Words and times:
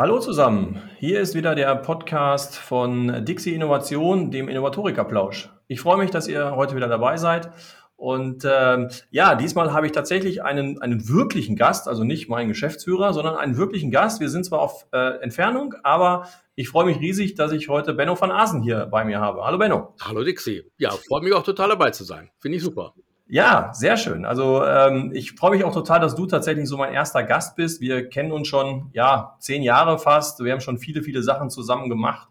Hallo 0.00 0.20
zusammen, 0.20 0.80
hier 1.00 1.20
ist 1.20 1.34
wieder 1.34 1.56
der 1.56 1.74
Podcast 1.74 2.54
von 2.54 3.24
Dixie 3.24 3.52
Innovation, 3.52 4.30
dem 4.30 4.48
Innovatorikerplausch. 4.48 5.50
Ich 5.66 5.80
freue 5.80 5.98
mich, 5.98 6.12
dass 6.12 6.28
ihr 6.28 6.54
heute 6.54 6.76
wieder 6.76 6.86
dabei 6.86 7.16
seid. 7.16 7.50
Und 7.96 8.44
ähm, 8.48 8.90
ja, 9.10 9.34
diesmal 9.34 9.72
habe 9.72 9.86
ich 9.86 9.92
tatsächlich 9.92 10.44
einen, 10.44 10.80
einen 10.80 11.08
wirklichen 11.08 11.56
Gast, 11.56 11.88
also 11.88 12.04
nicht 12.04 12.28
meinen 12.28 12.46
Geschäftsführer, 12.46 13.12
sondern 13.12 13.34
einen 13.34 13.56
wirklichen 13.56 13.90
Gast. 13.90 14.20
Wir 14.20 14.28
sind 14.28 14.44
zwar 14.44 14.60
auf 14.60 14.86
äh, 14.92 15.20
Entfernung, 15.20 15.74
aber 15.82 16.28
ich 16.54 16.68
freue 16.68 16.86
mich 16.86 17.00
riesig, 17.00 17.34
dass 17.34 17.50
ich 17.50 17.68
heute 17.68 17.92
Benno 17.92 18.20
van 18.20 18.30
Asen 18.30 18.62
hier 18.62 18.86
bei 18.86 19.04
mir 19.04 19.18
habe. 19.18 19.42
Hallo 19.44 19.58
Benno. 19.58 19.96
Hallo 20.00 20.22
Dixie. 20.22 20.62
Ja, 20.76 20.90
freue 20.90 21.22
mich 21.22 21.32
auch 21.32 21.42
total 21.42 21.70
dabei 21.70 21.90
zu 21.90 22.04
sein. 22.04 22.30
Finde 22.38 22.58
ich 22.58 22.62
super. 22.62 22.94
Ja, 23.30 23.72
sehr 23.74 23.98
schön. 23.98 24.24
Also 24.24 24.64
ähm, 24.64 25.10
ich 25.12 25.32
freue 25.32 25.50
mich 25.50 25.62
auch 25.62 25.74
total, 25.74 26.00
dass 26.00 26.14
du 26.14 26.24
tatsächlich 26.24 26.66
so 26.66 26.78
mein 26.78 26.94
erster 26.94 27.22
Gast 27.22 27.56
bist. 27.56 27.82
Wir 27.82 28.08
kennen 28.08 28.32
uns 28.32 28.48
schon, 28.48 28.88
ja, 28.94 29.36
zehn 29.38 29.62
Jahre 29.62 29.98
fast. 29.98 30.42
Wir 30.42 30.50
haben 30.52 30.62
schon 30.62 30.78
viele, 30.78 31.02
viele 31.02 31.22
Sachen 31.22 31.50
zusammen 31.50 31.90
gemacht. 31.90 32.30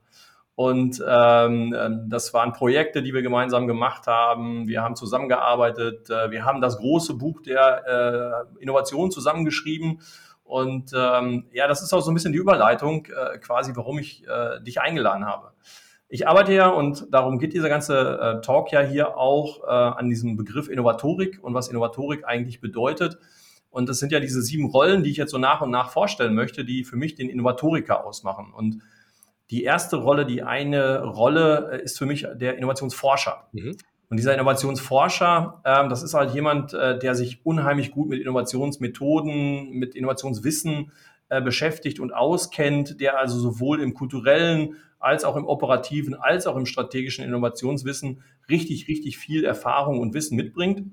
Und 0.55 0.99
ähm, 1.07 1.75
ähm 1.77 2.09
das 2.09 2.33
waren 2.33 2.51
Projekte, 2.51 3.03
die 3.03 3.13
wir 3.13 3.21
gemeinsam 3.21 3.67
gemacht 3.67 4.07
haben. 4.07 4.67
Wir 4.67 4.81
haben 4.81 4.95
zusammengearbeitet. 4.95 6.09
Äh, 6.09 6.31
wir 6.31 6.45
haben 6.45 6.61
das 6.61 6.79
große 6.79 7.13
Buch 7.13 7.43
der 7.43 8.47
äh, 8.57 8.63
Innovation 8.63 9.11
zusammengeschrieben. 9.11 10.01
Und 10.43 10.93
ähm, 10.95 11.45
ja, 11.51 11.67
das 11.67 11.83
ist 11.83 11.93
auch 11.93 12.01
so 12.01 12.09
ein 12.09 12.15
bisschen 12.15 12.31
die 12.31 12.39
Überleitung, 12.39 13.05
äh, 13.05 13.37
quasi, 13.37 13.73
warum 13.75 13.99
ich 13.99 14.27
äh, 14.27 14.61
dich 14.63 14.81
eingeladen 14.81 15.27
habe. 15.27 15.51
Ich 16.09 16.27
arbeite 16.27 16.53
ja, 16.53 16.69
und 16.69 17.07
darum 17.11 17.37
geht 17.37 17.53
dieser 17.53 17.67
ganze 17.67 18.19
äh, 18.19 18.41
Talk 18.41 18.71
ja 18.71 18.81
hier 18.81 19.17
auch 19.17 19.63
äh, 19.63 19.67
an 19.67 20.09
diesem 20.09 20.37
Begriff 20.37 20.69
Innovatorik 20.69 21.39
und 21.41 21.53
was 21.53 21.67
Innovatorik 21.67 22.25
eigentlich 22.25 22.61
bedeutet. 22.61 23.17
Und 23.69 23.89
das 23.89 23.99
sind 23.99 24.11
ja 24.13 24.19
diese 24.19 24.41
sieben 24.41 24.67
Rollen, 24.67 25.03
die 25.03 25.11
ich 25.11 25.17
jetzt 25.17 25.31
so 25.31 25.37
nach 25.37 25.61
und 25.61 25.69
nach 25.69 25.91
vorstellen 25.91 26.33
möchte, 26.33 26.63
die 26.63 26.85
für 26.85 26.95
mich 26.95 27.15
den 27.15 27.29
Innovatoriker 27.29 28.05
ausmachen. 28.05 28.53
Und 28.55 28.81
die 29.49 29.63
erste 29.63 29.97
Rolle, 29.97 30.25
die 30.25 30.43
eine 30.43 31.03
Rolle 31.03 31.71
äh, 31.73 31.83
ist 31.83 31.97
für 31.97 32.05
mich 32.05 32.25
der 32.35 32.57
Innovationsforscher. 32.57 33.47
Mhm. 33.51 33.75
Und 34.09 34.17
dieser 34.17 34.33
Innovationsforscher, 34.33 35.61
äh, 35.65 35.89
das 35.89 36.03
ist 36.03 36.13
halt 36.13 36.33
jemand, 36.33 36.73
äh, 36.73 36.97
der 36.97 37.15
sich 37.15 37.45
unheimlich 37.45 37.91
gut 37.91 38.07
mit 38.07 38.21
Innovationsmethoden, 38.21 39.71
mit 39.71 39.95
Innovationswissen 39.95 40.91
äh, 41.29 41.41
beschäftigt 41.41 41.99
und 41.99 42.13
auskennt, 42.13 43.01
der 43.01 43.19
also 43.19 43.37
sowohl 43.37 43.81
im 43.81 43.93
kulturellen 43.93 44.77
als 44.99 45.23
auch 45.23 45.35
im 45.35 45.45
operativen, 45.45 46.15
als 46.15 46.47
auch 46.47 46.55
im 46.55 46.65
strategischen 46.65 47.23
Innovationswissen 47.23 48.23
richtig, 48.49 48.87
richtig 48.87 49.17
viel 49.17 49.45
Erfahrung 49.45 49.99
und 49.99 50.13
Wissen 50.13 50.35
mitbringt, 50.35 50.83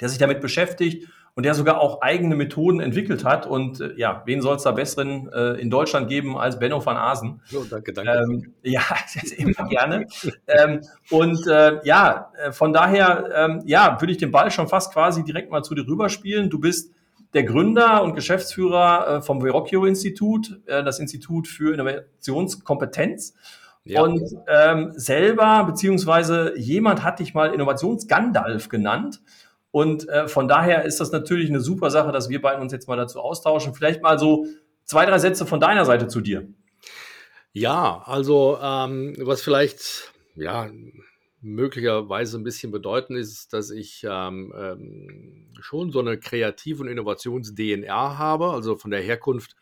der 0.00 0.08
sich 0.08 0.18
damit 0.18 0.40
beschäftigt 0.40 1.08
und 1.38 1.44
der 1.44 1.54
sogar 1.54 1.80
auch 1.80 2.00
eigene 2.00 2.34
Methoden 2.34 2.80
entwickelt 2.80 3.24
hat. 3.24 3.46
Und 3.46 3.80
äh, 3.80 3.92
ja, 3.96 4.24
wen 4.26 4.42
soll 4.42 4.56
es 4.56 4.64
da 4.64 4.72
besseren 4.72 5.30
äh, 5.32 5.52
in 5.60 5.70
Deutschland 5.70 6.08
geben 6.08 6.36
als 6.36 6.58
Benno 6.58 6.84
van 6.84 6.96
Asen? 6.96 7.40
Oh, 7.54 7.62
danke, 7.70 7.92
danke. 7.92 8.10
Ähm, 8.10 8.54
ja, 8.64 8.82
immer 9.36 9.68
gerne. 9.68 10.06
ähm, 10.48 10.80
und 11.10 11.46
äh, 11.46 11.78
ja, 11.84 12.32
äh, 12.42 12.50
von 12.50 12.72
daher, 12.72 13.28
ähm, 13.32 13.62
ja, 13.66 14.00
würde 14.00 14.10
ich 14.10 14.18
den 14.18 14.32
Ball 14.32 14.50
schon 14.50 14.66
fast 14.66 14.92
quasi 14.92 15.22
direkt 15.22 15.52
mal 15.52 15.62
zu 15.62 15.76
dir 15.76 15.86
rüberspielen. 15.86 16.50
Du 16.50 16.58
bist 16.58 16.92
der 17.34 17.44
Gründer 17.44 18.02
und 18.02 18.14
Geschäftsführer 18.14 19.08
äh, 19.08 19.22
vom 19.22 19.40
Verrocchio-Institut, 19.40 20.60
äh, 20.66 20.82
das 20.82 20.98
Institut 20.98 21.46
für 21.46 21.74
Innovationskompetenz. 21.74 23.34
Ja. 23.84 24.02
Und 24.02 24.20
ähm, 24.48 24.92
selber, 24.96 25.64
beziehungsweise 25.64 26.58
jemand 26.58 27.02
hat 27.02 27.20
dich 27.20 27.34
mal 27.34 27.54
Innovations-Gandalf 27.54 28.68
genannt. 28.68 29.20
Und 29.70 30.08
äh, 30.08 30.28
von 30.28 30.48
daher 30.48 30.84
ist 30.84 31.00
das 31.00 31.12
natürlich 31.12 31.48
eine 31.48 31.60
super 31.60 31.90
Sache, 31.90 32.12
dass 32.12 32.28
wir 32.28 32.40
beiden 32.40 32.62
uns 32.62 32.72
jetzt 32.72 32.88
mal 32.88 32.96
dazu 32.96 33.20
austauschen. 33.20 33.74
Vielleicht 33.74 34.02
mal 34.02 34.18
so 34.18 34.46
zwei, 34.84 35.06
drei 35.06 35.18
Sätze 35.18 35.46
von 35.46 35.60
deiner 35.60 35.84
Seite 35.84 36.08
zu 36.08 36.20
dir. 36.20 36.48
Ja, 37.52 38.02
also 38.04 38.58
ähm, 38.62 39.14
was 39.20 39.42
vielleicht 39.42 40.12
ja 40.34 40.68
möglicherweise 41.40 42.38
ein 42.38 42.44
bisschen 42.44 42.72
bedeuten 42.72 43.16
ist, 43.16 43.52
dass 43.52 43.70
ich 43.70 44.04
ähm, 44.08 44.52
ähm, 44.56 45.46
schon 45.60 45.92
so 45.92 46.00
eine 46.00 46.18
Kreativ- 46.18 46.80
und 46.80 46.88
Innovations-DNA 46.88 48.18
habe. 48.18 48.50
Also 48.50 48.76
von 48.76 48.90
der 48.90 49.00
Herkunft 49.00 49.54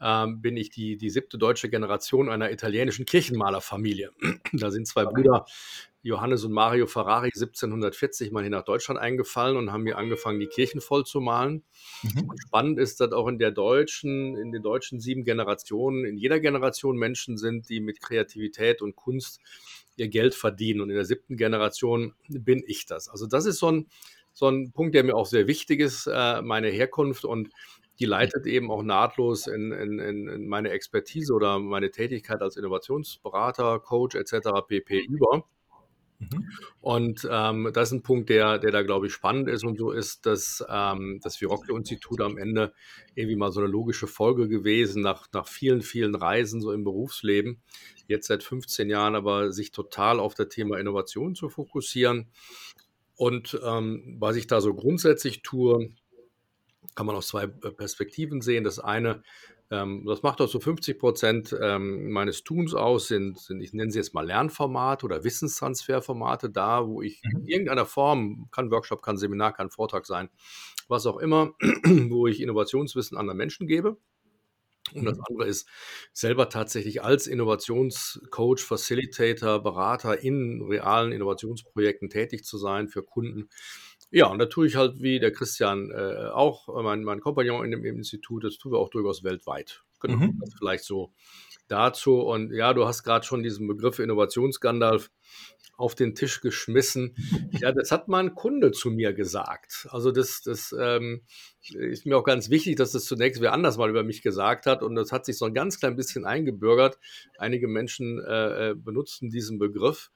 ähm, 0.00 0.40
bin 0.42 0.56
ich 0.56 0.70
die, 0.70 0.96
die 0.96 1.10
siebte 1.10 1.38
deutsche 1.38 1.70
Generation 1.70 2.28
einer 2.28 2.52
italienischen 2.52 3.06
Kirchenmalerfamilie. 3.06 4.12
da 4.52 4.70
sind 4.70 4.86
zwei 4.86 5.04
Brüder, 5.04 5.46
Johannes 6.02 6.44
und 6.44 6.52
Mario 6.52 6.86
Ferrari, 6.86 7.26
1740 7.34 8.30
mal 8.30 8.42
hier 8.42 8.50
nach 8.50 8.64
Deutschland 8.64 9.00
eingefallen 9.00 9.56
und 9.56 9.72
haben 9.72 9.84
hier 9.84 9.98
angefangen, 9.98 10.38
die 10.38 10.46
Kirchen 10.46 10.80
voll 10.80 11.04
zu 11.04 11.20
malen. 11.20 11.64
Mhm. 12.02 12.30
Spannend 12.46 12.78
ist, 12.78 13.00
dass 13.00 13.12
auch 13.12 13.26
in 13.26 13.38
der 13.38 13.50
deutschen, 13.50 14.36
in 14.36 14.52
den 14.52 14.62
deutschen 14.62 15.00
sieben 15.00 15.24
Generationen, 15.24 16.04
in 16.04 16.16
jeder 16.16 16.38
Generation 16.38 16.96
Menschen 16.96 17.36
sind, 17.36 17.68
die 17.68 17.80
mit 17.80 18.00
Kreativität 18.00 18.80
und 18.80 18.94
Kunst 18.94 19.40
ihr 20.00 20.08
Geld 20.08 20.34
verdienen. 20.34 20.80
Und 20.80 20.90
in 20.90 20.96
der 20.96 21.04
siebten 21.04 21.36
Generation 21.36 22.14
bin 22.28 22.62
ich 22.66 22.86
das. 22.86 23.08
Also 23.08 23.26
das 23.26 23.46
ist 23.46 23.58
so 23.58 23.70
ein, 23.70 23.86
so 24.32 24.48
ein 24.48 24.72
Punkt, 24.72 24.94
der 24.94 25.04
mir 25.04 25.16
auch 25.16 25.26
sehr 25.26 25.46
wichtig 25.46 25.80
ist, 25.80 26.06
äh, 26.06 26.42
meine 26.42 26.68
Herkunft 26.68 27.24
und 27.24 27.50
die 27.98 28.06
leitet 28.06 28.46
eben 28.46 28.70
auch 28.70 28.82
nahtlos 28.82 29.46
in, 29.48 29.72
in, 29.72 29.98
in 29.98 30.48
meine 30.48 30.70
Expertise 30.70 31.32
oder 31.32 31.58
meine 31.58 31.90
Tätigkeit 31.90 32.40
als 32.42 32.56
Innovationsberater, 32.56 33.80
Coach 33.80 34.14
etc. 34.14 34.50
pp. 34.68 35.00
über. 35.00 35.44
Mhm. 36.18 36.50
Und 36.80 37.28
ähm, 37.30 37.70
das 37.72 37.88
ist 37.88 37.92
ein 37.92 38.02
Punkt, 38.02 38.28
der, 38.28 38.58
der 38.58 38.70
da, 38.70 38.82
glaube 38.82 39.06
ich, 39.06 39.12
spannend 39.12 39.48
ist 39.48 39.64
und 39.64 39.78
so 39.78 39.90
ist, 39.90 40.26
dass 40.26 40.64
ähm, 40.68 41.20
das 41.22 41.40
Virocchio-Institut 41.40 42.20
am 42.20 42.38
Ende 42.38 42.72
irgendwie 43.14 43.36
mal 43.36 43.52
so 43.52 43.60
eine 43.60 43.68
logische 43.68 44.06
Folge 44.06 44.48
gewesen, 44.48 45.02
nach, 45.02 45.26
nach 45.32 45.46
vielen, 45.46 45.82
vielen 45.82 46.14
Reisen 46.14 46.60
so 46.60 46.72
im 46.72 46.84
Berufsleben, 46.84 47.62
jetzt 48.08 48.26
seit 48.26 48.42
15 48.42 48.90
Jahren 48.90 49.14
aber 49.14 49.52
sich 49.52 49.70
total 49.70 50.18
auf 50.20 50.34
das 50.34 50.48
Thema 50.48 50.78
Innovation 50.78 51.34
zu 51.34 51.48
fokussieren. 51.48 52.28
Und 53.16 53.58
ähm, 53.64 54.16
was 54.18 54.36
ich 54.36 54.46
da 54.46 54.60
so 54.60 54.74
grundsätzlich 54.74 55.42
tue, 55.42 55.92
kann 56.94 57.06
man 57.06 57.16
aus 57.16 57.28
zwei 57.28 57.44
äh, 57.44 57.48
Perspektiven 57.48 58.40
sehen. 58.40 58.64
Das 58.64 58.78
eine 58.78 59.22
ähm, 59.70 60.04
das 60.06 60.22
macht 60.22 60.40
auch 60.40 60.48
so 60.48 60.60
50 60.60 60.98
Prozent 60.98 61.56
ähm, 61.60 62.10
meines 62.10 62.42
Tuns 62.42 62.74
aus, 62.74 63.08
sind, 63.08 63.38
sind, 63.38 63.60
ich 63.60 63.74
nenne 63.74 63.90
sie 63.90 63.98
jetzt 63.98 64.14
mal 64.14 64.26
Lernformate 64.26 65.04
oder 65.04 65.24
Wissenstransferformate, 65.24 66.48
da, 66.48 66.86
wo 66.86 67.02
ich 67.02 67.22
in 67.22 67.42
mhm. 67.42 67.46
irgendeiner 67.46 67.84
Form, 67.84 68.48
kann 68.50 68.70
Workshop, 68.70 69.02
kann 69.02 69.18
Seminar, 69.18 69.52
kann 69.52 69.70
Vortrag 69.70 70.06
sein, 70.06 70.30
was 70.88 71.04
auch 71.04 71.18
immer, 71.18 71.52
wo 72.08 72.26
ich 72.26 72.40
Innovationswissen 72.40 73.18
anderen 73.18 73.36
Menschen 73.36 73.66
gebe. 73.66 73.98
Und 74.94 75.04
das 75.04 75.18
mhm. 75.18 75.24
andere 75.28 75.48
ist, 75.48 75.68
selber 76.12 76.48
tatsächlich 76.48 77.02
als 77.02 77.26
Innovationscoach, 77.26 78.60
Facilitator, 78.60 79.62
Berater 79.62 80.20
in 80.20 80.62
realen 80.62 81.12
Innovationsprojekten 81.12 82.10
tätig 82.10 82.44
zu 82.44 82.58
sein 82.58 82.88
für 82.88 83.02
Kunden 83.02 83.48
ja, 84.10 84.26
und 84.26 84.38
da 84.38 84.46
tue 84.46 84.66
ich 84.66 84.76
halt 84.76 85.02
wie 85.02 85.20
der 85.20 85.32
Christian 85.32 85.90
äh, 85.90 86.30
auch, 86.32 86.68
äh, 86.68 86.82
mein, 86.82 87.04
mein 87.04 87.20
Kompagnon 87.20 87.64
in 87.64 87.70
dem 87.72 87.84
Institut, 87.84 88.44
das 88.44 88.56
tun 88.56 88.72
wir 88.72 88.78
auch 88.78 88.88
durchaus 88.88 89.22
weltweit. 89.22 89.82
Genau, 90.00 90.16
mhm. 90.16 90.38
das 90.40 90.54
vielleicht 90.58 90.84
so 90.84 91.12
dazu. 91.68 92.20
Und 92.20 92.52
ja, 92.52 92.72
du 92.74 92.86
hast 92.86 93.02
gerade 93.02 93.26
schon 93.26 93.42
diesen 93.42 93.66
Begriff 93.68 93.98
Innovationsgandalf 93.98 95.10
auf 95.76 95.94
den 95.94 96.14
Tisch 96.14 96.40
geschmissen. 96.40 97.14
Ja, 97.60 97.72
das 97.72 97.90
hat 97.90 98.06
mal 98.06 98.22
ein 98.22 98.34
Kunde 98.34 98.70
zu 98.70 98.90
mir 98.90 99.12
gesagt. 99.12 99.88
Also 99.90 100.12
das, 100.12 100.42
das 100.42 100.74
ähm, 100.78 101.22
ist 101.72 102.06
mir 102.06 102.16
auch 102.16 102.22
ganz 102.22 102.50
wichtig, 102.50 102.76
dass 102.76 102.92
das 102.92 103.04
zunächst 103.04 103.40
wer 103.40 103.52
anders 103.52 103.78
mal 103.78 103.90
über 103.90 104.04
mich 104.04 104.22
gesagt 104.22 104.66
hat. 104.66 104.82
Und 104.82 104.94
das 104.94 105.10
hat 105.10 105.24
sich 105.24 105.36
so 105.38 105.46
ein 105.46 105.54
ganz 105.54 105.80
klein 105.80 105.96
bisschen 105.96 106.24
eingebürgert. 106.24 106.98
Einige 107.36 107.66
Menschen 107.66 108.22
äh, 108.22 108.70
äh 108.70 108.74
benutzen 108.74 109.30
diesen 109.30 109.58
Begriff. 109.58 110.10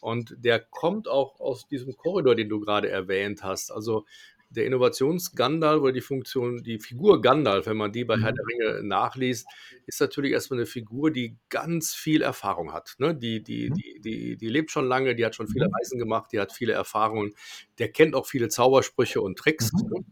Und 0.00 0.34
der 0.38 0.60
kommt 0.60 1.08
auch 1.08 1.40
aus 1.40 1.66
diesem 1.68 1.96
Korridor, 1.96 2.34
den 2.34 2.48
du 2.48 2.60
gerade 2.60 2.88
erwähnt 2.88 3.42
hast. 3.42 3.70
Also 3.70 4.06
der 4.50 4.66
Innovationsgandalf 4.66 5.82
oder 5.82 5.92
die 5.92 6.00
Funktion, 6.00 6.62
die 6.62 6.78
Figur 6.78 7.20
Gandalf, 7.20 7.66
wenn 7.66 7.76
man 7.76 7.92
die 7.92 8.04
bei 8.04 8.18
Herr 8.18 8.32
der 8.32 8.44
mhm. 8.44 8.48
Ringe 8.48 8.82
nachliest, 8.84 9.46
ist 9.86 10.00
natürlich 10.00 10.32
erstmal 10.32 10.58
eine 10.58 10.66
Figur, 10.66 11.10
die 11.10 11.36
ganz 11.48 11.94
viel 11.94 12.22
Erfahrung 12.22 12.72
hat. 12.72 12.94
Ne? 12.98 13.14
Die, 13.14 13.42
die, 13.42 13.70
mhm. 13.70 13.74
die, 13.74 14.00
die, 14.00 14.36
die 14.36 14.48
lebt 14.48 14.70
schon 14.70 14.86
lange, 14.86 15.14
die 15.14 15.24
hat 15.24 15.34
schon 15.34 15.48
viele 15.48 15.68
mhm. 15.68 15.74
Reisen 15.74 15.98
gemacht, 15.98 16.30
die 16.32 16.40
hat 16.40 16.52
viele 16.52 16.72
Erfahrungen, 16.72 17.34
der 17.78 17.90
kennt 17.90 18.14
auch 18.14 18.26
viele 18.26 18.48
Zaubersprüche 18.48 19.20
und 19.20 19.38
Tricks. 19.38 19.70
Ne? 19.72 20.04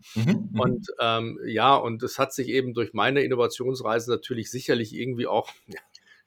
Und 0.59 0.87
ähm, 1.01 1.41
ja, 1.47 1.75
und 1.75 2.03
es 2.03 2.19
hat 2.19 2.33
sich 2.33 2.49
eben 2.49 2.75
durch 2.75 2.93
meine 2.93 3.23
Innovationsreise 3.23 4.11
natürlich 4.11 4.51
sicherlich 4.51 4.95
irgendwie 4.95 5.27
auch 5.27 5.51
ja, 5.67 5.81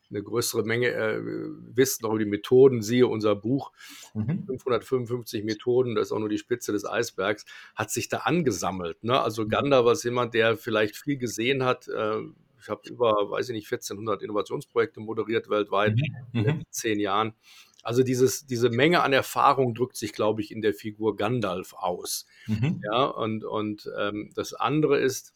eine 0.09 0.23
größere 0.23 0.63
Menge 0.63 0.87
äh, 0.87 1.19
Wissen 1.21 2.05
über 2.05 2.17
die 2.17 2.25
Methoden, 2.25 2.81
siehe 2.81 3.07
unser 3.07 3.35
Buch, 3.35 3.71
mhm. 4.13 4.45
555 4.47 5.43
Methoden, 5.43 5.95
das 5.95 6.07
ist 6.07 6.11
auch 6.11 6.19
nur 6.19 6.29
die 6.29 6.37
Spitze 6.37 6.71
des 6.71 6.85
Eisbergs, 6.85 7.45
hat 7.75 7.91
sich 7.91 8.09
da 8.09 8.19
angesammelt. 8.19 9.03
Ne? 9.03 9.19
Also 9.19 9.43
mhm. 9.43 9.49
Ganda 9.49 9.85
war 9.85 9.95
jemand, 9.95 10.33
der 10.33 10.57
vielleicht 10.57 10.95
viel 10.95 11.17
gesehen 11.17 11.63
hat. 11.63 11.87
Äh, 11.87 12.21
ich 12.61 12.67
habe 12.67 12.81
über, 12.89 13.31
weiß 13.31 13.49
ich 13.49 13.53
nicht, 13.53 13.71
1400 13.71 14.21
Innovationsprojekte 14.21 14.99
moderiert 14.99 15.49
weltweit 15.49 15.95
mhm. 15.95 16.45
in 16.45 16.57
mhm. 16.57 16.63
zehn 16.69 16.99
Jahren. 16.99 17.33
Also 17.81 18.03
dieses, 18.03 18.45
diese 18.45 18.69
Menge 18.69 19.03
an 19.03 19.13
Erfahrung 19.13 19.73
drückt 19.73 19.95
sich, 19.95 20.11
glaube 20.11 20.41
ich, 20.41 20.51
in 20.51 20.61
der 20.61 20.73
Figur 20.73 21.15
Gandalf 21.15 21.73
aus. 21.73 22.25
Mhm. 22.47 22.81
Ja, 22.83 23.05
und, 23.05 23.45
und 23.45 23.89
ähm, 23.97 24.31
das 24.35 24.53
andere 24.53 24.99
ist, 24.99 25.33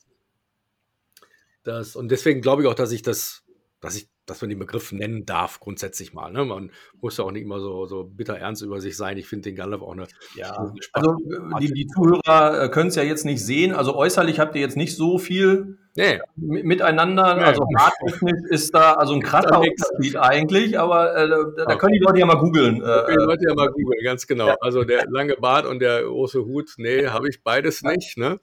Das, 1.63 1.95
und 1.95 2.09
deswegen 2.09 2.41
glaube 2.41 2.61
ich 2.61 2.67
auch, 2.67 2.73
dass 2.73 2.91
ich 2.91 3.01
das, 3.01 3.43
dass 3.79 3.95
ich, 3.95 4.09
dass 4.25 4.41
man 4.41 4.49
den 4.49 4.59
Begriff 4.59 4.91
nennen 4.91 5.25
darf, 5.25 5.59
grundsätzlich 5.59 6.13
mal. 6.13 6.31
Ne? 6.31 6.45
Man 6.45 6.71
muss 7.01 7.17
ja 7.17 7.25
auch 7.25 7.31
nicht 7.31 7.43
immer 7.43 7.59
so, 7.59 7.85
so 7.85 8.03
bitter 8.03 8.37
ernst 8.37 8.61
über 8.61 8.79
sich 8.79 8.95
sein. 8.95 9.17
Ich 9.17 9.27
finde 9.27 9.49
den 9.49 9.55
Gandalf 9.55 9.81
auch 9.81 9.91
eine. 9.91 10.07
Ja, 10.35 10.73
also 10.93 11.17
die, 11.59 11.73
die 11.73 11.87
Zuhörer 11.87 12.63
äh, 12.63 12.69
können 12.69 12.89
es 12.89 12.95
ja 12.95 13.03
jetzt 13.03 13.25
nicht 13.25 13.43
sehen. 13.43 13.73
Also 13.73 13.95
äußerlich 13.95 14.39
habt 14.39 14.55
ihr 14.55 14.61
jetzt 14.61 14.77
nicht 14.77 14.95
so 14.95 15.17
viel 15.17 15.77
nee. 15.95 16.19
miteinander. 16.35 17.35
Nee. 17.35 17.43
Also 17.43 17.65
haartechnisch 17.77 18.49
ist 18.49 18.73
da 18.73 18.93
also 18.93 19.13
ein 19.13 19.21
krasser 19.21 19.59
Unterschied 19.59 20.15
eigentlich, 20.15 20.79
aber 20.79 21.15
äh, 21.15 21.27
da, 21.27 21.65
da, 21.65 21.75
können 21.75 21.93
die 21.93 21.99
Leute 21.99 22.19
ja 22.19 22.25
mal 22.25 22.37
googeln. 22.37 22.77
Äh, 22.81 23.11
die 23.11 23.25
Leute 23.25 23.45
ja 23.47 23.55
mal 23.55 23.69
googeln, 23.69 24.03
ganz 24.03 24.25
genau. 24.25 24.47
Ja. 24.47 24.55
Also 24.61 24.83
der 24.83 25.05
lange 25.09 25.35
Bart 25.35 25.65
und 25.65 25.79
der 25.79 26.03
große 26.03 26.45
Hut, 26.45 26.73
nee, 26.77 27.07
habe 27.07 27.29
ich 27.29 27.43
beides 27.43 27.83
nicht. 27.83 28.17
Ne? 28.17 28.39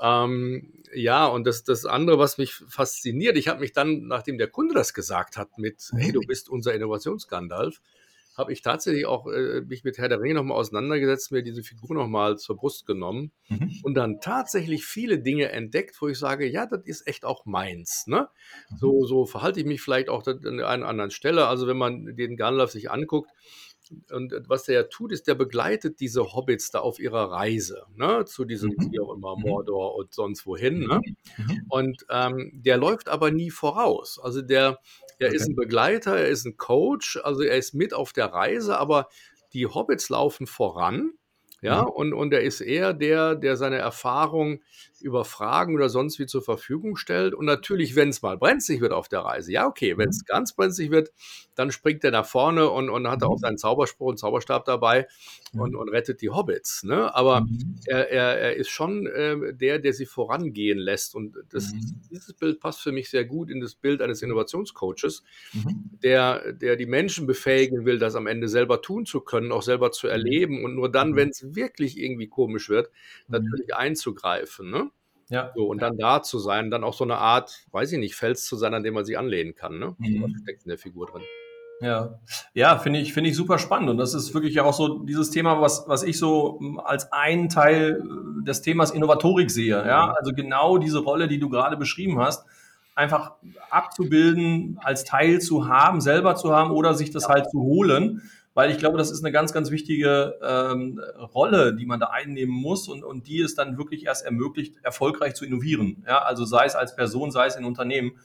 Ähm, 0.00 0.81
ja, 0.94 1.26
und 1.26 1.46
das, 1.46 1.64
das 1.64 1.86
andere, 1.86 2.18
was 2.18 2.38
mich 2.38 2.54
fasziniert, 2.54 3.36
ich 3.36 3.48
habe 3.48 3.60
mich 3.60 3.72
dann, 3.72 4.06
nachdem 4.06 4.38
der 4.38 4.48
Kunde 4.48 4.74
das 4.74 4.94
gesagt 4.94 5.36
hat, 5.36 5.58
mit, 5.58 5.90
hey, 5.96 6.12
du 6.12 6.20
mhm. 6.20 6.26
bist 6.26 6.48
unser 6.48 6.74
Innovationsgandalf, 6.74 7.80
habe 8.36 8.52
ich 8.52 8.62
tatsächlich 8.62 9.06
auch 9.06 9.26
äh, 9.26 9.60
mich 9.60 9.84
mit 9.84 9.98
Herr 9.98 10.08
der 10.08 10.20
Ringe 10.20 10.34
nochmal 10.34 10.56
auseinandergesetzt, 10.56 11.32
mir 11.32 11.42
diese 11.42 11.62
Figur 11.62 11.94
nochmal 11.94 12.38
zur 12.38 12.56
Brust 12.56 12.86
genommen 12.86 13.30
mhm. 13.48 13.80
und 13.82 13.94
dann 13.94 14.20
tatsächlich 14.20 14.86
viele 14.86 15.18
Dinge 15.18 15.50
entdeckt, 15.50 16.00
wo 16.00 16.08
ich 16.08 16.18
sage, 16.18 16.48
ja, 16.48 16.66
das 16.66 16.80
ist 16.84 17.06
echt 17.06 17.24
auch 17.24 17.44
meins. 17.44 18.06
Ne? 18.06 18.28
Mhm. 18.70 18.76
So, 18.78 19.04
so 19.04 19.26
verhalte 19.26 19.60
ich 19.60 19.66
mich 19.66 19.82
vielleicht 19.82 20.08
auch 20.08 20.26
an 20.26 20.60
einer 20.60 20.88
anderen 20.88 21.10
Stelle. 21.10 21.46
Also 21.46 21.66
wenn 21.66 21.76
man 21.76 22.16
den 22.16 22.36
Gandalf 22.36 22.70
sich 22.70 22.90
anguckt, 22.90 23.30
und 24.10 24.34
was 24.48 24.64
der 24.64 24.74
ja 24.74 24.82
tut, 24.84 25.12
ist, 25.12 25.26
der 25.26 25.34
begleitet 25.34 26.00
diese 26.00 26.32
Hobbits 26.32 26.70
da 26.70 26.80
auf 26.80 26.98
ihrer 26.98 27.30
Reise, 27.30 27.84
ne, 27.94 28.24
zu 28.24 28.44
diesem, 28.44 28.70
mhm. 28.70 28.92
wie 28.92 29.00
auch 29.00 29.14
immer, 29.14 29.36
mhm. 29.36 29.42
Mordor 29.42 29.96
und 29.96 30.14
sonst 30.14 30.46
wohin. 30.46 30.80
Ne? 30.80 31.00
Mhm. 31.36 31.66
Und 31.68 32.06
ähm, 32.10 32.50
der 32.54 32.76
läuft 32.76 33.08
aber 33.08 33.30
nie 33.30 33.50
voraus. 33.50 34.18
Also 34.22 34.42
der, 34.42 34.78
der 35.20 35.28
okay. 35.28 35.36
ist 35.36 35.48
ein 35.48 35.56
Begleiter, 35.56 36.16
er 36.16 36.28
ist 36.28 36.44
ein 36.44 36.56
Coach, 36.56 37.18
also 37.22 37.42
er 37.42 37.56
ist 37.56 37.74
mit 37.74 37.94
auf 37.94 38.12
der 38.12 38.26
Reise, 38.26 38.78
aber 38.78 39.08
die 39.52 39.66
Hobbits 39.66 40.08
laufen 40.08 40.46
voran 40.46 41.12
ja, 41.62 41.82
mhm. 41.82 41.88
und, 41.90 42.12
und 42.12 42.32
er 42.34 42.42
ist 42.42 42.60
eher 42.60 42.92
der, 42.92 43.36
der 43.36 43.56
seine 43.56 43.78
Erfahrung 43.78 44.62
über 45.02 45.24
Fragen 45.24 45.74
oder 45.74 45.88
sonst 45.88 46.18
wie 46.18 46.26
zur 46.26 46.42
Verfügung 46.42 46.96
stellt. 46.96 47.34
Und 47.34 47.46
natürlich, 47.46 47.96
wenn 47.96 48.08
es 48.08 48.22
mal 48.22 48.36
brenzlig 48.38 48.80
wird 48.80 48.92
auf 48.92 49.08
der 49.08 49.20
Reise, 49.20 49.52
ja, 49.52 49.66
okay, 49.66 49.96
wenn 49.98 50.08
es 50.08 50.20
mhm. 50.20 50.26
ganz 50.26 50.52
brenzlig 50.54 50.90
wird, 50.90 51.12
dann 51.54 51.70
springt 51.70 52.04
er 52.04 52.10
nach 52.10 52.26
vorne 52.26 52.70
und, 52.70 52.88
und 52.88 53.08
hat 53.08 53.22
auch 53.22 53.36
mhm. 53.36 53.40
seinen 53.40 53.58
Zauberspruch 53.58 54.08
und 54.08 54.18
Zauberstab 54.18 54.64
dabei 54.64 55.06
und, 55.52 55.76
und 55.76 55.88
rettet 55.88 56.22
die 56.22 56.30
Hobbits. 56.30 56.82
Ne? 56.82 57.14
Aber 57.14 57.46
er, 57.86 58.10
er, 58.10 58.38
er 58.38 58.56
ist 58.56 58.70
schon 58.70 59.06
äh, 59.06 59.52
der, 59.52 59.78
der 59.78 59.92
sie 59.92 60.06
vorangehen 60.06 60.78
lässt. 60.78 61.14
Und 61.14 61.36
das, 61.50 61.72
dieses 62.10 62.32
Bild 62.34 62.60
passt 62.60 62.80
für 62.80 62.92
mich 62.92 63.10
sehr 63.10 63.24
gut 63.24 63.50
in 63.50 63.60
das 63.60 63.74
Bild 63.74 64.00
eines 64.00 64.22
Innovationscoaches, 64.22 65.22
der, 66.02 66.52
der 66.52 66.76
die 66.76 66.86
Menschen 66.86 67.26
befähigen 67.26 67.84
will, 67.84 67.98
das 67.98 68.14
am 68.14 68.26
Ende 68.26 68.48
selber 68.48 68.80
tun 68.82 69.06
zu 69.06 69.20
können, 69.20 69.52
auch 69.52 69.62
selber 69.62 69.92
zu 69.92 70.08
erleben. 70.08 70.64
Und 70.64 70.74
nur 70.74 70.90
dann, 70.90 71.16
wenn 71.16 71.30
es 71.30 71.54
wirklich 71.54 71.98
irgendwie 71.98 72.28
komisch 72.28 72.68
wird, 72.68 72.90
mhm. 73.26 73.32
natürlich 73.32 73.74
einzugreifen. 73.74 74.70
Ne? 74.70 74.90
Ja. 75.32 75.50
So, 75.54 75.64
und 75.64 75.80
dann 75.80 75.96
da 75.96 76.22
zu 76.22 76.38
sein, 76.38 76.70
dann 76.70 76.84
auch 76.84 76.92
so 76.92 77.04
eine 77.04 77.16
Art, 77.16 77.64
weiß 77.72 77.92
ich 77.92 77.98
nicht, 77.98 78.14
Fels 78.14 78.44
zu 78.44 78.54
sein, 78.56 78.74
an 78.74 78.82
dem 78.82 78.92
man 78.92 79.06
sich 79.06 79.18
anlehnen 79.18 79.54
kann. 79.54 79.78
Ne? 79.78 79.94
Mhm. 79.96 80.22
Was 80.22 80.42
steckt 80.42 80.64
in 80.64 80.68
der 80.68 80.78
Figur 80.78 81.06
drin? 81.06 81.22
Ja, 81.80 82.20
ja, 82.52 82.78
finde 82.78 83.00
ich, 83.00 83.14
finde 83.14 83.30
ich 83.30 83.36
super 83.36 83.58
spannend. 83.58 83.88
Und 83.88 83.96
das 83.96 84.12
ist 84.12 84.34
wirklich 84.34 84.54
ja 84.54 84.64
auch 84.64 84.74
so 84.74 85.00
dieses 85.00 85.30
Thema, 85.30 85.60
was, 85.60 85.84
was 85.88 86.02
ich 86.02 86.18
so 86.18 86.58
hm, 86.60 86.78
als 86.78 87.10
einen 87.12 87.48
Teil 87.48 88.02
äh, 88.02 88.44
des 88.44 88.60
Themas 88.60 88.90
Innovatorik 88.90 89.50
sehe. 89.50 89.84
Ja, 89.86 90.08
mhm. 90.08 90.12
also 90.18 90.32
genau 90.32 90.76
diese 90.76 90.98
Rolle, 90.98 91.28
die 91.28 91.38
du 91.38 91.48
gerade 91.48 91.78
beschrieben 91.78 92.20
hast, 92.20 92.44
einfach 92.94 93.32
abzubilden, 93.70 94.78
als 94.82 95.04
Teil 95.04 95.40
zu 95.40 95.66
haben, 95.66 96.02
selber 96.02 96.36
zu 96.36 96.52
haben 96.52 96.72
oder 96.72 96.92
sich 96.92 97.10
das 97.10 97.28
halt 97.28 97.50
zu 97.50 97.62
holen 97.62 98.20
weil 98.54 98.70
ich 98.70 98.78
glaube, 98.78 98.98
das 98.98 99.10
ist 99.10 99.24
eine 99.24 99.32
ganz, 99.32 99.52
ganz 99.52 99.70
wichtige 99.70 100.38
ähm, 100.42 101.00
Rolle, 101.34 101.74
die 101.74 101.86
man 101.86 102.00
da 102.00 102.06
einnehmen 102.06 102.54
muss 102.54 102.88
und, 102.88 103.02
und 103.04 103.26
die 103.26 103.40
es 103.40 103.54
dann 103.54 103.78
wirklich 103.78 104.06
erst 104.06 104.24
ermöglicht, 104.24 104.76
erfolgreich 104.82 105.34
zu 105.34 105.44
innovieren. 105.44 106.04
Ja, 106.06 106.22
also 106.22 106.44
sei 106.44 106.64
es 106.66 106.74
als 106.74 106.94
Person, 106.94 107.30
sei 107.30 107.46
es 107.46 107.56
in 107.56 107.64
Unternehmen, 107.64 108.18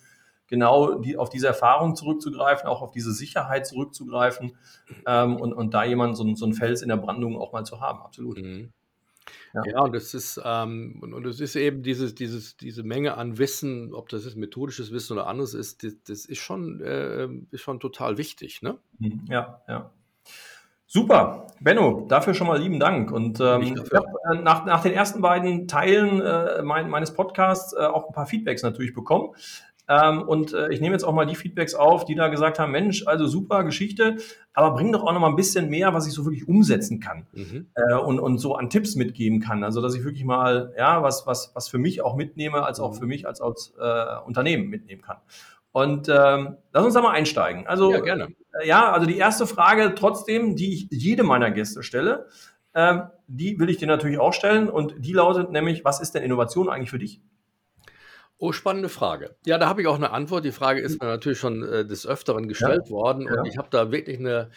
genau 0.47 0.95
die, 0.99 1.17
auf 1.17 1.29
diese 1.29 1.47
Erfahrung 1.47 1.95
zurückzugreifen, 1.95 2.67
auch 2.67 2.81
auf 2.81 2.91
diese 2.91 3.13
Sicherheit 3.13 3.67
zurückzugreifen 3.67 4.57
ähm, 5.05 5.35
und, 5.37 5.53
und 5.53 5.73
da 5.73 5.83
jemand 5.83 6.17
so, 6.17 6.35
so 6.35 6.45
ein 6.45 6.53
Fels 6.53 6.81
in 6.81 6.89
der 6.89 6.97
Brandung 6.97 7.37
auch 7.37 7.53
mal 7.53 7.65
zu 7.65 7.79
haben. 7.79 8.01
Absolut. 8.01 8.37
Mhm. 8.41 8.71
Ja. 9.53 9.61
ja, 9.65 9.79
und 9.81 9.95
es 9.95 10.13
ist, 10.13 10.39
ähm, 10.43 10.99
und, 11.01 11.13
und 11.13 11.25
es 11.25 11.39
ist 11.39 11.55
eben 11.55 11.83
dieses, 11.83 12.15
dieses, 12.15 12.57
diese 12.57 12.83
Menge 12.83 13.17
an 13.17 13.37
Wissen, 13.37 13.93
ob 13.93 14.09
das 14.09 14.25
jetzt 14.25 14.37
methodisches 14.37 14.91
Wissen 14.91 15.13
oder 15.13 15.27
anderes 15.27 15.53
ist, 15.53 15.83
das, 15.83 15.95
das 16.05 16.25
ist 16.25 16.39
schon, 16.39 16.81
äh, 16.81 17.27
ist 17.51 17.61
schon 17.61 17.79
total 17.79 18.17
wichtig, 18.17 18.61
ne? 18.61 18.77
Mhm. 18.99 19.25
Ja, 19.29 19.61
ja. 19.67 19.91
Super, 20.89 21.47
Benno, 21.59 22.05
dafür 22.07 22.33
schon 22.33 22.47
mal 22.47 22.59
lieben 22.59 22.79
Dank. 22.79 23.11
Und 23.11 23.41
ähm, 23.41 23.61
ich 23.61 23.71
habe 23.93 24.05
äh, 24.31 24.41
nach, 24.41 24.65
nach 24.65 24.81
den 24.81 24.93
ersten 24.93 25.21
beiden 25.21 25.67
Teilen 25.67 26.21
äh, 26.21 26.61
mein, 26.63 26.89
meines 26.89 27.13
Podcasts 27.13 27.73
äh, 27.73 27.85
auch 27.85 28.07
ein 28.07 28.13
paar 28.13 28.25
Feedbacks 28.25 28.63
natürlich 28.63 28.93
bekommen. 28.93 29.33
Ähm, 29.89 30.21
und 30.23 30.53
äh, 30.53 30.71
ich 30.71 30.81
nehme 30.81 30.93
jetzt 30.93 31.03
auch 31.03 31.13
mal 31.13 31.25
die 31.25 31.35
Feedbacks 31.35 31.73
auf, 31.73 32.05
die 32.05 32.15
da 32.15 32.27
gesagt 32.27 32.59
haben, 32.59 32.71
Mensch, 32.71 33.05
also 33.05 33.25
super 33.25 33.63
Geschichte, 33.63 34.17
aber 34.53 34.75
bring 34.75 34.91
doch 34.91 35.03
auch 35.03 35.13
noch 35.13 35.21
mal 35.21 35.29
ein 35.29 35.35
bisschen 35.35 35.69
mehr, 35.69 35.93
was 35.93 36.07
ich 36.07 36.13
so 36.13 36.25
wirklich 36.25 36.47
umsetzen 36.47 36.99
kann 36.99 37.25
mhm. 37.33 37.67
äh, 37.75 37.95
und, 37.95 38.19
und 38.19 38.37
so 38.37 38.55
an 38.55 38.69
Tipps 38.69 38.95
mitgeben 38.95 39.39
kann. 39.39 39.63
Also 39.63 39.81
dass 39.81 39.95
ich 39.95 40.03
wirklich 40.03 40.25
mal 40.25 40.73
ja 40.77 41.03
was, 41.03 41.25
was, 41.25 41.51
was 41.53 41.69
für 41.69 41.77
mich 41.77 42.01
auch 42.01 42.15
mitnehme, 42.15 42.63
als 42.63 42.79
auch 42.79 42.93
mhm. 42.93 42.97
für 42.97 43.05
mich 43.07 43.27
als, 43.27 43.39
als 43.39 43.73
äh, 43.79 44.25
Unternehmen 44.25 44.69
mitnehmen 44.69 45.01
kann. 45.01 45.17
Und 45.77 46.09
ähm, 46.09 46.57
lass 46.73 46.85
uns 46.85 46.95
da 46.95 47.01
mal 47.01 47.11
einsteigen. 47.11 47.67
Also, 47.67 47.91
ja, 47.91 47.99
gerne. 47.99 48.29
Äh, 48.59 48.67
ja, 48.67 48.91
also 48.91 49.05
die 49.05 49.19
erste 49.19 49.45
Frage 49.45 49.93
trotzdem, 49.93 50.55
die 50.55 50.73
ich 50.73 50.87
jedem 50.89 51.27
meiner 51.27 51.51
Gäste 51.51 51.83
stelle, 51.83 52.25
ähm, 52.73 53.03
die 53.27 53.59
will 53.59 53.69
ich 53.69 53.77
dir 53.77 53.87
natürlich 53.87 54.17
auch 54.17 54.33
stellen. 54.33 54.69
Und 54.69 54.95
die 54.97 55.13
lautet 55.13 55.51
nämlich, 55.51 55.85
was 55.85 56.01
ist 56.01 56.15
denn 56.15 56.23
Innovation 56.23 56.67
eigentlich 56.67 56.89
für 56.89 56.97
dich? 56.97 57.21
Oh, 58.39 58.53
spannende 58.53 58.89
Frage. 58.89 59.35
Ja, 59.45 59.59
da 59.59 59.69
habe 59.69 59.83
ich 59.83 59.87
auch 59.87 59.97
eine 59.97 60.09
Antwort. 60.09 60.45
Die 60.45 60.51
Frage 60.51 60.81
ist 60.81 60.99
mir 60.99 61.09
natürlich 61.09 61.37
schon 61.37 61.61
äh, 61.61 61.85
des 61.85 62.07
Öfteren 62.07 62.47
gestellt 62.47 62.85
ja, 62.85 62.89
worden. 62.89 63.27
Und 63.27 63.35
ja. 63.35 63.43
ich 63.43 63.59
habe 63.59 63.67
da 63.69 63.91
wirklich 63.91 64.17
eine 64.17 64.49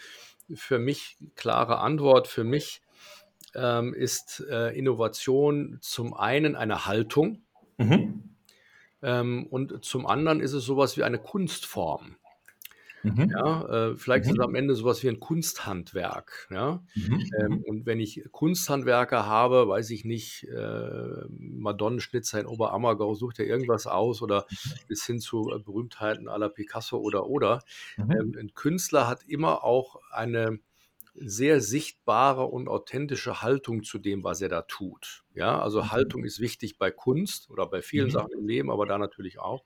für 0.54 0.78
mich 0.78 1.18
klare 1.36 1.80
Antwort. 1.80 2.28
Für 2.28 2.44
mich 2.44 2.80
ähm, 3.54 3.92
ist 3.92 4.42
äh, 4.50 4.70
Innovation 4.70 5.76
zum 5.82 6.14
einen 6.14 6.56
eine 6.56 6.86
Haltung. 6.86 7.42
Mhm. 7.76 8.29
Ähm, 9.02 9.46
und 9.46 9.84
zum 9.84 10.06
anderen 10.06 10.40
ist 10.40 10.52
es 10.52 10.64
sowas 10.64 10.96
wie 10.96 11.02
eine 11.02 11.18
Kunstform. 11.18 12.16
Mhm. 13.02 13.30
Ja, 13.30 13.90
äh, 13.90 13.96
vielleicht 13.96 14.26
mhm. 14.26 14.30
ist 14.32 14.38
es 14.38 14.44
am 14.44 14.54
Ende 14.54 14.74
sowas 14.74 15.02
wie 15.02 15.08
ein 15.08 15.20
Kunsthandwerk. 15.20 16.48
Ja? 16.50 16.82
Mhm. 16.94 17.30
Ähm, 17.38 17.52
mhm. 17.52 17.64
und 17.64 17.86
wenn 17.86 18.00
ich 18.00 18.22
Kunsthandwerker 18.30 19.26
habe, 19.26 19.68
weiß 19.68 19.90
ich 19.90 20.04
nicht, 20.04 20.44
äh, 20.44 21.24
Madonnenschnitzer 21.28 22.40
in 22.40 22.46
Oberammergau 22.46 23.14
sucht 23.14 23.38
ja 23.38 23.44
irgendwas 23.44 23.86
aus 23.86 24.22
oder 24.22 24.46
mhm. 24.50 24.70
bis 24.88 25.06
hin 25.06 25.20
zu 25.20 25.50
äh, 25.50 25.58
Berühmtheiten 25.58 26.28
aller 26.28 26.50
Picasso 26.50 26.98
oder 26.98 27.26
oder. 27.26 27.62
Mhm. 27.96 28.10
Ähm, 28.10 28.36
ein 28.38 28.54
Künstler 28.54 29.08
hat 29.08 29.22
immer 29.26 29.64
auch 29.64 29.96
eine 30.10 30.60
sehr 31.22 31.60
sichtbare 31.60 32.46
und 32.46 32.68
authentische 32.68 33.42
Haltung 33.42 33.82
zu 33.82 33.98
dem, 33.98 34.24
was 34.24 34.40
er 34.40 34.48
da 34.48 34.62
tut. 34.62 35.24
Ja, 35.34 35.60
also 35.60 35.82
mhm. 35.82 35.92
Haltung 35.92 36.24
ist 36.24 36.40
wichtig 36.40 36.78
bei 36.78 36.90
Kunst 36.90 37.50
oder 37.50 37.66
bei 37.66 37.82
vielen 37.82 38.06
mhm. 38.06 38.12
Sachen 38.12 38.32
im 38.32 38.46
Leben, 38.46 38.70
aber 38.70 38.86
da 38.86 38.96
natürlich 38.96 39.38
auch. 39.38 39.64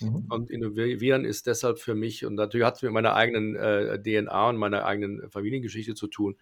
Mhm. 0.00 0.26
Und 0.28 0.50
innovieren 0.50 1.24
ist 1.24 1.46
deshalb 1.46 1.78
für 1.78 1.94
mich, 1.94 2.24
und 2.26 2.34
natürlich 2.34 2.66
hat 2.66 2.76
es 2.76 2.82
mit 2.82 2.92
meiner 2.92 3.14
eigenen 3.14 3.54
äh, 3.54 4.02
DNA 4.02 4.48
und 4.48 4.56
meiner 4.56 4.84
eigenen 4.84 5.30
Familiengeschichte 5.30 5.94
zu 5.94 6.08
tun. 6.08 6.36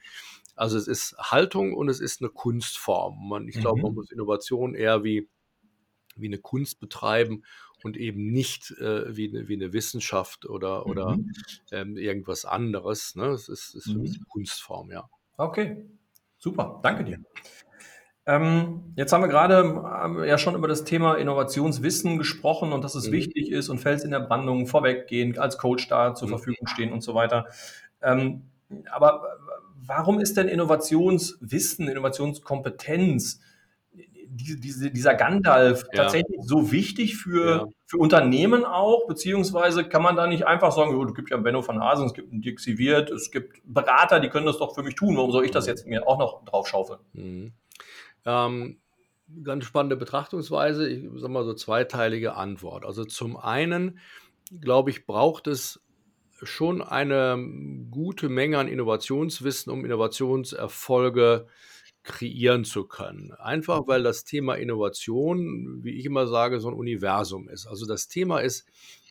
Also 0.54 0.78
es 0.78 0.88
ist 0.88 1.16
Haltung 1.18 1.74
und 1.74 1.88
es 1.90 2.00
ist 2.00 2.22
eine 2.22 2.30
Kunstform. 2.30 3.28
Man, 3.28 3.48
ich 3.48 3.60
glaube, 3.60 3.82
man 3.82 3.90
mhm. 3.90 3.96
muss 3.96 4.10
Innovation 4.10 4.74
eher 4.74 5.04
wie, 5.04 5.28
wie 6.16 6.26
eine 6.26 6.38
Kunst 6.38 6.80
betreiben 6.80 7.44
und 7.86 7.96
eben 7.96 8.32
nicht 8.32 8.72
äh, 8.80 9.16
wie, 9.16 9.28
eine, 9.28 9.46
wie 9.46 9.54
eine 9.54 9.72
Wissenschaft 9.72 10.44
oder, 10.44 10.84
mhm. 10.84 10.90
oder 10.90 11.18
ähm, 11.70 11.96
irgendwas 11.96 12.44
anderes. 12.44 13.14
Ne? 13.14 13.26
Es 13.26 13.48
ist, 13.48 13.76
ist 13.76 13.84
für 13.84 13.98
mich 13.98 14.10
eine 14.10 14.20
mhm. 14.20 14.28
Kunstform, 14.28 14.90
ja. 14.90 15.08
Okay, 15.36 15.86
super, 16.36 16.80
danke 16.82 17.04
dir. 17.04 17.20
Ähm, 18.26 18.92
jetzt 18.96 19.12
haben 19.12 19.22
wir 19.22 19.28
gerade 19.28 19.60
ähm, 20.04 20.24
ja 20.24 20.36
schon 20.36 20.56
über 20.56 20.66
das 20.66 20.82
Thema 20.82 21.14
Innovationswissen 21.14 22.18
gesprochen 22.18 22.72
und 22.72 22.82
dass 22.82 22.96
es 22.96 23.06
mhm. 23.06 23.12
wichtig 23.12 23.52
ist 23.52 23.68
und 23.68 23.78
Fels 23.78 24.02
in 24.02 24.10
der 24.10 24.20
Brandung 24.20 24.66
vorweggehen, 24.66 25.38
als 25.38 25.58
Coach 25.58 25.86
da 25.86 26.16
zur 26.16 26.26
mhm. 26.26 26.32
Verfügung 26.32 26.66
stehen 26.66 26.92
und 26.92 27.02
so 27.02 27.14
weiter. 27.14 27.46
Ähm, 28.02 28.50
aber 28.90 29.22
warum 29.76 30.18
ist 30.18 30.36
denn 30.36 30.48
Innovationswissen, 30.48 31.86
Innovationskompetenz 31.86 33.40
die, 34.36 34.60
diese, 34.60 34.90
dieser 34.90 35.14
Gandalf 35.14 35.84
ja. 35.92 36.02
tatsächlich 36.02 36.38
so 36.42 36.72
wichtig 36.72 37.16
für, 37.16 37.46
ja. 37.46 37.66
Für 37.86 37.98
Unternehmen 37.98 38.64
auch? 38.64 39.06
Beziehungsweise 39.06 39.88
kann 39.88 40.02
man 40.02 40.16
da 40.16 40.26
nicht 40.26 40.46
einfach 40.46 40.72
sagen, 40.72 41.00
es 41.06 41.14
gibt 41.14 41.30
ja 41.30 41.36
Benno 41.36 41.66
van 41.66 41.80
Hasen, 41.80 42.06
es 42.06 42.14
gibt 42.14 42.32
einen 42.32 42.42
Dirk 42.42 42.60
Siviert, 42.60 43.10
es 43.10 43.30
gibt 43.30 43.60
Berater, 43.64 44.20
die 44.20 44.28
können 44.28 44.46
das 44.46 44.58
doch 44.58 44.74
für 44.74 44.82
mich 44.82 44.96
tun. 44.96 45.16
Warum 45.16 45.30
soll 45.30 45.44
ich 45.44 45.52
das 45.52 45.66
jetzt 45.66 45.86
mir 45.86 46.06
auch 46.06 46.18
noch 46.18 46.44
drauf 46.44 46.66
schaufeln? 46.66 46.98
Mhm. 47.12 47.52
Ähm, 48.24 48.80
ganz 49.44 49.64
spannende 49.64 49.96
Betrachtungsweise. 49.96 50.88
Ich 50.88 51.08
sage 51.14 51.32
mal 51.32 51.44
so 51.44 51.54
zweiteilige 51.54 52.34
Antwort. 52.34 52.84
Also 52.84 53.04
zum 53.04 53.36
einen, 53.36 54.00
glaube 54.60 54.90
ich, 54.90 55.06
braucht 55.06 55.46
es 55.46 55.80
schon 56.42 56.82
eine 56.82 57.38
gute 57.90 58.28
Menge 58.28 58.58
an 58.58 58.68
Innovationswissen, 58.68 59.72
um 59.72 59.84
Innovationserfolge 59.84 61.46
kreieren 62.06 62.64
zu 62.64 62.84
können. 62.84 63.32
Einfach 63.32 63.86
weil 63.86 64.02
das 64.02 64.24
Thema 64.24 64.54
Innovation, 64.54 65.80
wie 65.82 65.98
ich 65.98 66.06
immer 66.06 66.26
sage, 66.26 66.60
so 66.60 66.68
ein 66.68 66.74
Universum 66.74 67.48
ist. 67.48 67.66
Also 67.66 67.84
das 67.84 68.08
Thema 68.08 68.38
ist 68.38 68.66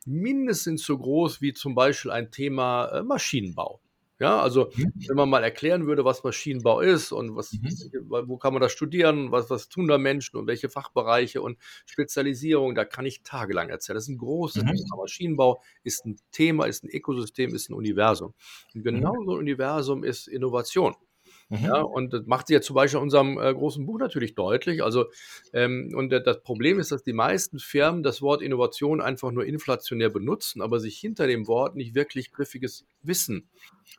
mindestens 0.06 0.84
so 0.84 0.98
groß 0.98 1.42
wie 1.42 1.54
zum 1.54 1.76
Beispiel 1.76 2.12
ein 2.12 2.32
Thema 2.32 2.88
äh, 2.88 3.04
Maschinenbau. 3.04 3.82
Ja, 4.18 4.42
also 4.42 4.72
mhm. 4.74 4.94
wenn 5.08 5.18
man 5.18 5.30
mal 5.30 5.44
erklären 5.44 5.88
würde, 5.88 6.06
was 6.06 6.24
Maschinenbau 6.24 6.80
ist 6.80 7.12
und 7.12 7.36
was, 7.36 7.52
mhm. 7.52 8.30
wo 8.30 8.38
kann 8.38 8.54
man 8.54 8.62
das 8.62 8.72
studieren, 8.72 9.32
was, 9.32 9.50
was 9.50 9.68
tun 9.68 9.90
da 9.90 9.98
Menschen 9.98 10.38
und 10.38 10.48
welche 10.48 10.70
Fachbereiche 10.70 11.42
und 11.42 11.58
Spezialisierung, 11.86 12.76
da 12.76 12.86
kann 12.86 13.06
ich 13.06 13.24
tagelang 13.24 13.68
erzählen. 13.68 13.96
Das 13.96 14.06
ist 14.06 14.10
ein 14.10 14.18
großes 14.18 14.64
mhm. 14.64 14.68
Thema. 14.68 14.96
Maschinenbau 14.98 15.62
ist 15.84 16.06
ein 16.06 16.16
Thema, 16.32 16.66
ist 16.66 16.86
ein 16.86 16.90
Ökosystem, 16.90 17.54
ist 17.54 17.70
ein 17.70 17.74
Universum. 17.74 18.34
Und 18.74 18.84
genau 18.84 19.14
so 19.26 19.34
ein 19.34 19.40
Universum 19.40 20.06
ist 20.06 20.30
Innovation. 20.30 20.96
Mhm. 21.50 21.66
Ja, 21.66 21.82
und 21.82 22.12
das 22.12 22.26
macht 22.26 22.48
sie 22.48 22.56
ja 22.56 22.62
zum 22.62 22.76
Beispiel 22.76 22.98
in 22.98 23.04
unserem 23.04 23.38
äh, 23.38 23.54
großen 23.54 23.86
Buch 23.86 24.00
natürlich 24.00 24.34
deutlich. 24.34 24.84
Also, 24.84 25.06
ähm, 25.54 25.94
und 25.96 26.10
das 26.10 26.42
Problem 26.42 26.80
ist, 26.80 26.92
dass 26.92 27.04
die 27.04 27.14
meisten 27.14 27.60
Firmen 27.60 28.02
das 28.02 28.22
Wort 28.22 28.42
Innovation 28.42 29.00
einfach 29.00 29.32
nur 29.32 29.46
inflationär 29.46 30.10
benutzen, 30.10 30.62
aber 30.62 30.80
sich 30.80 30.98
hinter 30.98 31.28
dem 31.28 31.48
Wort 31.48 31.76
nicht 31.76 31.94
wirklich 31.94 32.32
griffiges 32.32 32.86
Wissen 33.04 33.50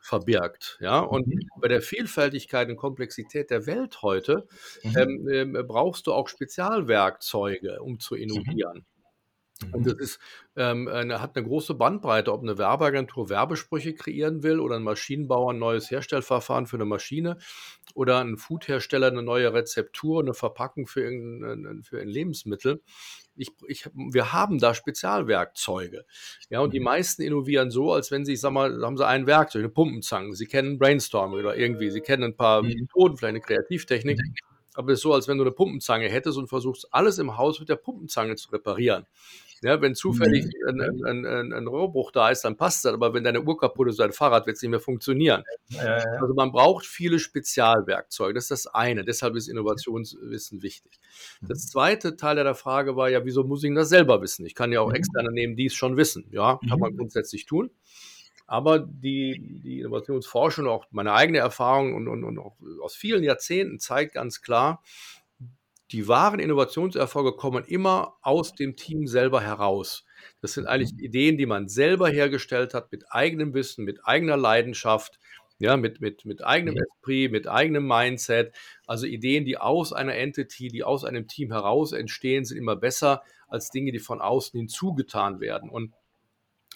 verbirgt. 0.01 0.77
Ja, 0.81 0.99
und 0.99 1.27
mhm. 1.27 1.39
bei 1.61 1.69
der 1.69 1.81
Vielfältigkeit 1.81 2.69
und 2.69 2.75
Komplexität 2.75 3.49
der 3.49 3.65
Welt 3.65 4.01
heute 4.01 4.47
mhm. 4.83 5.27
ähm, 5.29 5.55
äh, 5.55 5.63
brauchst 5.63 6.07
du 6.07 6.13
auch 6.13 6.27
Spezialwerkzeuge, 6.27 7.81
um 7.81 7.99
zu 7.99 8.15
mhm. 8.15 8.21
innovieren. 8.23 8.85
Und 9.71 9.85
das 9.85 9.95
ist, 9.95 10.19
ähm, 10.55 10.87
eine, 10.87 11.21
hat 11.21 11.35
eine 11.35 11.45
große 11.45 11.73
Bandbreite, 11.73 12.31
ob 12.31 12.41
eine 12.41 12.57
Werbeagentur 12.57 13.29
Werbesprüche 13.29 13.93
kreieren 13.93 14.43
will 14.43 14.59
oder 14.59 14.75
ein 14.75 14.83
Maschinenbauer 14.83 15.53
ein 15.53 15.59
neues 15.59 15.89
Herstellverfahren 15.89 16.67
für 16.67 16.77
eine 16.77 16.85
Maschine 16.85 17.37
oder 17.93 18.19
ein 18.19 18.37
Foodhersteller 18.37 19.07
eine 19.07 19.23
neue 19.23 19.53
Rezeptur, 19.53 20.21
eine 20.21 20.33
Verpackung 20.33 20.87
für 20.87 21.07
ein, 21.07 21.81
für 21.83 21.99
ein 21.99 22.07
Lebensmittel. 22.07 22.81
Ich, 23.35 23.51
ich, 23.67 23.89
wir 23.93 24.33
haben 24.33 24.57
da 24.57 24.73
Spezialwerkzeuge. 24.73 26.05
Ja, 26.49 26.61
und 26.61 26.73
die 26.73 26.79
mhm. 26.79 26.85
meisten 26.85 27.21
innovieren 27.21 27.69
so, 27.69 27.93
als 27.93 28.09
wenn 28.09 28.25
sie, 28.25 28.33
ich 28.33 28.41
sag 28.41 28.51
mal, 28.51 28.81
haben 28.83 28.97
sie 28.97 29.05
ein 29.05 29.27
Werkzeug, 29.27 29.59
eine 29.59 29.69
Pumpenzange. 29.69 30.33
Sie 30.35 30.47
kennen 30.47 30.79
Brainstorming 30.79 31.39
oder 31.39 31.55
irgendwie, 31.55 31.91
sie 31.91 32.01
kennen 32.01 32.23
ein 32.23 32.35
paar 32.35 32.63
mhm. 32.63 32.69
Methoden, 32.69 33.17
vielleicht 33.17 33.29
eine 33.29 33.41
Kreativtechnik. 33.41 34.19
Aber 34.77 34.91
es 34.91 34.99
ist 34.99 35.03
so, 35.03 35.13
als 35.13 35.27
wenn 35.27 35.39
du 35.39 35.43
eine 35.43 35.51
Pumpenzange 35.51 36.07
hättest 36.07 36.37
und 36.37 36.49
versuchst, 36.49 36.93
alles 36.93 37.17
im 37.17 37.35
Haus 37.35 37.59
mit 37.59 37.67
der 37.67 37.77
Pumpenzange 37.77 38.35
zu 38.35 38.51
reparieren. 38.51 39.07
Ja, 39.61 39.81
wenn 39.81 39.95
zufällig 39.95 40.45
mhm. 40.45 40.81
ein, 40.81 41.05
ein, 41.05 41.25
ein, 41.25 41.53
ein, 41.53 41.67
Rohrbruch 41.67 42.11
da 42.11 42.29
ist, 42.29 42.43
dann 42.43 42.57
passt 42.57 42.85
das. 42.85 42.93
Aber 42.93 43.13
wenn 43.13 43.23
deine 43.23 43.41
Uhr 43.41 43.57
kaputt 43.57 43.89
ist, 43.89 43.99
dein 43.99 44.11
Fahrrad 44.11 44.45
wird 44.45 44.57
es 44.57 44.61
nicht 44.61 44.71
mehr 44.71 44.79
funktionieren. 44.79 45.43
Ja, 45.69 45.97
ja. 45.97 46.03
Also 46.21 46.33
man 46.33 46.51
braucht 46.51 46.85
viele 46.85 47.19
Spezialwerkzeuge. 47.19 48.33
Das 48.33 48.45
ist 48.45 48.51
das 48.51 48.67
eine. 48.67 49.03
Deshalb 49.03 49.35
ist 49.35 49.47
Innovationswissen 49.47 50.61
wichtig. 50.61 50.99
Das 51.41 51.63
mhm. 51.63 51.67
zweite 51.69 52.17
Teil 52.17 52.35
der 52.35 52.55
Frage 52.55 52.95
war 52.95 53.09
ja, 53.09 53.25
wieso 53.25 53.43
muss 53.43 53.63
ich 53.63 53.73
das 53.73 53.89
selber 53.89 54.21
wissen? 54.21 54.45
Ich 54.45 54.55
kann 54.55 54.71
ja 54.71 54.81
auch 54.81 54.89
mhm. 54.89 54.95
externe 54.95 55.31
nehmen, 55.31 55.55
die 55.55 55.65
es 55.65 55.73
schon 55.73 55.97
wissen. 55.97 56.27
Ja, 56.31 56.59
kann 56.69 56.79
man 56.79 56.95
grundsätzlich 56.95 57.45
tun. 57.45 57.71
Aber 58.49 58.79
die, 58.79 59.61
die 59.61 59.81
Innovationsforschung, 59.81 60.67
auch 60.67 60.85
meine 60.91 61.13
eigene 61.13 61.39
Erfahrung 61.39 61.95
und, 61.95 62.07
und, 62.07 62.23
und 62.23 62.39
auch 62.39 62.55
aus 62.81 62.95
vielen 62.95 63.23
Jahrzehnten 63.23 63.77
zeigt 63.77 64.13
ganz 64.13 64.41
klar, 64.41 64.81
die 65.91 66.07
wahren 66.07 66.39
Innovationserfolge 66.39 67.33
kommen 67.33 67.63
immer 67.63 68.17
aus 68.21 68.53
dem 68.53 68.75
Team 68.75 69.07
selber 69.07 69.41
heraus. 69.41 70.05
Das 70.41 70.53
sind 70.53 70.67
eigentlich 70.67 70.93
mhm. 70.93 70.99
Ideen, 70.99 71.37
die 71.37 71.45
man 71.45 71.69
selber 71.69 72.09
hergestellt 72.09 72.73
hat, 72.73 72.91
mit 72.91 73.05
eigenem 73.09 73.53
Wissen, 73.53 73.85
mit 73.85 74.05
eigener 74.05 74.37
Leidenschaft, 74.37 75.19
ja, 75.59 75.77
mit, 75.77 76.01
mit, 76.01 76.25
mit 76.25 76.43
eigenem 76.43 76.75
mhm. 76.75 76.81
Esprit, 76.81 77.31
mit 77.31 77.47
eigenem 77.47 77.87
Mindset. 77.87 78.53
Also 78.85 79.05
Ideen, 79.07 79.45
die 79.45 79.57
aus 79.57 79.93
einer 79.93 80.15
Entity, 80.15 80.67
die 80.67 80.83
aus 80.83 81.05
einem 81.05 81.27
Team 81.27 81.51
heraus 81.51 81.93
entstehen, 81.93 82.45
sind 82.45 82.57
immer 82.57 82.75
besser 82.75 83.23
als 83.47 83.69
Dinge, 83.69 83.91
die 83.91 83.99
von 83.99 84.21
außen 84.21 84.57
hinzugetan 84.59 85.39
werden. 85.39 85.69
Und 85.69 85.93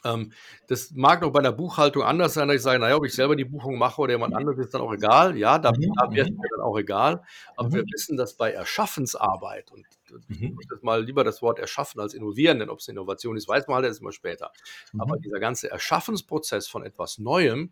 ähm, 0.03 0.31
das 0.67 0.91
mag 0.91 1.21
noch 1.21 1.31
bei 1.31 1.41
der 1.41 1.51
Buchhaltung 1.51 2.03
anders 2.03 2.33
sein, 2.33 2.47
dass 2.47 2.57
ich 2.57 2.63
sage, 2.63 2.79
naja, 2.79 2.95
ob 2.95 3.05
ich 3.05 3.13
selber 3.13 3.35
die 3.35 3.45
Buchung 3.45 3.77
mache 3.77 4.01
oder 4.01 4.13
jemand 4.13 4.33
anderes, 4.33 4.57
ist 4.59 4.73
dann 4.73 4.81
auch 4.81 4.93
egal. 4.93 5.37
Ja, 5.37 5.59
da, 5.59 5.71
mhm. 5.71 5.93
da 5.97 6.11
wäre 6.11 6.27
es 6.27 6.31
mir 6.31 6.49
dann 6.49 6.61
auch 6.61 6.77
egal. 6.77 7.23
Aber 7.55 7.69
mhm. 7.69 7.73
wir 7.73 7.83
wissen, 7.91 8.17
dass 8.17 8.35
bei 8.35 8.51
Erschaffensarbeit, 8.51 9.71
und 9.71 9.85
ich 10.29 10.39
mhm. 10.39 10.57
das 10.69 10.81
mal 10.81 11.03
lieber 11.03 11.23
das 11.23 11.41
Wort 11.41 11.59
erschaffen 11.59 12.01
als 12.01 12.13
innovieren, 12.13 12.59
denn 12.59 12.69
ob 12.69 12.79
es 12.79 12.87
Innovation 12.87 13.37
ist, 13.37 13.47
weiß 13.47 13.67
man 13.67 13.75
halt 13.75 13.85
erst 13.85 14.01
mal 14.01 14.11
später. 14.11 14.51
Aber 14.97 15.17
mhm. 15.17 15.21
dieser 15.21 15.39
ganze 15.39 15.69
Erschaffensprozess 15.71 16.67
von 16.67 16.83
etwas 16.83 17.17
Neuem, 17.17 17.71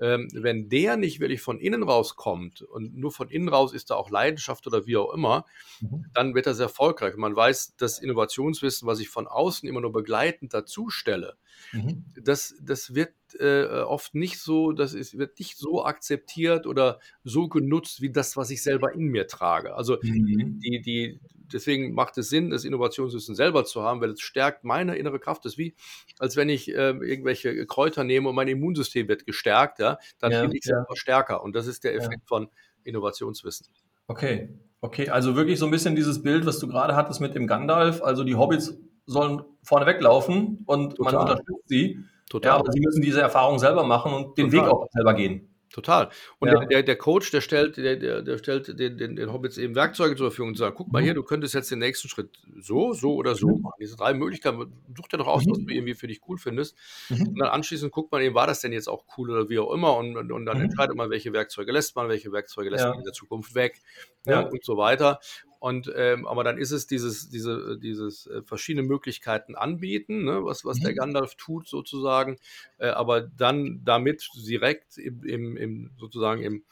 ähm, 0.00 0.28
wenn 0.32 0.68
der 0.68 0.96
nicht 0.96 1.20
wirklich 1.20 1.40
von 1.40 1.58
innen 1.58 1.82
rauskommt 1.82 2.62
und 2.62 2.96
nur 2.96 3.12
von 3.12 3.28
innen 3.28 3.48
raus 3.48 3.72
ist 3.72 3.90
da 3.90 3.94
auch 3.94 4.10
Leidenschaft 4.10 4.66
oder 4.66 4.86
wie 4.86 4.96
auch 4.96 5.12
immer, 5.12 5.44
mhm. 5.80 6.06
dann 6.14 6.34
wird 6.34 6.46
er 6.46 6.54
sehr 6.54 6.66
erfolgreich. 6.66 7.16
Man 7.16 7.36
weiß, 7.36 7.76
das 7.76 7.98
Innovationswissen, 7.98 8.86
was 8.86 9.00
ich 9.00 9.08
von 9.08 9.26
außen 9.26 9.68
immer 9.68 9.80
nur 9.80 9.92
begleitend 9.92 10.54
dazu 10.54 10.90
stelle, 10.90 11.36
mhm. 11.72 12.04
das, 12.20 12.54
das 12.60 12.94
wird 12.94 13.12
äh, 13.38 13.64
oft 13.82 14.14
nicht 14.14 14.38
so, 14.38 14.72
das 14.72 14.94
ist, 14.94 15.18
wird 15.18 15.38
nicht 15.38 15.56
so 15.56 15.84
akzeptiert 15.84 16.66
oder 16.66 17.00
so 17.22 17.48
genutzt 17.48 18.00
wie 18.00 18.10
das, 18.10 18.36
was 18.36 18.50
ich 18.50 18.62
selber 18.62 18.92
in 18.94 19.06
mir 19.06 19.26
trage. 19.26 19.74
Also 19.74 19.98
mhm. 20.02 20.60
die, 20.60 20.80
die, 20.80 21.20
deswegen 21.52 21.94
macht 21.94 22.18
es 22.18 22.28
Sinn, 22.28 22.50
das 22.50 22.64
Innovationswissen 22.64 23.34
selber 23.34 23.64
zu 23.64 23.82
haben, 23.82 24.00
weil 24.00 24.10
es 24.10 24.20
stärkt 24.20 24.64
meine 24.64 24.96
innere 24.96 25.18
Kraft. 25.18 25.44
Das 25.44 25.52
ist 25.52 25.58
wie, 25.58 25.74
als 26.18 26.36
wenn 26.36 26.48
ich 26.48 26.68
äh, 26.70 26.90
irgendwelche 26.90 27.66
Kräuter 27.66 28.04
nehme 28.04 28.28
und 28.28 28.34
mein 28.34 28.48
Immunsystem 28.48 29.08
wird 29.08 29.26
gestärkt, 29.26 29.78
ja, 29.78 29.98
dann 30.18 30.32
ja, 30.32 30.42
bin 30.42 30.52
ich 30.52 30.64
ja. 30.64 30.76
selber 30.76 30.96
stärker. 30.96 31.42
Und 31.42 31.54
das 31.54 31.66
ist 31.66 31.84
der 31.84 31.94
Effekt 31.94 32.22
ja. 32.22 32.26
von 32.26 32.48
Innovationswissen. 32.84 33.66
Okay, 34.06 34.58
okay, 34.80 35.08
also 35.08 35.36
wirklich 35.36 35.58
so 35.58 35.64
ein 35.66 35.70
bisschen 35.70 35.96
dieses 35.96 36.22
Bild, 36.22 36.46
was 36.46 36.58
du 36.58 36.68
gerade 36.68 36.94
hattest 36.94 37.20
mit 37.20 37.34
dem 37.34 37.46
Gandalf, 37.46 38.02
also 38.02 38.24
die 38.24 38.34
Hobbits 38.34 38.76
sollen 39.06 39.42
vorne 39.62 39.86
weglaufen 39.86 40.62
und 40.66 40.96
Total. 40.96 41.12
man 41.12 41.22
unterstützt 41.22 41.68
sie. 41.68 42.00
Total. 42.28 42.52
Ja, 42.52 42.56
aber 42.56 42.72
sie 42.72 42.80
müssen 42.80 43.02
diese 43.02 43.20
Erfahrung 43.20 43.58
selber 43.58 43.84
machen 43.84 44.12
und 44.12 44.38
den 44.38 44.50
Total. 44.50 44.66
Weg 44.66 44.72
auch 44.72 44.86
selber 44.90 45.14
gehen. 45.14 45.53
Total. 45.74 46.08
Und 46.38 46.52
ja. 46.52 46.64
der, 46.66 46.84
der, 46.84 46.94
Coach, 46.94 47.32
der 47.32 47.40
stellt, 47.40 47.76
der, 47.78 48.22
der 48.22 48.38
stellt 48.38 48.78
den, 48.78 48.96
den, 48.96 49.16
den, 49.16 49.32
Hobbits 49.32 49.58
eben 49.58 49.74
Werkzeuge 49.74 50.14
zur 50.14 50.30
Verfügung 50.30 50.50
und 50.50 50.56
sagt, 50.56 50.76
guck 50.76 50.92
mal 50.92 51.00
mhm. 51.00 51.06
hier, 51.06 51.14
du 51.14 51.24
könntest 51.24 51.52
jetzt 51.52 51.68
den 51.68 51.80
nächsten 51.80 52.08
Schritt 52.08 52.30
so, 52.60 52.92
so 52.92 53.16
oder 53.16 53.34
so 53.34 53.48
mhm. 53.48 53.62
machen. 53.62 53.74
Diese 53.80 53.96
drei 53.96 54.14
Möglichkeiten, 54.14 54.72
such 54.96 55.08
dir 55.08 55.16
doch 55.16 55.26
aus, 55.26 55.44
mhm. 55.44 55.50
was 55.50 55.58
du 55.58 55.74
irgendwie 55.74 55.94
für 55.94 56.06
dich 56.06 56.20
cool 56.28 56.38
findest. 56.38 56.76
Mhm. 57.08 57.26
Und 57.26 57.40
dann 57.40 57.48
anschließend 57.48 57.90
guckt 57.90 58.12
man 58.12 58.22
eben, 58.22 58.36
war 58.36 58.46
das 58.46 58.60
denn 58.60 58.72
jetzt 58.72 58.88
auch 58.88 59.04
cool 59.18 59.32
oder 59.32 59.48
wie 59.48 59.58
auch 59.58 59.72
immer 59.72 59.96
und, 59.96 60.16
und, 60.16 60.30
und 60.30 60.46
dann 60.46 60.58
mhm. 60.58 60.66
entscheidet 60.66 60.94
man, 60.94 61.10
welche 61.10 61.32
Werkzeuge 61.32 61.72
lässt 61.72 61.96
man, 61.96 62.08
welche 62.08 62.30
Werkzeuge 62.30 62.70
lässt 62.70 62.84
ja. 62.84 62.90
man 62.90 63.00
in 63.00 63.04
der 63.04 63.12
Zukunft 63.12 63.56
weg 63.56 63.80
ja. 64.26 64.42
und 64.42 64.64
so 64.64 64.76
weiter. 64.76 65.18
Und 65.64 65.90
ähm, 65.96 66.26
aber 66.26 66.44
dann 66.44 66.58
ist 66.58 66.72
es 66.72 66.86
dieses, 66.86 67.30
diese, 67.30 67.78
dieses 67.78 68.26
äh, 68.26 68.42
verschiedene 68.42 68.86
Möglichkeiten 68.86 69.54
anbieten, 69.54 70.24
ne, 70.24 70.44
was, 70.44 70.66
was 70.66 70.80
mhm. 70.80 70.82
der 70.82 70.94
Gandalf 70.94 71.36
tut 71.36 71.68
sozusagen, 71.68 72.36
äh, 72.76 72.88
aber 72.88 73.22
dann 73.22 73.80
damit 73.82 74.28
direkt 74.46 74.98
im, 74.98 75.24
im, 75.24 75.56
im, 75.56 75.90
sozusagen 75.98 76.42
im 76.42 76.64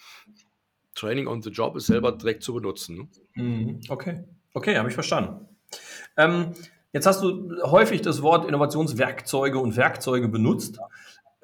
Training 0.94 1.26
on 1.26 1.40
the 1.40 1.48
Job 1.48 1.74
ist 1.74 1.86
selber 1.86 2.12
direkt 2.12 2.42
zu 2.42 2.52
benutzen. 2.52 3.08
Ne? 3.34 3.42
Mhm. 3.42 3.80
Okay, 3.88 4.24
okay, 4.52 4.76
habe 4.76 4.90
ich 4.90 4.94
verstanden. 4.94 5.48
Ähm, 6.18 6.52
jetzt 6.92 7.06
hast 7.06 7.22
du 7.22 7.62
häufig 7.62 8.02
das 8.02 8.20
Wort 8.20 8.46
Innovationswerkzeuge 8.46 9.58
und 9.58 9.74
Werkzeuge 9.74 10.28
benutzt. 10.28 10.78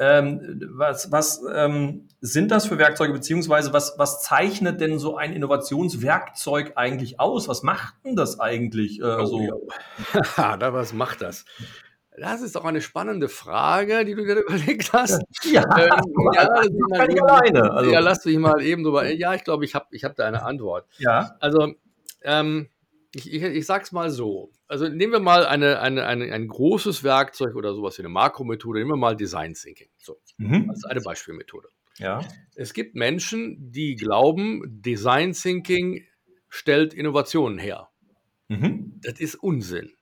Ähm, 0.01 0.61
was 0.75 1.11
was 1.11 1.43
ähm, 1.53 2.09
sind 2.21 2.51
das 2.51 2.67
für 2.67 2.79
Werkzeuge, 2.79 3.13
beziehungsweise 3.13 3.73
was, 3.73 3.95
was 3.99 4.23
zeichnet 4.23 4.81
denn 4.81 4.99
so 4.99 5.17
ein 5.17 5.33
Innovationswerkzeug 5.33 6.73
eigentlich 6.77 7.19
aus? 7.19 7.49
Was 7.49 7.63
macht 7.63 7.95
denn 8.05 8.15
das 8.15 8.39
eigentlich 8.39 9.01
äh, 9.01 9.05
oh, 9.05 9.25
so? 9.27 9.41
Ja. 9.41 10.57
da, 10.57 10.73
was 10.73 10.93
macht 10.93 11.23
das? 11.23 11.45
Das 12.21 12.43
ist 12.43 12.57
doch 12.57 12.65
eine 12.65 12.81
spannende 12.81 13.29
Frage, 13.29 14.05
die 14.05 14.15
du 14.15 14.25
dir 14.25 14.37
überlegt 14.47 14.93
hast. 14.93 15.23
Ja, 15.45 15.63
ähm, 15.79 15.89
ja, 16.35 16.49
lass 16.49 16.67
eben, 16.67 17.23
alleine. 17.23 17.71
Also. 17.71 17.91
Ja, 17.91 18.01
lass 18.01 18.25
mich 18.25 18.39
mal 18.39 18.61
eben 18.61 18.83
drüber. 18.83 19.07
Ja, 19.07 19.35
ich 19.35 19.45
glaube, 19.45 19.65
ich 19.65 19.75
habe 19.75 19.87
ich 19.93 20.05
hab 20.05 20.17
da 20.17 20.27
eine 20.27 20.43
Antwort. 20.43 20.87
Ja. 20.99 21.37
Also, 21.41 21.75
ähm, 22.23 22.69
ich, 23.15 23.33
ich, 23.33 23.43
ich 23.43 23.67
sag's 23.67 23.93
mal 23.93 24.11
so. 24.11 24.51
Also 24.69 24.89
nehmen 24.89 25.13
wir 25.13 25.21
mal 25.21 25.47
eine, 25.47 25.81
eine, 25.81 26.07
eine, 26.07 26.33
ein 26.33 26.47
großes 26.47 27.03
Werkzeug 27.03 27.57
oder 27.57 27.75
sowas 27.75 27.97
wie 27.99 28.03
eine 28.03 28.11
Makromethode, 28.11 28.79
nehmen 28.79 28.91
wir 28.91 28.97
mal 28.97 29.17
Design 29.17 29.55
Thinking. 29.55 29.89
So, 29.97 30.21
mhm. 30.37 30.69
das 30.69 30.79
ist 30.79 30.85
eine 30.85 31.01
Beispielmethode. 31.01 31.69
Ja. 31.97 32.21
Es 32.55 32.75
gibt 32.75 32.95
Menschen, 32.95 33.73
die 33.73 33.97
glauben, 33.97 34.63
Design 34.83 35.33
Thinking 35.33 36.05
stellt 36.49 36.95
Innovationen 36.95 37.59
her. 37.59 37.89
Mhm. 38.49 39.01
Das 39.03 39.19
ist 39.21 39.37
Unsinn. 39.37 39.93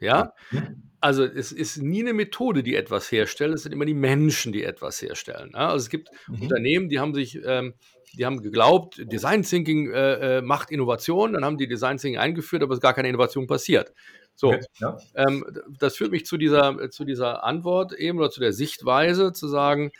Ja. 0.00 0.32
Mhm. 0.50 0.90
Also 1.00 1.24
es 1.24 1.52
ist 1.52 1.82
nie 1.82 2.00
eine 2.00 2.14
Methode, 2.14 2.62
die 2.62 2.76
etwas 2.76 3.12
herstellt, 3.12 3.54
es 3.54 3.64
sind 3.64 3.72
immer 3.72 3.84
die 3.84 3.92
Menschen, 3.92 4.52
die 4.52 4.64
etwas 4.64 5.02
herstellen. 5.02 5.50
Ja, 5.52 5.68
also 5.68 5.84
es 5.84 5.90
gibt 5.90 6.08
Mhm. 6.28 6.42
Unternehmen, 6.42 6.88
die 6.88 6.98
haben 6.98 7.12
sich, 7.12 7.38
ähm, 7.44 7.74
die 8.16 8.24
haben 8.24 8.42
geglaubt, 8.42 9.00
Design 9.12 9.42
Thinking 9.42 9.90
äh, 9.90 10.38
äh, 10.38 10.42
macht 10.42 10.70
Innovation, 10.70 11.32
dann 11.32 11.44
haben 11.44 11.58
die 11.58 11.66
Design 11.68 11.96
Thinking 11.98 12.18
eingeführt, 12.18 12.62
aber 12.62 12.72
es 12.72 12.78
ist 12.78 12.82
gar 12.82 12.94
keine 12.94 13.08
Innovation 13.08 13.46
passiert. 13.46 13.92
So, 14.34 14.48
Okay, 14.48 14.64
ja. 14.80 14.98
ähm, 15.14 15.44
das 15.78 15.96
führt 15.96 16.10
mich 16.10 16.26
zu 16.26 16.36
dieser, 16.36 16.90
zu 16.90 17.04
dieser 17.04 17.44
Antwort 17.44 17.92
eben 17.92 18.18
oder 18.18 18.30
zu 18.30 18.40
der 18.40 18.52
Sichtweise 18.52 19.32
zu 19.32 19.48
sagen, 19.48 19.92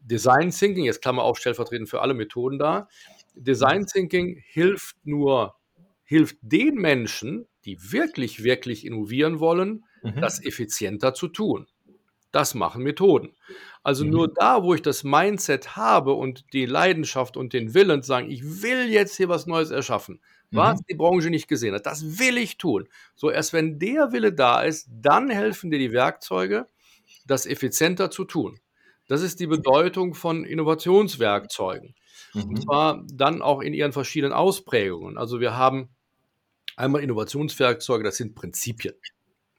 Design 0.00 0.50
Thinking, 0.50 0.84
jetzt 0.84 1.02
Klammer 1.02 1.22
auf, 1.22 1.38
stellvertretend 1.38 1.88
für 1.88 2.00
alle 2.00 2.14
Methoden 2.14 2.58
da, 2.58 2.88
Design 3.34 3.86
Thinking 3.86 4.42
hilft 4.46 4.96
nur, 5.04 5.54
hilft 6.04 6.38
den 6.40 6.76
Menschen, 6.76 7.46
die 7.64 7.78
wirklich, 7.92 8.42
wirklich 8.42 8.86
innovieren 8.86 9.38
wollen, 9.40 9.84
Mhm. 10.02 10.20
das 10.20 10.44
effizienter 10.44 11.12
zu 11.14 11.28
tun. 11.28 11.66
Das 12.32 12.54
machen 12.54 12.82
Methoden. 12.82 13.34
Also 13.82 14.04
Mhm. 14.04 14.10
nur 14.10 14.28
da, 14.32 14.62
wo 14.62 14.74
ich 14.74 14.82
das 14.82 15.02
Mindset 15.04 15.76
habe 15.76 16.12
und 16.12 16.52
die 16.52 16.66
Leidenschaft 16.66 17.36
und 17.36 17.52
den 17.54 17.72
Willen 17.74 18.02
zu 18.02 18.08
sagen, 18.08 18.30
ich 18.30 18.62
will 18.62 18.88
jetzt 18.90 19.16
hier 19.16 19.28
was 19.28 19.46
Neues 19.46 19.70
erschaffen, 19.70 20.20
was 20.50 20.78
Mhm. 20.78 20.84
die 20.90 20.94
Branche 20.94 21.30
nicht 21.30 21.48
gesehen 21.48 21.74
hat, 21.74 21.86
das 21.86 22.18
will 22.18 22.36
ich 22.38 22.58
tun. 22.58 22.88
So 23.14 23.30
erst 23.30 23.52
wenn 23.52 23.78
der 23.78 24.12
Wille 24.12 24.32
da 24.32 24.62
ist, 24.62 24.88
dann 24.90 25.30
helfen 25.30 25.70
dir 25.70 25.78
die 25.78 25.92
Werkzeuge, 25.92 26.66
das 27.26 27.46
effizienter 27.46 28.10
zu 28.10 28.24
tun. 28.24 28.60
Das 29.08 29.22
ist 29.22 29.40
die 29.40 29.46
Bedeutung 29.46 30.14
von 30.14 30.44
Innovationswerkzeugen. 30.44 31.94
Und 32.48 32.58
Mhm. 32.58 32.62
zwar 32.62 33.04
dann 33.12 33.42
auch 33.42 33.60
in 33.62 33.74
ihren 33.74 33.92
verschiedenen 33.92 34.32
Ausprägungen. 34.34 35.18
Also 35.18 35.40
wir 35.40 35.56
haben 35.56 35.90
einmal 36.76 37.02
Innovationswerkzeuge, 37.02 38.04
das 38.04 38.16
sind 38.18 38.34
Prinzipien. 38.34 38.94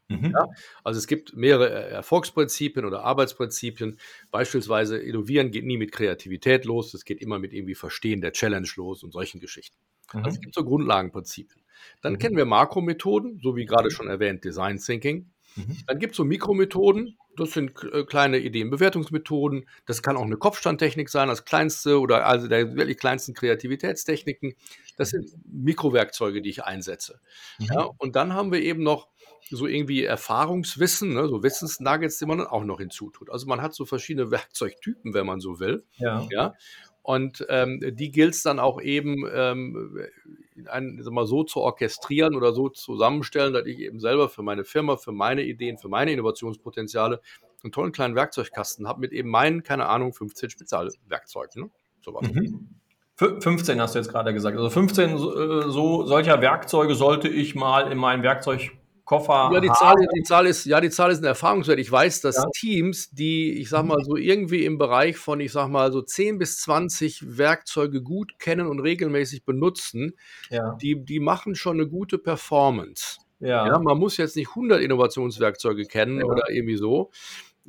Mhm. 0.09 0.33
Ja, 0.33 0.45
also 0.83 0.97
es 0.97 1.07
gibt 1.07 1.35
mehrere 1.35 1.69
Erfolgsprinzipien 1.69 2.85
oder 2.85 3.03
Arbeitsprinzipien. 3.03 3.99
Beispielsweise 4.31 4.97
innovieren 4.97 5.51
geht 5.51 5.65
nie 5.65 5.77
mit 5.77 5.91
Kreativität 5.91 6.65
los, 6.65 6.93
es 6.93 7.05
geht 7.05 7.21
immer 7.21 7.39
mit 7.39 7.53
irgendwie 7.53 7.75
Verstehen 7.75 8.21
der 8.21 8.31
Challenge 8.33 8.67
los 8.75 9.03
und 9.03 9.11
solchen 9.11 9.39
Geschichten. 9.39 9.77
Also 10.21 10.35
es 10.35 10.39
Mhm. 10.39 10.41
gibt 10.41 10.55
so 10.55 10.63
Grundlagenprinzipien. 10.63 11.63
Dann 12.01 12.13
Mhm. 12.13 12.19
kennen 12.19 12.35
wir 12.37 12.45
Makromethoden, 12.45 13.39
so 13.41 13.55
wie 13.55 13.65
gerade 13.65 13.91
schon 13.91 14.07
erwähnt 14.07 14.43
Design 14.43 14.77
Thinking. 14.79 15.31
Mhm. 15.55 15.83
Dann 15.87 15.99
gibt 15.99 16.11
es 16.13 16.17
so 16.17 16.23
Mikromethoden, 16.25 17.17
das 17.37 17.51
sind 17.53 17.71
äh, 17.93 18.03
kleine 18.03 18.37
Ideenbewertungsmethoden. 18.39 19.67
Das 19.85 20.03
kann 20.03 20.17
auch 20.17 20.23
eine 20.23 20.37
Kopfstandtechnik 20.37 21.09
sein, 21.09 21.27
das 21.29 21.45
kleinste 21.45 21.99
oder 21.99 22.25
also 22.27 22.47
der 22.47 22.75
wirklich 22.75 22.97
kleinsten 22.97 23.33
Kreativitätstechniken. 23.33 24.55
Das 24.97 25.09
sind 25.11 25.31
Mikrowerkzeuge, 25.45 26.41
die 26.41 26.49
ich 26.49 26.63
einsetze. 26.63 27.21
Mhm. 27.59 27.67
Ja, 27.73 27.89
und 27.97 28.15
dann 28.15 28.33
haben 28.33 28.51
wir 28.51 28.61
eben 28.61 28.83
noch 28.83 29.07
so 29.49 29.67
irgendwie 29.67 30.03
Erfahrungswissen, 30.03 31.13
ne, 31.13 31.27
so 31.27 31.43
Wissensnuggets, 31.43 32.17
die 32.19 32.25
man 32.25 32.37
dann 32.39 32.47
auch 32.47 32.63
noch 32.63 32.79
hinzutut. 32.79 33.29
Also 33.29 33.47
man 33.47 33.61
hat 33.61 33.73
so 33.73 33.85
verschiedene 33.85 34.31
Werkzeugtypen, 34.31 35.13
wenn 35.13 35.25
man 35.25 35.39
so 35.39 35.59
will. 35.59 35.83
Ja. 35.97 36.27
Ja, 36.31 36.53
und 37.01 37.45
ähm, 37.49 37.79
die 37.95 38.11
gilt 38.11 38.35
es 38.35 38.43
dann 38.43 38.59
auch 38.59 38.79
eben 38.81 39.25
ähm, 39.33 39.99
in 40.55 40.67
ein, 40.67 41.01
mal, 41.09 41.25
so 41.25 41.43
zu 41.43 41.59
orchestrieren 41.61 42.35
oder 42.35 42.53
so 42.53 42.69
zusammenstellen, 42.69 43.53
dass 43.53 43.65
ich 43.65 43.79
eben 43.79 43.99
selber 43.99 44.29
für 44.29 44.43
meine 44.43 44.63
Firma, 44.63 44.97
für 44.97 45.11
meine 45.11 45.43
Ideen, 45.43 45.77
für 45.77 45.89
meine 45.89 46.11
Innovationspotenziale 46.11 47.21
einen 47.63 47.71
tollen 47.71 47.91
kleinen 47.91 48.15
Werkzeugkasten 48.15 48.87
habe 48.87 48.99
mit 48.99 49.11
eben 49.11 49.29
meinen, 49.29 49.63
keine 49.63 49.87
Ahnung, 49.87 50.13
15 50.13 50.49
Spezialwerkzeugen. 50.49 51.63
Ne? 51.63 51.69
Sowas. 52.03 52.29
Mhm. 52.31 52.69
Fü- 53.17 53.41
15 53.41 53.81
hast 53.81 53.95
du 53.95 53.99
jetzt 53.99 54.09
gerade 54.09 54.33
gesagt. 54.33 54.55
Also 54.55 54.69
15 54.69 55.17
so, 55.17 55.37
äh, 55.37 55.71
so 55.71 56.05
solcher 56.05 56.41
Werkzeuge 56.41 56.95
sollte 56.95 57.27
ich 57.27 57.55
mal 57.55 57.91
in 57.91 57.97
meinen 57.97 58.23
Werkzeugkoffer 59.09 59.51
Ja, 59.53 59.59
die. 59.59 59.69
Zahl, 59.71 59.95
die 60.15 60.23
Zahl 60.23 60.45
ist, 60.47 60.65
ja, 60.65 60.81
die 60.81 60.89
Zahl 60.89 61.11
ist 61.11 61.19
ein 61.19 61.25
Erfahrungswert. 61.25 61.79
Ich 61.79 61.91
weiß, 61.91 62.21
dass 62.21 62.37
Ja. 62.37 62.45
Teams, 62.55 63.09
die, 63.11 63.59
ich 63.59 63.69
sag 63.69 63.85
mal, 63.85 64.03
so 64.03 64.15
irgendwie 64.15 64.65
im 64.65 64.77
Bereich 64.77 65.17
von, 65.17 65.39
ich 65.39 65.51
sag 65.51 65.67
mal, 65.69 65.91
so 65.91 66.01
10 66.01 66.37
bis 66.37 66.57
20 66.61 67.37
Werkzeuge 67.37 68.01
gut 68.01 68.39
kennen 68.39 68.67
und 68.67 68.79
regelmäßig 68.79 69.45
benutzen, 69.45 70.13
Ja. 70.49 70.75
die, 70.81 71.03
die 71.03 71.19
machen 71.19 71.55
schon 71.55 71.79
eine 71.79 71.87
gute 71.87 72.17
Performance. 72.17 73.17
Ja. 73.41 73.79
Man 73.79 73.97
muss 73.97 74.17
jetzt 74.17 74.35
nicht 74.35 74.49
100 74.49 74.81
Innovationswerkzeuge 74.81 75.85
kennen 75.85 76.23
oder 76.23 76.49
irgendwie 76.49 76.75
so. 76.75 77.09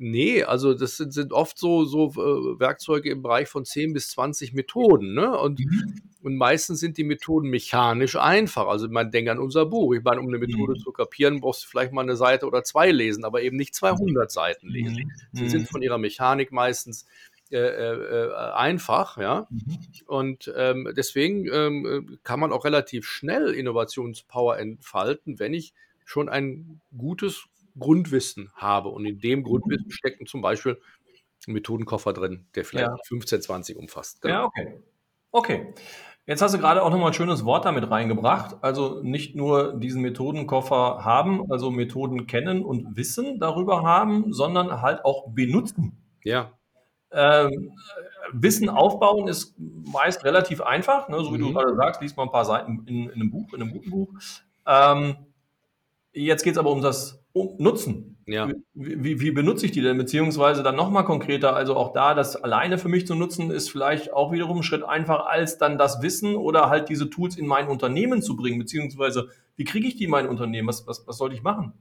Nee, 0.02 0.44
also 0.44 0.72
das 0.72 0.96
sind, 0.96 1.12
sind 1.12 1.30
oft 1.34 1.58
so, 1.58 1.84
so 1.84 2.06
äh, 2.12 2.58
Werkzeuge 2.58 3.10
im 3.10 3.20
Bereich 3.20 3.48
von 3.48 3.66
10 3.66 3.92
bis 3.92 4.08
20 4.12 4.54
Methoden. 4.54 5.12
Ne? 5.12 5.38
Und, 5.38 5.60
Mhm. 5.60 6.00
und 6.22 6.36
meistens 6.36 6.80
sind 6.80 6.96
die 6.96 7.04
Methoden 7.04 7.50
mechanisch 7.50 8.16
einfach. 8.16 8.66
Also 8.66 8.88
man 8.88 9.10
denkt 9.10 9.30
an 9.30 9.38
unser 9.38 9.66
Buch. 9.66 9.92
Ich 9.92 10.02
meine, 10.02 10.20
um 10.22 10.28
eine 10.28 10.38
Methode 10.38 10.72
Mhm. 10.72 10.78
zu 10.82 10.90
kapieren, 10.92 11.42
brauchst 11.42 11.64
du 11.64 11.68
vielleicht 11.68 11.92
mal 11.92 12.00
eine 12.00 12.16
Seite 12.16 12.46
oder 12.46 12.64
zwei 12.64 12.90
lesen, 12.90 13.24
aber 13.24 13.42
eben 13.42 13.58
nicht 13.58 13.74
200 13.74 14.30
Seiten 14.30 14.68
lesen. 14.68 15.02
Mhm. 15.04 15.36
Sie 15.36 15.44
Mhm. 15.44 15.48
sind 15.50 15.68
von 15.68 15.82
ihrer 15.82 15.98
Mechanik 15.98 16.50
meistens 16.50 17.04
äh, 17.52 17.58
äh, 17.58 18.28
äh, 18.28 18.32
einfach, 18.54 19.18
ja. 19.18 19.48
Mhm. 19.50 19.78
Und 20.06 20.50
ähm, 20.56 20.88
deswegen 20.96 21.46
ähm, 21.52 22.06
äh, 22.08 22.16
kann 22.22 22.40
man 22.40 22.52
auch 22.52 22.64
relativ 22.64 23.06
schnell 23.06 23.52
Innovationspower 23.52 24.56
entfalten, 24.58 25.38
wenn 25.38 25.52
ich 25.52 25.74
schon 26.06 26.28
ein 26.30 26.80
gutes 26.96 27.44
Grundwissen 27.78 28.50
habe. 28.54 28.88
Und 28.90 29.04
in 29.06 29.18
dem 29.18 29.42
Grundwissen 29.42 29.90
stecken 29.90 30.26
zum 30.26 30.42
Beispiel 30.42 30.80
ein 31.48 31.52
Methodenkoffer 31.54 32.12
drin, 32.12 32.46
der 32.54 32.64
vielleicht 32.64 32.88
Ja. 32.90 32.96
15, 33.06 33.42
20 33.42 33.76
umfasst. 33.76 34.20
Genau. 34.22 34.34
Ja, 34.34 34.44
okay. 34.44 34.80
Okay. 35.32 35.74
Jetzt 36.26 36.42
hast 36.42 36.54
du 36.54 36.58
gerade 36.58 36.82
auch 36.82 36.90
nochmal 36.90 37.08
ein 37.08 37.14
schönes 37.14 37.44
Wort 37.44 37.64
damit 37.64 37.90
reingebracht. 37.90 38.56
Also 38.62 39.02
nicht 39.02 39.34
nur 39.34 39.72
diesen 39.80 40.02
Methodenkoffer 40.02 41.04
haben, 41.04 41.50
also 41.50 41.70
Methoden 41.70 42.26
kennen 42.26 42.64
und 42.64 42.96
Wissen 42.96 43.40
darüber 43.40 43.82
haben, 43.82 44.32
sondern 44.32 44.80
halt 44.82 45.04
auch 45.04 45.28
benutzen. 45.30 45.96
Ja. 46.22 46.52
Ähm, 47.12 47.72
Wissen 48.32 48.68
aufbauen 48.68 49.26
ist 49.26 49.56
meist 49.58 50.22
relativ 50.24 50.60
einfach, 50.60 51.08
ne? 51.08 51.18
so 51.24 51.34
wie 51.34 51.38
du 51.38 51.48
Mhm. 51.48 51.54
gerade 51.54 51.74
sagst, 51.74 52.00
liest 52.02 52.16
mal 52.16 52.24
ein 52.24 52.30
paar 52.30 52.44
Seiten 52.44 52.84
in, 52.86 53.08
in 53.08 53.12
einem 53.14 53.30
Buch, 53.30 53.52
in 53.52 53.62
einem 53.62 53.72
guten 53.72 53.90
Buch. 53.90 54.08
Ähm, 54.66 55.16
jetzt 56.12 56.42
geht 56.42 56.52
es 56.52 56.58
aber 56.58 56.70
um 56.70 56.82
das 56.82 57.22
um 57.32 57.56
Nutzen. 57.58 58.16
Ja. 58.26 58.48
Wie, 58.74 59.02
wie, 59.02 59.20
wie 59.20 59.30
benutze 59.30 59.66
ich 59.66 59.72
die 59.72 59.80
denn? 59.80 59.98
Beziehungsweise 59.98 60.62
dann 60.62 60.76
nochmal 60.76 61.04
konkreter, 61.04 61.54
also 61.54 61.76
auch 61.76 61.92
da, 61.92 62.14
das 62.14 62.36
alleine 62.36 62.78
für 62.78 62.88
mich 62.88 63.06
zu 63.06 63.14
nutzen, 63.14 63.50
ist 63.50 63.70
vielleicht 63.70 64.12
auch 64.12 64.30
wiederum 64.32 64.58
ein 64.58 64.62
Schritt 64.62 64.84
einfacher, 64.84 65.28
als 65.28 65.58
dann 65.58 65.78
das 65.78 66.02
Wissen 66.02 66.36
oder 66.36 66.70
halt 66.70 66.88
diese 66.88 67.10
Tools 67.10 67.36
in 67.36 67.46
mein 67.46 67.68
Unternehmen 67.68 68.22
zu 68.22 68.36
bringen, 68.36 68.58
beziehungsweise 68.58 69.28
wie 69.56 69.64
kriege 69.64 69.86
ich 69.88 69.96
die 69.96 70.04
in 70.04 70.10
mein 70.10 70.28
Unternehmen? 70.28 70.68
Was, 70.68 70.86
was, 70.86 71.06
was 71.06 71.18
sollte 71.18 71.34
ich 71.34 71.42
machen? 71.42 71.72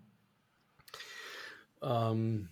Ähm, 1.81 2.49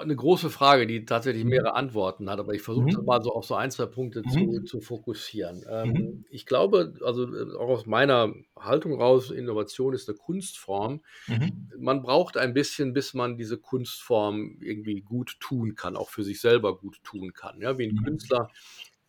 eine 0.00 0.16
große 0.16 0.50
Frage, 0.50 0.86
die 0.86 1.04
tatsächlich 1.04 1.44
mehrere 1.44 1.74
Antworten 1.74 2.30
hat, 2.30 2.38
aber 2.40 2.54
ich 2.54 2.62
versuche 2.62 2.88
Mhm. 2.98 3.04
mal 3.04 3.22
so 3.22 3.32
auf 3.32 3.44
so 3.44 3.54
ein, 3.54 3.70
zwei 3.70 3.86
Punkte 3.86 4.22
zu, 4.22 4.38
Mhm. 4.38 4.66
zu 4.66 4.80
fokussieren. 4.80 5.64
Ähm, 5.68 5.92
Mhm. 5.94 6.24
Ich 6.30 6.46
glaube, 6.46 6.94
also 7.04 7.24
äh, 7.34 7.54
auch 7.56 7.68
aus 7.68 7.86
meiner 7.86 8.32
Haltung 8.58 8.94
raus, 9.00 9.30
Innovation 9.30 9.92
ist 9.94 10.08
eine 10.08 10.16
Kunstform. 10.16 11.02
Mhm. 11.28 11.68
Man 11.78 12.02
braucht 12.02 12.36
ein 12.36 12.54
bisschen, 12.54 12.92
bis 12.94 13.14
man 13.14 13.36
diese 13.36 13.58
Kunstform 13.58 14.58
irgendwie 14.60 15.00
gut 15.02 15.36
tun 15.40 15.74
kann, 15.74 15.96
auch 15.96 16.10
für 16.10 16.24
sich 16.24 16.40
selber 16.40 16.78
gut 16.78 17.02
tun 17.04 17.32
kann. 17.34 17.60
Ja, 17.60 17.76
wie 17.78 17.86
ein 17.88 17.94
Mhm. 17.94 18.04
Künstler, 18.04 18.50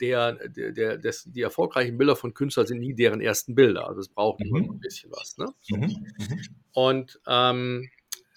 der, 0.01 0.33
der, 0.49 0.71
der 0.73 0.97
des, 0.97 1.25
die 1.25 1.41
erfolgreichen 1.41 1.97
Bilder 1.97 2.15
von 2.15 2.33
Künstlern 2.33 2.67
sind 2.67 2.79
nie 2.79 2.93
deren 2.95 3.21
ersten 3.21 3.55
Bilder. 3.55 3.87
Also 3.87 4.01
es 4.01 4.09
braucht 4.09 4.43
immer 4.43 4.59
Mhm. 4.59 4.65
so 4.65 4.73
ein 4.73 4.79
bisschen 4.79 5.11
was. 5.11 5.37
Ne? 5.37 5.53
So. 5.61 5.77
Mhm. 5.77 6.13
Mhm. 6.17 6.49
Und 6.73 7.21
ähm, 7.27 7.89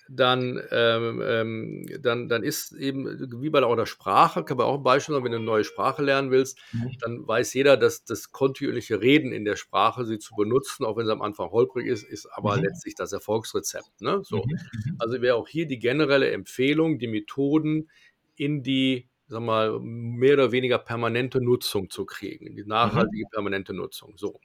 dann, 0.08 0.60
ähm, 0.70 1.22
ähm, 1.24 1.86
dann, 2.00 2.28
dann 2.28 2.42
ist 2.42 2.72
eben, 2.72 3.06
wie 3.42 3.50
bei 3.50 3.60
der, 3.60 3.68
auch 3.68 3.76
der 3.76 3.86
Sprache, 3.86 4.44
kann 4.44 4.56
man 4.56 4.66
auch 4.66 4.76
ein 4.78 4.82
Beispiel 4.82 5.14
sagen, 5.14 5.24
wenn 5.24 5.32
du 5.32 5.38
eine 5.38 5.44
neue 5.46 5.64
Sprache 5.64 6.02
lernen 6.02 6.30
willst, 6.30 6.58
Mhm. 6.72 6.90
dann 7.00 7.26
weiß 7.26 7.54
jeder, 7.54 7.76
dass 7.76 8.04
das 8.04 8.32
kontinuierliche 8.32 9.00
Reden 9.00 9.32
in 9.32 9.44
der 9.44 9.56
Sprache, 9.56 10.04
sie 10.06 10.18
zu 10.18 10.34
benutzen, 10.36 10.84
auch 10.84 10.96
wenn 10.96 11.06
es 11.06 11.12
am 11.12 11.22
Anfang 11.22 11.50
holprig 11.50 11.86
ist, 11.86 12.04
ist 12.04 12.26
aber 12.32 12.56
Mhm. 12.56 12.62
letztlich 12.64 12.94
das 12.94 13.12
Erfolgsrezept. 13.12 14.00
Ne? 14.00 14.20
So. 14.24 14.38
Mhm. 14.46 14.52
Mhm. 14.72 14.96
Also 14.98 15.20
wäre 15.22 15.36
auch 15.36 15.48
hier 15.48 15.66
die 15.66 15.78
generelle 15.78 16.30
Empfehlung, 16.30 16.98
die 16.98 17.08
Methoden 17.08 17.90
in 18.36 18.62
die, 18.62 19.08
sag 19.28 19.40
mal, 19.42 19.78
mehr 19.80 20.34
oder 20.34 20.52
weniger 20.52 20.78
permanente 20.78 21.40
Nutzung 21.42 21.90
zu 21.90 22.06
kriegen, 22.06 22.46
in 22.46 22.56
die 22.56 22.64
nachhaltige 22.64 23.26
permanente 23.30 23.74
Nutzung. 23.74 24.14
So. 24.16 24.40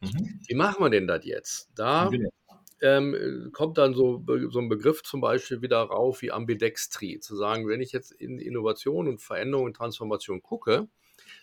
Wie 0.47 0.55
machen 0.55 0.83
wir 0.83 0.89
denn 0.89 1.07
das 1.07 1.25
jetzt? 1.25 1.69
Da. 1.75 2.17
Ähm, 2.81 3.49
kommt 3.53 3.77
dann 3.77 3.93
so, 3.93 4.23
so 4.49 4.59
ein 4.59 4.69
Begriff 4.69 5.03
zum 5.03 5.21
Beispiel 5.21 5.61
wieder 5.61 5.79
rauf 5.79 6.21
wie 6.21 6.31
Ambidextrie. 6.31 7.19
Zu 7.19 7.35
sagen, 7.35 7.67
wenn 7.67 7.81
ich 7.81 7.91
jetzt 7.91 8.11
in 8.11 8.39
Innovation 8.39 9.07
und 9.07 9.21
Veränderung 9.21 9.65
und 9.65 9.75
Transformation 9.75 10.41
gucke, 10.41 10.87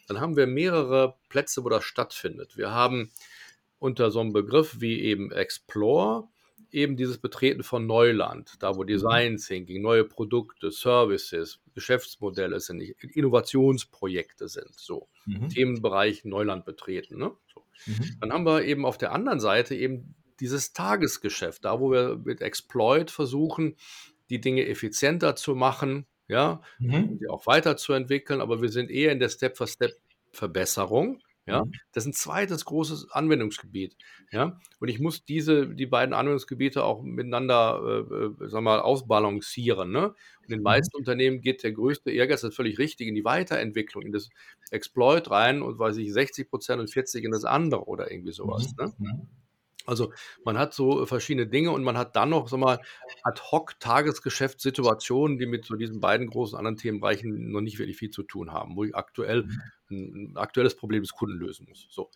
dann 0.07 0.20
haben 0.20 0.37
wir 0.37 0.46
mehrere 0.46 1.14
Plätze, 1.29 1.64
wo 1.64 1.68
das 1.68 1.85
stattfindet. 1.85 2.57
Wir 2.57 2.70
haben 2.70 3.11
unter 3.79 4.11
so 4.11 4.20
einem 4.20 4.33
Begriff 4.33 4.81
wie 4.81 5.01
eben 5.01 5.31
Explore 5.31 6.29
eben 6.70 6.96
dieses 6.96 7.18
Betreten 7.18 7.62
von 7.62 7.87
Neuland, 7.87 8.55
da 8.59 8.77
wo 8.77 8.85
Design 8.85 9.38
Thinking, 9.38 9.81
neue 9.81 10.05
Produkte, 10.05 10.70
Services, 10.70 11.61
Geschäftsmodelle 11.74 12.61
sind, 12.61 12.83
Innovationsprojekte 12.83 14.48
sind, 14.48 14.74
so 14.74 15.09
Mhm. 15.29 15.48
Themenbereich 15.51 16.24
Neuland 16.24 16.64
betreten. 16.64 17.18
Ne? 17.18 17.33
So. 17.55 17.64
Mhm. 17.87 18.16
Dann 18.20 18.33
haben 18.33 18.46
wir 18.46 18.64
eben 18.64 18.87
auf 18.87 18.98
der 18.98 19.12
anderen 19.12 19.40
Seite 19.40 19.74
eben 19.74 20.14
dieses 20.40 20.72
Tagesgeschäft, 20.72 21.64
da 21.64 21.81
wo 21.81 21.90
wir 21.92 22.20
mit 22.24 22.40
Exploit 22.42 23.11
versuchen, 23.11 23.77
die 24.31 24.40
Dinge 24.40 24.66
effizienter 24.66 25.37
zu 25.37 25.55
machen, 25.55 26.07
ja, 26.29 26.61
Mhm. 26.79 27.20
auch 27.31 27.46
weiterzuentwickeln, 27.46 28.40
aber 28.40 28.61
wir 28.62 28.68
sind 28.68 28.90
eher 28.90 29.12
in 29.12 29.20
der 29.20 29.31
Step-for-Step-Verbesserung. 29.31 31.20
Ja, 31.46 31.64
Mhm. 31.64 31.72
das 31.92 32.05
ist 32.05 32.09
ein 32.11 32.12
zweites 32.12 32.66
großes 32.66 33.11
Anwendungsgebiet. 33.11 33.96
Ja, 34.31 34.61
und 34.81 34.88
ich 34.88 34.98
muss 35.01 35.24
diese, 35.24 35.66
die 35.74 35.87
beiden 35.87 36.12
Anwendungsgebiete 36.14 36.85
auch 36.85 37.03
miteinander, 37.03 38.05
äh, 38.11 38.44
äh, 38.44 38.48
sag 38.51 38.61
mal, 38.62 38.81
ausbalancieren. 38.81 39.90
Ne? 39.90 40.09
Und 40.09 40.14
in 40.44 40.51
den 40.51 40.59
Mhm. 40.59 40.64
meisten 40.64 40.94
Unternehmen 40.96 41.40
geht 41.40 41.62
der 41.62 41.72
größte 41.72 42.11
Ehrgeiz, 42.11 42.42
das 42.42 42.51
ist 42.51 42.57
völlig 42.57 42.79
richtig, 42.79 43.09
in 43.09 43.14
die 43.14 43.24
Weiterentwicklung, 43.24 44.03
in 44.05 44.12
das 44.12 44.29
Exploit 44.70 45.31
rein 45.31 45.62
und 45.62 45.79
weiß 45.79 45.96
ich, 45.96 46.12
60 46.12 46.51
Prozent 46.51 46.81
und 46.81 46.90
40% 46.90 47.24
in 47.24 47.33
das 47.33 47.44
andere 47.46 47.87
oder 47.87 48.11
irgendwie 48.11 48.33
sowas. 48.33 48.74
Mhm. 48.79 48.85
Ne? 48.85 48.92
Also 49.88 50.12
man 50.44 50.59
hat 50.59 50.74
so 50.74 51.07
verschiedene 51.07 51.46
Dinge 51.46 51.70
und 51.72 51.83
man 51.85 51.96
hat 51.98 52.16
dann 52.16 52.31
noch, 52.31 52.48
sag 52.48 52.59
mal, 52.61 52.81
ad 53.22 53.40
hoc 53.51 53.79
Tagesgeschäftssituationen, 53.81 55.38
die 55.38 55.46
mit 55.46 55.64
so 55.66 55.77
diesen 55.77 56.01
beiden 56.01 56.29
großen 56.29 56.57
anderen 56.59 56.77
Themenbereichen 56.77 57.51
noch 57.51 57.61
nicht 57.61 57.79
wirklich 57.79 57.96
viel 57.98 58.11
zu 58.11 58.22
tun 58.22 58.53
haben, 58.53 58.77
wo 58.77 58.85
ich 58.85 58.94
aktuell 58.94 59.46
Mhm. 59.46 59.70
ein, 59.90 60.33
ein 60.33 60.37
aktuelles 60.37 60.77
Problem 60.77 61.03
des 61.03 61.12
Kunden 61.14 61.37
lösen 61.38 61.66
muss. 61.68 61.87
So. 61.90 62.11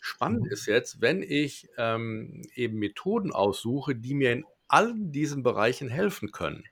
Spannend 0.00 0.46
Mhm. 0.46 0.50
ist 0.50 0.66
jetzt, 0.66 1.00
wenn 1.02 1.22
ich 1.22 1.68
ähm, 1.76 2.42
eben 2.54 2.78
Methoden 2.78 3.32
aussuche, 3.32 3.94
die 3.94 4.14
mir 4.14 4.32
in 4.32 4.46
allen 4.68 5.12
diesen 5.12 5.42
Bereichen 5.42 5.88
helfen 5.88 6.30
können. 6.32 6.64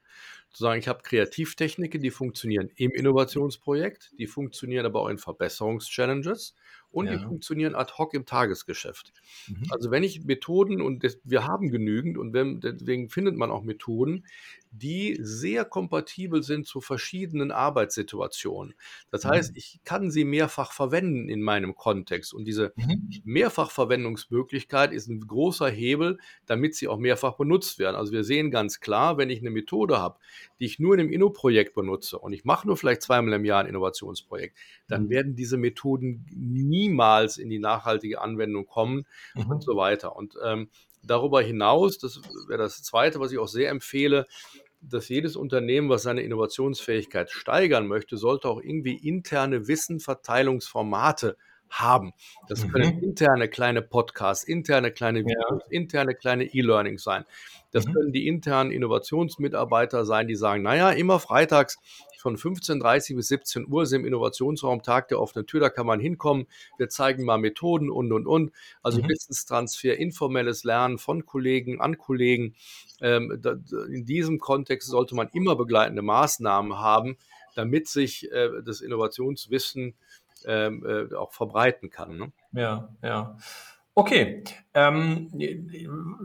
Zu 0.50 0.64
sagen, 0.64 0.78
ich 0.80 0.88
habe 0.88 1.02
Kreativtechniken, 1.02 2.00
die 2.02 2.10
funktionieren 2.10 2.70
im 2.76 2.90
Innovationsprojekt, 2.92 4.12
die 4.18 4.26
funktionieren 4.26 4.86
aber 4.86 5.02
auch 5.02 5.08
in 5.08 5.18
Verbesserungschallenges 5.18 6.54
und 6.90 7.10
die 7.10 7.18
Ja. 7.18 7.26
funktionieren 7.26 7.74
ad 7.74 7.92
hoc 7.98 8.14
im 8.14 8.26
Tagesgeschäft. 8.26 9.12
Mhm. 9.46 9.70
Also 9.70 9.90
wenn 9.90 10.02
ich 10.02 10.24
Methoden 10.24 10.80
und 10.80 11.04
das, 11.04 11.18
wir 11.24 11.46
haben 11.46 11.70
genügend 11.70 12.16
und 12.16 12.32
wenn, 12.32 12.60
deswegen 12.60 13.10
findet 13.10 13.36
man 13.36 13.50
auch 13.50 13.62
Methoden, 13.62 14.24
die 14.70 15.18
sehr 15.20 15.64
kompatibel 15.66 16.42
sind 16.42 16.66
zu 16.66 16.80
verschiedenen 16.80 17.50
Arbeitssituationen. 17.50 18.74
Das 19.10 19.24
Mhm. 19.24 19.30
heißt, 19.30 19.52
ich 19.56 19.80
kann 19.84 20.10
sie 20.10 20.24
mehrfach 20.24 20.72
verwenden 20.72 21.28
in 21.28 21.42
meinem 21.42 21.74
Kontext 21.74 22.32
und 22.32 22.44
diese 22.46 22.74
Mhm. 22.76 23.20
Mehrfachverwendungsmöglichkeit 23.24 24.92
ist 24.92 25.08
ein 25.08 25.20
großer 25.26 25.68
Hebel, 25.68 26.18
damit 26.46 26.74
sie 26.76 26.88
auch 26.88 26.98
mehrfach 26.98 27.36
benutzt 27.36 27.78
werden. 27.78 27.96
Also 27.96 28.12
wir 28.12 28.22
sehen 28.24 28.50
ganz 28.50 28.80
klar, 28.80 29.18
wenn 29.18 29.28
ich 29.28 29.40
eine 29.40 29.50
Methode 29.50 29.98
habe, 29.98 30.18
die 30.60 30.66
ich 30.66 30.78
nur 30.78 30.94
in 30.94 31.00
einem 31.00 31.12
Inno-Projekt 31.12 31.74
benutze 31.74 32.18
und 32.18 32.32
ich 32.32 32.44
mache 32.44 32.66
nur 32.66 32.76
vielleicht 32.76 33.02
zweimal 33.02 33.32
im 33.34 33.44
Jahr 33.44 33.60
ein 33.60 33.66
Innovationsprojekt, 33.66 34.56
dann 34.86 35.08
Mhm. 35.08 35.10
werden 35.10 35.34
diese 35.34 35.56
Methoden 35.56 36.26
niemals 36.78 37.38
in 37.38 37.48
die 37.50 37.58
nachhaltige 37.58 38.20
Anwendung 38.20 38.66
kommen 38.66 39.06
Mhm. 39.34 39.50
und 39.50 39.62
so 39.62 39.76
weiter. 39.76 40.16
Und 40.16 40.34
ähm, 40.44 40.70
darüber 41.02 41.42
hinaus, 41.42 41.98
das 41.98 42.20
wäre 42.48 42.58
das 42.62 42.82
Zweite, 42.82 43.20
was 43.20 43.32
ich 43.32 43.38
auch 43.38 43.48
sehr 43.48 43.70
empfehle, 43.70 44.26
dass 44.80 45.08
jedes 45.08 45.34
Unternehmen, 45.36 45.88
was 45.88 46.02
seine 46.04 46.22
Innovationsfähigkeit 46.22 47.30
steigern 47.30 47.88
möchte, 47.88 48.16
sollte 48.16 48.48
auch 48.48 48.60
irgendwie 48.62 48.94
interne 48.94 49.66
Wissenverteilungsformate 49.66 51.36
haben. 51.70 52.12
Das 52.48 52.66
können 52.68 52.96
Mhm. 52.96 53.02
interne 53.02 53.48
kleine 53.48 53.82
Podcasts, 53.82 54.44
interne 54.44 54.90
kleine 54.92 55.20
Ja. 55.20 55.26
Videos, 55.26 55.62
interne 55.70 56.14
kleine 56.14 56.44
E-Learnings 56.44 57.02
sein. 57.02 57.24
Das 57.70 57.86
Mhm. 57.86 57.92
können 57.92 58.12
die 58.12 58.26
internen 58.26 58.70
Innovationsmitarbeiter 58.70 60.04
sein, 60.04 60.26
die 60.28 60.36
sagen, 60.36 60.62
naja, 60.62 60.90
immer 60.90 61.20
freitags 61.20 61.78
von 62.20 62.36
15.30 62.36 63.14
bis 63.14 63.28
17 63.28 63.66
Uhr 63.70 63.84
ist 63.84 63.92
im 63.92 64.04
Innovationsraum 64.04 64.82
Tag 64.82 65.06
der 65.08 65.20
offenen 65.20 65.46
Tür, 65.46 65.60
da 65.60 65.70
kann 65.70 65.86
man 65.86 66.00
hinkommen. 66.00 66.46
Wir 66.76 66.88
zeigen 66.88 67.24
mal 67.24 67.38
Methoden 67.38 67.90
und, 67.90 68.10
und, 68.12 68.26
und. 68.26 68.52
Also 68.82 69.00
Mhm. 69.02 69.08
Wissenstransfer, 69.10 69.96
informelles 69.96 70.64
Lernen 70.64 70.98
von 70.98 71.26
Kollegen 71.26 71.80
an 71.80 71.96
Kollegen. 71.96 72.56
Ähm, 73.00 73.38
da- 73.40 73.56
in 73.88 74.04
diesem 74.04 74.40
Kontext 74.40 74.88
sollte 74.88 75.14
man 75.14 75.28
immer 75.32 75.54
begleitende 75.54 76.02
Maßnahmen 76.02 76.78
haben, 76.78 77.18
damit 77.54 77.86
sich 77.86 78.30
äh, 78.32 78.48
das 78.64 78.80
Innovationswissen 78.80 79.94
ähm, 80.46 80.84
äh, 80.86 81.14
auch 81.14 81.32
verbreiten 81.32 81.90
kann. 81.90 82.16
Ne? 82.16 82.32
Ja, 82.52 82.88
ja. 83.02 83.36
Okay. 83.94 84.44
Ähm, 84.74 85.28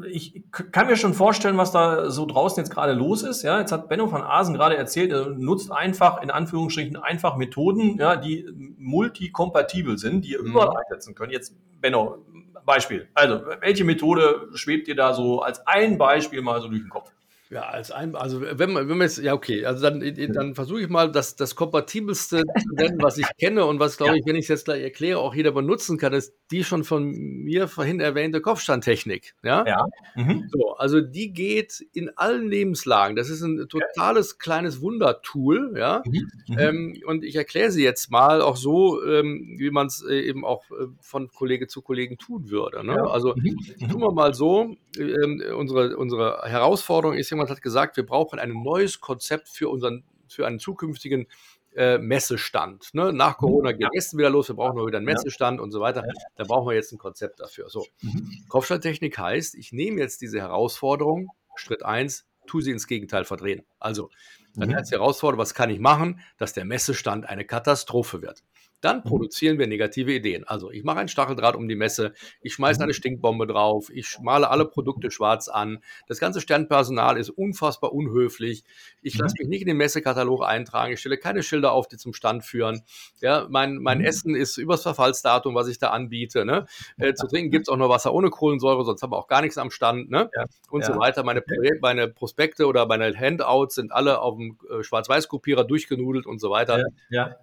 ich 0.08 0.43
kann 0.52 0.86
mir 0.86 0.95
schon 0.95 1.15
vorstellen, 1.15 1.58
was 1.58 1.71
da 1.71 2.12
so 2.12 2.28
draußen 2.28 2.63
jetzt 2.63 2.69
gerade 2.69 2.93
los 2.93 3.23
ist. 3.23 3.41
Ja, 3.41 3.60
jetzt 3.60 3.71
hat 3.71 3.89
Benno 3.89 4.12
van 4.12 4.21
Asen 4.21 4.54
gerade 4.54 4.78
erzählt, 4.78 5.12
er 5.12 5.30
nutzt 5.30 5.71
einfach, 5.71 6.21
in 6.21 6.30
Anführungsstrichen, 6.30 6.97
einfach 6.97 7.36
Methoden, 7.36 7.97
ja, 7.97 8.15
die 8.15 8.47
multikompatibel 8.78 9.97
sind, 9.97 10.23
die 10.26 10.34
ihr 10.34 10.41
Mhm. 10.41 10.49
überall 10.52 10.78
einsetzen 10.84 11.15
könnt. 11.15 11.32
Jetzt, 11.32 11.56
Benno, 11.82 12.19
Beispiel. 12.63 13.10
Also, 13.15 13.41
welche 13.62 13.84
Methode 13.84 14.49
schwebt 14.54 14.88
dir 14.88 14.95
da 14.95 15.13
so 15.13 15.41
als 15.41 15.65
ein 15.65 15.97
Beispiel 15.97 16.41
mal 16.43 16.62
so 16.62 16.67
durch 16.67 16.82
den 16.82 16.89
Kopf? 16.89 17.12
Ja, 17.50 17.64
als 17.64 17.92
ein, 17.92 18.16
also 18.16 18.42
wenn 18.42 18.72
man, 18.72 18.90
wenn 18.90 18.98
man 18.98 19.06
jetzt, 19.08 19.20
ja, 19.20 19.34
okay, 19.34 19.66
also 19.66 19.82
dann, 19.84 20.00
dann 20.34 20.56
versuche 20.56 20.82
ich 20.82 20.90
mal 20.90 21.12
das, 21.12 21.36
das 21.36 21.56
Kompatibelste 21.56 22.42
zu 22.42 22.74
nennen, 22.76 22.98
was 23.02 23.18
ich 23.18 23.28
kenne 23.40 23.66
und 23.66 23.80
was, 23.80 23.98
glaube 23.98 24.14
Ja. 24.14 24.18
ich, 24.20 24.26
wenn 24.26 24.36
ich 24.36 24.46
es 24.46 24.48
jetzt 24.50 24.66
gleich 24.66 24.82
erkläre, 24.82 25.20
auch 25.20 25.36
jeder 25.36 25.52
benutzen 25.52 25.98
kann, 26.00 26.14
ist 26.14 26.34
die 26.52 26.64
schon 26.64 26.84
von 26.84 27.04
mir 27.12 27.68
vorhin 27.68 28.00
erwähnte 28.00 28.42
Kopfstandtechnik. 28.42 29.36
Ja. 29.44 29.66
Ja. 29.68 29.86
Mhm. 30.16 30.50
So, 30.52 30.76
also 30.78 31.02
die 31.02 31.34
geht 31.34 31.86
in 31.94 32.10
allen 32.16 32.48
Lebenslagen. 32.50 33.16
Das 33.16 33.30
ist 33.30 33.42
ein 33.44 33.68
totales 33.68 34.40
kleines 34.40 34.82
Wundertool, 34.82 35.74
ja. 35.78 36.02
Mhm. 36.06 36.32
Mhm. 36.48 36.58
Ähm, 36.60 37.02
und 37.06 37.24
ich 37.24 37.36
erkläre 37.36 37.72
sie 37.72 37.84
jetzt 37.84 38.10
mal 38.10 38.42
auch 38.42 38.56
so, 38.58 39.04
ähm, 39.06 39.56
wie 39.60 39.70
man 39.70 39.88
es 39.88 40.04
äh, 40.04 40.22
eben 40.22 40.46
auch 40.46 40.64
äh, 40.72 40.88
von 41.02 41.28
Kollege 41.30 41.68
zu 41.68 41.82
Kollegen 41.82 42.18
tun 42.18 42.50
würde. 42.50 42.86
Ne? 42.86 42.94
Ja. 42.96 43.04
Also 43.06 43.36
Mhm. 43.36 43.90
tun 43.92 44.02
wir 44.02 44.12
mal 44.14 44.34
so, 44.34 44.76
ähm, 44.98 45.44
unsere, 45.58 45.98
unsere 45.98 46.42
Herausforderung 46.46 47.16
ist, 47.18 47.33
jemand 47.34 47.50
hat 47.50 47.62
gesagt, 47.62 47.98
wir 47.98 48.06
brauchen 48.06 48.39
ein 48.39 48.52
neues 48.63 49.00
Konzept 49.02 49.50
für 49.50 49.69
unseren, 49.69 50.04
für 50.28 50.48
einen 50.48 50.60
zukünftigen 50.60 51.28
äh, 51.76 51.98
Messestand. 51.98 52.93
Ne? 52.93 53.12
Nach 53.12 53.38
Corona 53.38 53.72
Ja. 53.72 53.78
geht 53.78 53.89
Essen 53.96 54.19
wieder 54.19 54.30
los, 54.30 54.48
wir 54.48 54.56
brauchen 54.56 54.78
noch 54.78 54.86
wieder 54.86 54.98
einen. 54.98 55.06
Messestand 55.08 55.60
und 55.60 55.72
so 55.72 55.80
weiter. 55.82 56.04
Da 56.36 56.43
brauchen 56.43 56.67
wir 56.67 56.76
jetzt 56.76 56.91
ein 56.91 56.98
Konzept 57.00 57.39
dafür. 57.39 57.69
So, 57.69 57.86
Mhm. 58.02 58.30
Kopfstandtechnik 58.48 59.17
heißt, 59.17 59.56
ich 59.56 59.72
nehme 59.74 60.00
jetzt 60.00 60.22
diese 60.22 60.39
Herausforderung, 60.39 61.30
Schritt 61.56 61.84
1, 61.84 62.26
tu 62.46 62.62
sie 62.62 62.72
ins 62.72 62.86
Gegenteil 62.88 63.26
verdrehen. 63.26 63.63
Also, 63.80 64.10
dann 64.56 64.69
Mhm. 64.69 64.76
heißt 64.76 64.91
die 64.91 64.96
Herausforderung, 64.96 65.39
was 65.41 65.54
kann 65.56 65.69
ich 65.72 65.80
machen, 65.80 66.19
dass 66.38 66.54
der 66.54 66.65
Messestand 66.65 67.28
eine 67.28 67.43
Katastrophe 67.46 68.22
wird. 68.22 68.43
Dann 68.84 68.98
Mhm. 68.98 69.04
produzieren 69.04 69.60
wir 69.60 69.67
negative 69.67 70.12
Ideen. 70.13 70.43
Also 70.43 70.69
ich 70.72 70.84
mache 70.84 71.00
ein 71.00 71.08
Stacheldraht 71.08 71.56
um 71.56 71.67
die 71.67 71.76
Messe, 71.76 72.13
ich 72.41 72.54
schmeiße 72.54 72.80
Mhm. 72.80 72.84
eine 72.84 72.93
Stinkbombe 72.93 73.48
drauf, 73.48 73.89
ich 73.89 74.17
male 74.22 74.50
alle 74.50 74.65
Produkte 74.65 75.10
schwarz 75.12 75.48
an. 75.48 75.80
Das 76.08 76.19
ganze 76.19 76.41
Sternpersonal 76.41 77.17
ist 77.17 77.30
unfassbar 77.30 77.93
unhöflich. 77.93 78.63
Ich 79.02 79.15
Mhm. 79.15 79.22
lasse 79.22 79.36
mich 79.39 79.48
nicht 79.48 79.62
in 79.62 79.67
den 79.67 79.78
Messekatalog 79.78 80.43
eintragen. 80.43 80.93
Ich 80.93 81.00
stelle 81.00 81.17
keine 81.17 81.43
Schilder 81.43 81.72
auf, 81.72 81.88
die 81.88 81.98
zum 81.98 82.13
Stand 82.13 82.43
führen. 82.43 82.82
Ja, 83.22 83.48
mein, 83.50 83.78
mein 83.78 84.00
Mhm. 84.00 84.06
Essen 84.06 84.36
ist 84.36 84.58
übers 84.58 84.84
Verfallsdatum, 84.84 85.56
was 85.56 85.67
ich 85.67 85.80
da 85.80 85.89
anbiete. 85.91 86.46
Ne? 86.46 86.65
Äh, 86.98 87.13
zu 87.13 87.28
trinken 87.28 87.52
gibt 87.52 87.67
es 87.67 87.69
auch 87.74 87.78
nur 87.78 87.89
Wasser 87.89 88.13
ohne 88.13 88.30
Kohlensäure, 88.30 88.84
sonst 88.84 89.02
haben 89.02 89.12
wir 89.12 89.17
auch 89.17 89.28
gar 89.28 89.41
nichts 89.41 89.58
am 89.58 89.72
Stand. 89.72 90.10
Ne? 90.12 90.30
Ja. 90.36 90.46
Und 90.69 90.84
so 90.84 90.91
Ja. 90.93 91.00
weiter. 91.00 91.24
Meine, 91.24 91.43
meine 91.82 92.08
Prospekte 92.10 92.65
oder 92.67 92.86
meine 92.86 93.13
Handouts 93.17 93.76
sind 93.76 93.91
alle 93.91 94.19
auf 94.19 94.36
dem 94.38 94.58
äh, 94.69 94.84
Schwarz-Weiß-Kopierer 94.84 95.63
durchgenudelt 95.63 96.26
und 96.26 96.39
so 96.39 96.50
weiter. 96.50 96.80
Ja. 96.80 96.86
ja. 97.10 97.36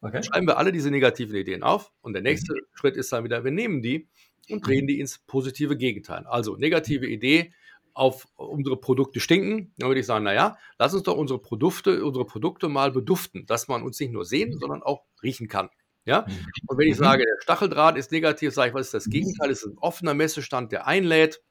Okay. 0.00 0.22
Schreiben 0.22 0.46
wir 0.46 0.58
alle 0.58 0.72
diese 0.72 0.90
negativen 0.90 1.34
Ideen 1.34 1.62
auf 1.62 1.92
und 2.00 2.12
der 2.12 2.22
nächste 2.22 2.54
Schritt 2.74 2.96
ist 2.96 3.12
dann 3.12 3.24
wieder, 3.24 3.44
wir 3.44 3.50
nehmen 3.50 3.82
die 3.82 4.08
und 4.48 4.66
drehen 4.66 4.86
die 4.86 5.00
ins 5.00 5.18
positive 5.18 5.76
Gegenteil. 5.76 6.24
Also 6.26 6.56
negative 6.56 7.06
Idee 7.06 7.52
auf 7.94 8.28
unsere 8.36 8.76
Produkte 8.76 9.18
stinken, 9.18 9.72
dann 9.76 9.88
würde 9.88 10.00
ich 10.00 10.06
sagen, 10.06 10.24
naja, 10.24 10.56
lass 10.78 10.94
uns 10.94 11.02
doch 11.02 11.16
unsere 11.16 11.40
Produkte, 11.40 12.04
unsere 12.04 12.24
Produkte 12.24 12.68
mal 12.68 12.92
beduften, 12.92 13.44
dass 13.46 13.66
man 13.66 13.82
uns 13.82 13.98
nicht 13.98 14.12
nur 14.12 14.24
sehen, 14.24 14.56
sondern 14.56 14.84
auch 14.84 15.04
riechen 15.20 15.48
kann. 15.48 15.68
Ja? 16.04 16.24
Mhm. 16.28 16.32
Und 16.68 16.78
wenn 16.78 16.86
ich 16.86 16.94
Mhm. 16.94 17.04
sage, 17.04 17.24
der 17.24 17.42
Stacheldraht 17.42 17.98
ist 17.98 18.12
negativ, 18.12 18.54
sage 18.54 18.68
ich, 18.68 18.74
was 18.74 18.86
ist 18.86 18.94
das 18.94 19.10
Gegenteil? 19.10 19.50
Es 19.50 19.62
ist 19.64 19.72
ein 19.72 19.78
offener 19.78 20.14
Messestand, 20.14 20.70
der 20.70 20.86
einlädt. 20.86 21.42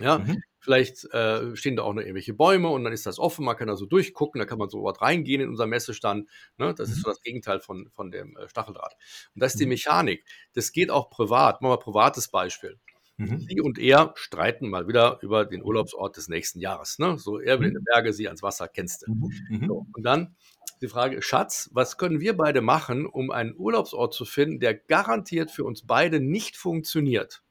Ja, 0.00 0.18
Mhm. 0.18 0.42
vielleicht 0.60 1.04
äh, 1.12 1.56
stehen 1.56 1.76
da 1.76 1.82
auch 1.82 1.92
noch 1.94 2.02
irgendwelche 2.02 2.34
Bäume 2.34 2.68
und 2.68 2.84
dann 2.84 2.92
ist 2.92 3.06
das 3.06 3.18
offen, 3.18 3.44
man 3.44 3.56
kann 3.56 3.68
da 3.68 3.76
so 3.76 3.86
durchgucken, 3.86 4.38
da 4.38 4.44
kann 4.44 4.58
man 4.58 4.68
so 4.68 4.82
was 4.84 5.00
reingehen 5.00 5.40
in 5.40 5.48
unser 5.48 5.66
Messestand. 5.66 6.28
Ne? 6.58 6.74
Das 6.74 6.90
ist 6.90 6.98
Mhm. 6.98 7.02
so 7.02 7.08
das 7.10 7.20
Gegenteil 7.22 7.60
von, 7.60 7.88
von 7.90 8.10
dem 8.10 8.36
äh, 8.36 8.48
Stacheldraht. 8.48 8.94
Und 9.34 9.42
das 9.42 9.54
ist 9.54 9.60
die 9.60 9.64
Mhm. 9.66 9.70
Mechanik. 9.70 10.24
Das 10.54 10.72
geht 10.72 10.90
auch 10.90 11.10
privat. 11.10 11.62
Machen 11.62 11.72
wir 11.72 11.76
ein 11.78 11.82
privates 11.82 12.28
Beispiel. 12.28 12.78
Mhm. 13.16 13.40
Sie 13.40 13.60
und 13.60 13.78
er 13.78 14.12
streiten 14.16 14.68
mal 14.68 14.86
wieder 14.86 15.18
über 15.22 15.44
den 15.44 15.62
Urlaubsort 15.64 16.16
des 16.16 16.28
nächsten 16.28 16.60
Jahres. 16.60 16.98
Ne? 17.00 17.18
So, 17.18 17.40
er 17.40 17.58
will 17.60 17.68
in 17.68 17.74
die 17.74 17.84
Berge, 17.84 18.12
sie 18.12 18.28
ans 18.28 18.42
Wasser, 18.42 18.68
kennst 18.68 19.02
du. 19.06 19.12
Mhm. 19.12 19.32
Mhm. 19.48 19.66
So, 19.66 19.86
und 19.92 20.02
dann 20.04 20.36
die 20.80 20.86
Frage, 20.88 21.20
Schatz, 21.22 21.68
was 21.72 21.96
können 21.98 22.20
wir 22.20 22.36
beide 22.36 22.60
machen, 22.60 23.06
um 23.06 23.32
einen 23.32 23.56
Urlaubsort 23.56 24.14
zu 24.14 24.24
finden, 24.24 24.60
der 24.60 24.74
garantiert 24.74 25.50
für 25.50 25.64
uns 25.64 25.84
beide 25.84 26.20
nicht 26.20 26.56
funktioniert? 26.56 27.42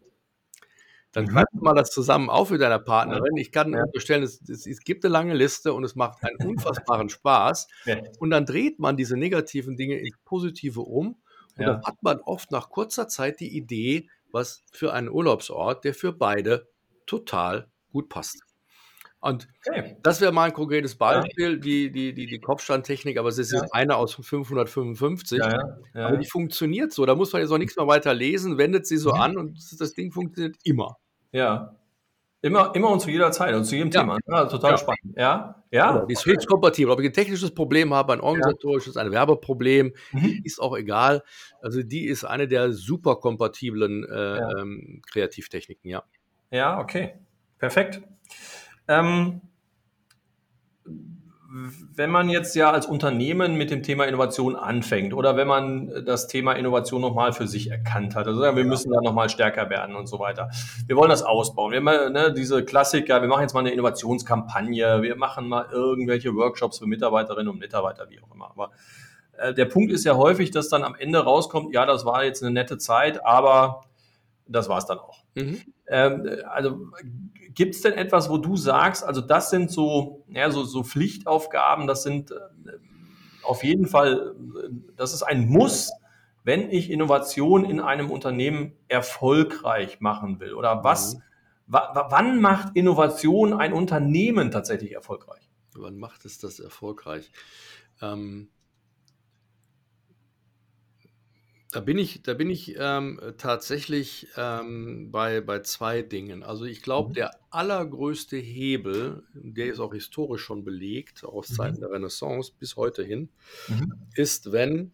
Dann 1.18 1.26
Mhm. 1.26 1.30
greif 1.30 1.46
mal 1.54 1.74
das 1.74 1.90
zusammen 1.90 2.30
auf 2.30 2.52
mit 2.52 2.62
deiner 2.62 2.78
Partnerin. 2.78 3.38
Ich 3.38 3.52
kann 3.52 3.74
Ja. 3.74 3.86
unterstellen, 3.86 4.22
es, 4.22 4.40
es, 4.48 4.82
gibt 4.82 5.04
eine 5.04 5.12
lange 5.12 5.34
Liste 5.34 5.74
und 5.74 5.84
es 5.84 5.96
macht 5.96 6.24
einen 6.24 6.38
unfassbaren 6.48 7.10
Spaß. 7.10 7.68
Ja. 7.86 7.98
Und 8.20 8.30
dann 8.30 8.46
dreht 8.46 8.78
man 8.78 8.98
diese 8.98 9.18
negativen 9.18 9.78
Dinge 9.78 9.98
ins 9.98 10.16
Positive 10.26 10.82
um. 10.82 11.08
Und 11.08 11.18
Ja. 11.58 11.74
dann 11.74 11.84
hat 11.84 11.96
man 12.04 12.20
oft 12.20 12.52
nach 12.52 12.70
kurzer 12.70 13.08
Zeit 13.08 13.40
die 13.40 13.58
Idee, 13.58 14.08
was 14.32 14.64
für 14.72 14.94
einen 14.94 15.10
Urlaubsort, 15.10 15.86
der 15.86 15.96
für 15.96 16.14
beide 16.14 16.68
total 17.08 17.68
gut 17.92 18.10
passt. 18.10 18.44
Und 19.20 19.48
okay. 19.68 19.98
das 20.04 20.22
wäre 20.22 20.32
mal 20.32 20.44
ein 20.44 20.54
konkretes 20.54 20.94
Beispiel, 20.98 21.54
ja. 21.54 21.58
die, 21.58 21.92
die, 21.92 22.14
die, 22.14 22.28
die 22.28 22.40
Kopfstandtechnik, 22.40 23.18
aber 23.18 23.30
es 23.30 23.40
ist 23.40 23.54
ja. 23.54 23.66
eine 23.72 23.96
aus 23.96 24.14
555. 24.14 25.40
Ja, 25.40 25.78
aber 25.96 26.18
die 26.18 26.30
funktioniert 26.30 26.94
so. 26.94 27.08
Da 27.08 27.16
muss 27.16 27.34
man 27.34 27.42
jetzt 27.42 27.50
auch 27.50 27.58
nichts 27.58 27.76
mehr 27.76 27.88
weiter 27.88 28.14
lesen, 28.14 28.60
wendet 28.60 28.86
sie 28.86 28.98
so 28.98 29.16
mhm. 29.16 29.22
an 29.22 29.38
und 29.38 29.60
das 29.80 29.94
Ding 29.94 30.12
funktioniert 30.12 30.58
immer. 30.64 30.96
Ja. 31.32 31.76
Immer, 32.42 32.74
immer 32.76 32.92
und 32.92 33.00
zu 33.00 33.10
jeder 33.10 33.32
Zeit 33.32 33.56
und 33.56 33.66
zu 33.66 33.76
jedem 33.76 33.90
Thema. 33.90 34.20
Ja, 34.28 34.46
total 34.46 34.78
spannend. 34.78 35.16
Ja, 35.16 35.64
ja. 35.72 36.06
Die 36.06 36.14
ist 36.14 36.26
höchst 36.26 36.48
kompatibel. 36.48 36.94
Ob 36.94 37.00
ich 37.00 37.08
ein 37.08 37.14
technisches 37.14 37.54
Problem 37.54 37.94
habe, 37.94 38.14
ein 38.14 38.22
organisatorisches, 38.22 38.96
ein 38.96 39.12
Werbeproblem, 39.12 39.94
mhm. 40.12 40.42
ist 40.44 40.62
auch 40.62 40.78
egal. 40.78 41.24
Also 41.62 41.82
die 41.82 42.06
ist 42.06 42.26
eine 42.26 42.48
der 42.48 42.74
super 42.74 43.16
kompatiblen 43.16 44.04
äh, 44.04 44.38
ähm, 44.38 45.02
Kreativtechniken, 45.12 45.90
ja. 45.90 46.04
Ja, 46.52 46.80
okay. 46.80 47.16
Perfekt. 47.58 48.02
Ähm, 48.88 49.42
wenn 51.50 52.10
man 52.10 52.30
jetzt 52.30 52.56
ja 52.56 52.72
als 52.72 52.86
Unternehmen 52.86 53.56
mit 53.56 53.72
dem 53.72 53.82
Thema 53.82 54.06
Innovation 54.06 54.56
anfängt 54.56 55.14
oder 55.14 55.38
wenn 55.38 55.48
man 55.48 56.06
das 56.06 56.28
Thema 56.28 56.54
Innovation 56.54 57.02
nochmal 57.02 57.32
für 57.32 57.48
sich 57.48 57.72
erkannt 57.72 58.16
hat, 58.16 58.28
also 58.28 58.42
wir 58.42 58.66
müssen 58.66 58.92
da 58.92 59.00
nochmal 59.02 59.30
stärker 59.30 59.70
werden 59.70 59.96
und 59.96 60.08
so 60.08 60.20
weiter. 60.20 60.50
Wir 60.88 60.98
wollen 60.98 61.10
das 61.10 61.24
ausbauen. 61.24 61.72
Wir 61.72 61.80
haben 61.80 62.14
ne, 62.14 62.34
diese 62.34 62.66
Klassiker, 62.66 63.22
wir 63.22 63.30
machen 63.30 63.44
jetzt 63.44 63.54
mal 63.54 63.62
eine 63.62 63.72
Innovationskampagne, 63.72 65.02
wir 65.02 65.16
machen 65.16 65.48
mal 65.48 65.68
irgendwelche 65.72 66.36
Workshops 66.36 66.80
für 66.80 66.86
Mitarbeiterinnen 66.86 67.48
und 67.48 67.60
Mitarbeiter, 67.60 68.10
wie 68.10 68.20
auch 68.22 68.34
immer. 68.34 68.50
Aber 68.52 68.72
äh, 69.38 69.54
der 69.54 69.66
Punkt 69.66 69.92
ist 69.92 70.04
ja 70.04 70.18
häufig, 70.18 70.52
dass 70.52 70.68
dann 70.68 70.84
am 70.84 70.96
Ende 70.96 71.20
rauskommt, 71.20 71.74
ja, 71.74 71.86
das 71.86 72.06
war 72.06 72.26
jetzt 72.26 72.44
eine 72.44 72.52
nette 72.52 72.78
Zeit, 72.78 73.26
aber 73.26 73.86
das 74.48 74.68
war 74.68 74.80
es 74.80 74.86
dann 74.86 75.00
auch. 75.00 75.24
Mhm. 75.36 75.62
Ähm, 75.88 76.30
also 76.50 76.88
Gibt 77.54 77.76
es 77.76 77.82
denn 77.82 77.94
etwas, 77.94 78.30
wo 78.30 78.38
du 78.38 78.56
sagst, 78.58 79.04
also 79.04 79.22
das 79.22 79.50
sind 79.50 79.72
so, 79.72 80.24
ja, 80.28 80.50
so, 80.52 80.64
so 80.64 80.84
Pflichtaufgaben, 80.84 81.88
das 81.88 82.04
sind 82.04 82.32
äh, 82.32 82.36
auf 83.44 83.64
jeden 83.64 83.88
Fall, 83.88 84.36
das 84.96 85.14
ist 85.14 85.24
ein 85.24 85.48
Muss, 85.48 85.92
wenn 86.44 86.70
ich 86.70 86.90
Innovation 86.90 87.66
in 87.66 87.80
einem 87.80 88.10
Unternehmen 88.10 88.74
erfolgreich 88.88 90.00
machen 90.00 90.40
will? 90.40 90.54
Oder 90.54 90.84
was, 90.84 91.16
mhm. 91.16 91.22
wann 91.68 92.40
macht 92.40 92.76
Innovation 92.76 93.54
ein 93.54 93.74
Unternehmen 93.74 94.52
tatsächlich 94.52 94.94
erfolgreich? 94.94 95.50
Wann 95.76 95.98
macht 95.98 96.26
es 96.26 96.40
das 96.40 96.60
erfolgreich? 96.60 97.32
Ähm, 98.02 98.50
Da 101.72 101.82
bin 101.82 101.98
ich, 101.98 102.24
da 102.24 102.34
bin 102.34 102.50
ich 102.50 102.76
ähm, 102.78 103.20
tatsächlich 103.38 104.28
ähm, 104.38 105.12
bei, 105.12 105.42
bei 105.42 105.60
zwei 105.60 106.02
Dingen. 106.02 106.44
Also 106.44 106.64
ich 106.64 106.82
glaube, 106.82 107.10
mhm. 107.10 107.14
der 107.16 107.32
allergrößte 107.50 108.38
Hebel, 108.38 109.24
der 109.34 109.68
ist 109.68 109.80
auch 109.80 109.94
historisch 109.94 110.44
schon 110.44 110.64
belegt, 110.64 111.26
aus 111.26 111.48
Zeiten 111.50 111.78
mhm. 111.78 111.82
der 111.82 111.92
Renaissance 111.92 112.54
bis 112.58 112.78
heute 112.78 113.04
hin, 113.04 113.30
mhm. 113.68 113.94
ist, 114.16 114.54
wenn 114.54 114.92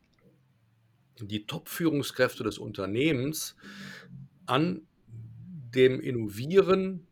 die 1.19 1.45
Top-Führungskräfte 1.45 2.43
des 2.43 2.57
Unternehmens 2.57 3.55
an 4.47 4.81
dem 5.75 5.99
Innovieren, 5.99 7.05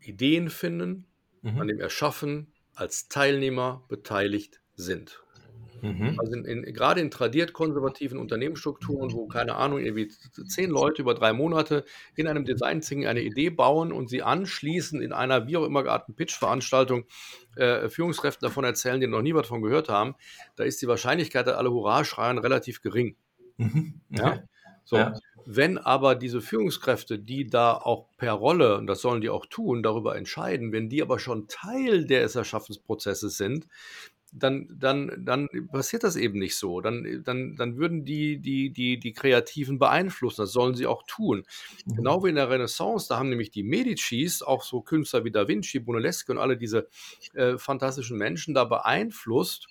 Ideen 0.00 0.50
finden, 0.50 1.06
an 1.42 1.54
mhm. 1.54 1.68
dem 1.68 1.80
Erschaffen 1.80 2.52
als 2.74 3.08
Teilnehmer 3.08 3.84
beteiligt 3.88 4.60
sind. 4.74 5.20
Mhm. 5.82 6.18
Also 6.18 6.32
in, 6.32 6.44
in, 6.44 6.62
gerade 6.74 7.00
in 7.00 7.10
tradiert 7.10 7.52
konservativen 7.52 8.18
Unternehmensstrukturen, 8.18 9.12
wo, 9.12 9.26
keine 9.26 9.54
Ahnung, 9.54 9.78
irgendwie 9.80 10.08
zehn 10.48 10.70
Leute 10.70 11.02
über 11.02 11.14
drei 11.14 11.32
Monate 11.32 11.84
in 12.16 12.26
einem 12.26 12.44
Design 12.44 12.82
eine 13.06 13.22
Idee 13.22 13.50
bauen 13.50 13.92
und 13.92 14.08
sie 14.08 14.22
anschließend 14.22 15.02
in 15.02 15.12
einer 15.12 15.46
wie 15.46 15.56
auch 15.56 15.64
immer 15.64 15.82
gearteten 15.82 16.14
Pitch-Veranstaltung 16.14 17.04
äh, 17.56 17.88
Führungskräften 17.88 18.46
davon 18.46 18.64
erzählen, 18.64 19.00
die 19.00 19.06
noch 19.06 19.22
nie 19.22 19.34
was 19.34 19.42
davon 19.42 19.62
gehört 19.62 19.88
haben, 19.88 20.14
da 20.56 20.64
ist 20.64 20.80
die 20.82 20.88
Wahrscheinlichkeit, 20.88 21.46
dass 21.46 21.56
alle 21.56 21.70
Hurra 21.70 22.04
schreien, 22.04 22.38
relativ 22.38 22.82
gering. 22.82 23.16
Mhm. 23.56 24.00
Okay. 24.12 24.22
Ja? 24.22 24.42
So. 24.84 24.96
Ja. 24.96 25.12
Wenn 25.50 25.78
aber 25.78 26.14
diese 26.14 26.42
Führungskräfte, 26.42 27.18
die 27.18 27.46
da 27.46 27.72
auch 27.72 28.08
per 28.18 28.34
Rolle, 28.34 28.76
und 28.76 28.86
das 28.86 29.00
sollen 29.00 29.22
die 29.22 29.30
auch 29.30 29.46
tun, 29.46 29.82
darüber 29.82 30.14
entscheiden, 30.14 30.72
wenn 30.72 30.90
die 30.90 31.00
aber 31.00 31.18
schon 31.18 31.48
Teil 31.48 32.06
des 32.06 32.34
Erschaffensprozesses 32.34 33.38
sind, 33.38 33.66
dann, 34.32 34.68
dann, 34.78 35.24
dann 35.24 35.48
passiert 35.72 36.04
das 36.04 36.16
eben 36.16 36.38
nicht 36.38 36.56
so. 36.56 36.80
Dann, 36.80 37.22
dann, 37.24 37.56
dann 37.56 37.76
würden 37.76 38.04
die, 38.04 38.38
die, 38.38 38.70
die, 38.70 38.98
die 38.98 39.12
Kreativen 39.12 39.78
beeinflussen. 39.78 40.42
Das 40.42 40.52
sollen 40.52 40.74
sie 40.74 40.86
auch 40.86 41.02
tun. 41.06 41.44
Mhm. 41.86 41.96
Genau 41.96 42.24
wie 42.24 42.28
in 42.30 42.34
der 42.34 42.50
Renaissance, 42.50 43.06
da 43.08 43.18
haben 43.18 43.30
nämlich 43.30 43.50
die 43.50 43.62
Medicis, 43.62 44.42
auch 44.42 44.62
so 44.62 44.80
Künstler 44.80 45.24
wie 45.24 45.30
Da 45.30 45.48
Vinci, 45.48 45.80
Brunelleschi 45.80 46.30
und 46.30 46.38
alle 46.38 46.56
diese 46.56 46.88
äh, 47.34 47.58
fantastischen 47.58 48.18
Menschen 48.18 48.54
da 48.54 48.64
beeinflusst. 48.64 49.68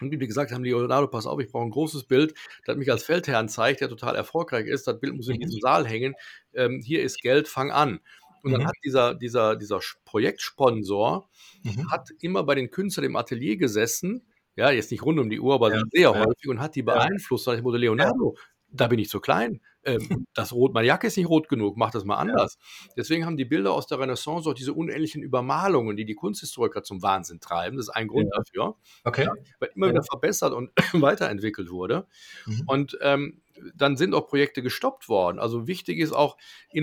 Und 0.00 0.10
wie 0.10 0.26
gesagt 0.26 0.52
haben, 0.52 0.62
Leonardo, 0.62 1.08
pass 1.08 1.26
auf, 1.26 1.40
ich 1.40 1.50
brauche 1.50 1.64
ein 1.64 1.70
großes 1.70 2.04
Bild, 2.04 2.34
das 2.66 2.76
mich 2.76 2.90
als 2.90 3.04
Feldherrn 3.04 3.48
zeigt, 3.48 3.80
der 3.80 3.88
total 3.88 4.14
erfolgreich 4.14 4.66
ist. 4.66 4.86
Das 4.86 5.00
Bild 5.00 5.14
muss 5.14 5.28
in 5.28 5.40
diesem 5.40 5.56
mhm. 5.56 5.60
Saal 5.60 5.86
hängen. 5.86 6.14
Ähm, 6.54 6.82
hier 6.84 7.02
ist 7.02 7.22
Geld, 7.22 7.48
fang 7.48 7.70
an. 7.70 8.00
Und 8.42 8.52
dann 8.52 8.62
mhm. 8.62 8.66
hat 8.66 8.76
dieser, 8.84 9.14
dieser, 9.14 9.56
dieser 9.56 9.80
Projektsponsor 10.04 11.28
mhm. 11.62 11.90
hat 11.90 12.08
immer 12.20 12.44
bei 12.44 12.54
den 12.54 12.70
Künstlern 12.70 13.06
im 13.06 13.16
Atelier 13.16 13.56
gesessen, 13.56 14.26
ja, 14.56 14.70
jetzt 14.70 14.90
nicht 14.90 15.02
rund 15.02 15.18
um 15.18 15.28
die 15.28 15.40
Uhr, 15.40 15.54
aber 15.54 15.74
ja, 15.74 15.82
sehr 15.90 16.00
ja. 16.00 16.14
häufig 16.14 16.48
und 16.48 16.60
hat 16.60 16.74
die 16.74 16.82
beeinflusst. 16.82 17.46
Ja. 17.46 17.54
Ich 17.54 17.62
wurde 17.62 17.78
Leonardo, 17.78 18.36
da 18.68 18.88
bin 18.88 18.98
ich 18.98 19.08
zu 19.08 19.20
klein. 19.20 19.60
Ähm, 19.84 19.98
das 20.34 20.52
Rot, 20.52 20.72
meine 20.74 20.86
Jacke 20.86 21.06
ist 21.06 21.16
nicht 21.16 21.28
rot 21.28 21.48
genug, 21.48 21.76
mach 21.76 21.90
das 21.90 22.04
mal 22.04 22.16
anders. 22.16 22.58
Ja. 22.86 22.92
Deswegen 22.96 23.26
haben 23.26 23.36
die 23.36 23.44
Bilder 23.44 23.72
aus 23.72 23.86
der 23.86 23.98
Renaissance 23.98 24.48
auch 24.48 24.54
diese 24.54 24.72
unendlichen 24.72 25.22
Übermalungen, 25.22 25.96
die 25.96 26.04
die 26.04 26.14
Kunsthistoriker 26.14 26.82
zum 26.82 27.02
Wahnsinn 27.02 27.40
treiben. 27.40 27.76
Das 27.76 27.88
ist 27.88 27.94
ein 27.94 28.08
Grund 28.08 28.30
ja. 28.32 28.38
dafür. 28.38 28.76
Okay. 29.04 29.24
Ja, 29.24 29.34
weil 29.60 29.70
immer 29.74 29.90
wieder 29.90 30.02
verbessert 30.02 30.52
und 30.52 30.70
weiterentwickelt 30.92 31.70
wurde. 31.70 32.06
Mhm. 32.46 32.62
Und 32.66 32.98
ähm, 33.02 33.42
dann 33.74 33.96
sind 33.96 34.14
auch 34.14 34.28
Projekte 34.28 34.62
gestoppt 34.62 35.08
worden. 35.08 35.38
Also 35.38 35.66
wichtig 35.66 35.98
ist 35.98 36.12
auch. 36.12 36.36
Äh, 36.72 36.80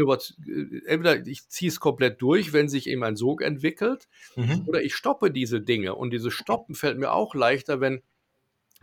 entweder 0.88 1.26
ich 1.26 1.48
ziehe 1.50 1.70
es 1.70 1.80
komplett 1.80 2.22
durch, 2.22 2.54
wenn 2.54 2.70
sich 2.70 2.88
eben 2.88 3.04
ein 3.04 3.16
Sog 3.16 3.42
entwickelt, 3.42 4.08
mhm. 4.36 4.64
oder 4.68 4.82
ich 4.84 4.96
stoppe 4.96 5.32
diese 5.32 5.62
Dinge. 5.62 5.96
Und 5.96 6.12
dieses 6.12 6.34
Stoppen 6.34 6.76
fällt 6.76 6.98
mir 6.98 7.12
auch 7.12 7.36
leichter, 7.36 7.82
wenn 7.82 8.02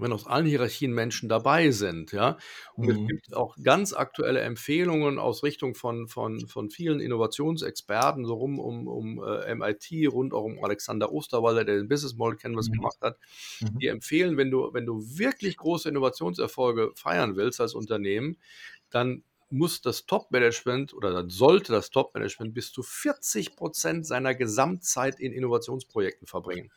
wenn 0.00 0.12
aus 0.12 0.26
allen 0.26 0.46
Hierarchien 0.46 0.92
Menschen 0.92 1.28
dabei 1.28 1.70
sind, 1.70 2.12
ja. 2.12 2.38
Und 2.74 2.86
mhm. 2.86 2.90
es 2.90 3.08
gibt 3.08 3.36
auch 3.36 3.56
ganz 3.62 3.92
aktuelle 3.92 4.40
Empfehlungen 4.40 5.18
aus 5.18 5.42
Richtung 5.42 5.74
von, 5.74 6.08
von, 6.08 6.46
von 6.46 6.70
vielen 6.70 7.00
Innovationsexperten, 7.00 8.24
so 8.24 8.34
rum 8.34 8.58
um, 8.58 8.86
um 8.88 9.22
äh, 9.22 9.54
MIT, 9.54 10.12
rund 10.12 10.32
auch 10.34 10.44
um 10.44 10.62
Alexander 10.62 11.12
Osterwalder, 11.12 11.64
der 11.64 11.76
den 11.76 11.88
Business 11.88 12.16
Model 12.16 12.36
Canvas 12.36 12.68
mhm. 12.68 12.72
gemacht 12.74 12.98
hat. 13.00 13.18
Mhm. 13.60 13.78
Die 13.78 13.86
empfehlen, 13.86 14.36
wenn 14.36 14.50
du, 14.50 14.72
wenn 14.72 14.86
du 14.86 15.02
wirklich 15.18 15.56
große 15.56 15.88
Innovationserfolge 15.88 16.92
feiern 16.94 17.36
willst 17.36 17.60
als 17.60 17.74
Unternehmen, 17.74 18.36
dann 18.90 19.22
muss 19.50 19.82
das 19.82 20.06
Top-Management 20.06 20.94
oder 20.94 21.12
dann 21.12 21.28
sollte 21.28 21.72
das 21.72 21.90
Top-Management 21.90 22.54
bis 22.54 22.72
zu 22.72 22.82
40 22.82 23.56
Prozent 23.56 24.06
seiner 24.06 24.34
Gesamtzeit 24.34 25.18
in 25.18 25.32
Innovationsprojekten 25.32 26.26
verbringen. 26.26 26.70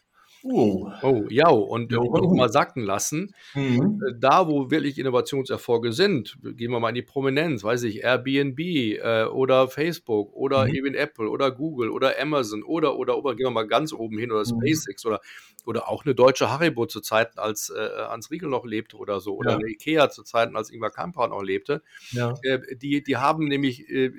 Oh. 0.45 0.91
oh, 1.01 1.23
ja, 1.29 1.47
und 1.47 1.95
oh. 1.95 2.17
noch 2.17 2.33
mal 2.33 2.49
sacken 2.49 2.83
lassen. 2.83 3.33
Mhm. 3.55 4.01
Äh, 4.05 4.13
da, 4.19 4.49
wo 4.49 4.69
wirklich 4.69 4.97
Innovationserfolge 4.99 5.93
sind, 5.93 6.37
gehen 6.43 6.69
wir 6.71 6.81
mal 6.81 6.89
in 6.89 6.95
die 6.95 7.01
Prominenz, 7.01 7.63
weiß 7.63 7.83
ich, 7.83 8.03
Airbnb 8.03 8.59
äh, 8.59 9.23
oder 9.23 9.69
Facebook 9.69 10.33
oder 10.33 10.65
mhm. 10.65 10.75
eben 10.75 10.95
Apple 10.95 11.29
oder 11.29 11.49
Google 11.49 11.89
oder 11.89 12.19
Amazon 12.19 12.61
oder, 12.61 12.97
oder, 12.97 13.17
oder, 13.17 13.35
gehen 13.35 13.45
wir 13.45 13.51
mal 13.51 13.67
ganz 13.67 13.93
oben 13.93 14.17
hin 14.17 14.33
oder 14.33 14.41
mhm. 14.41 14.61
SpaceX 14.61 15.05
oder, 15.05 15.21
oder 15.65 15.87
auch 15.87 16.03
eine 16.03 16.13
deutsche 16.13 16.51
Haribo 16.51 16.87
zu 16.87 16.99
Zeiten, 16.99 17.39
als 17.39 17.69
äh, 17.69 17.89
Hans 18.09 18.29
Riegel 18.29 18.49
noch 18.49 18.65
lebte 18.65 18.97
oder 18.97 19.21
so, 19.21 19.37
oder 19.37 19.51
ja. 19.51 19.57
eine 19.57 19.69
Ikea 19.69 20.09
zu 20.09 20.23
Zeiten, 20.23 20.57
als 20.57 20.69
Ingvar 20.69 20.91
Kamprad 20.91 21.29
noch 21.29 21.41
lebte. 21.41 21.81
Ja. 22.11 22.33
Äh, 22.43 22.59
die, 22.75 23.01
die 23.01 23.15
haben 23.15 23.47
nämlich 23.47 23.89
äh, 23.89 24.11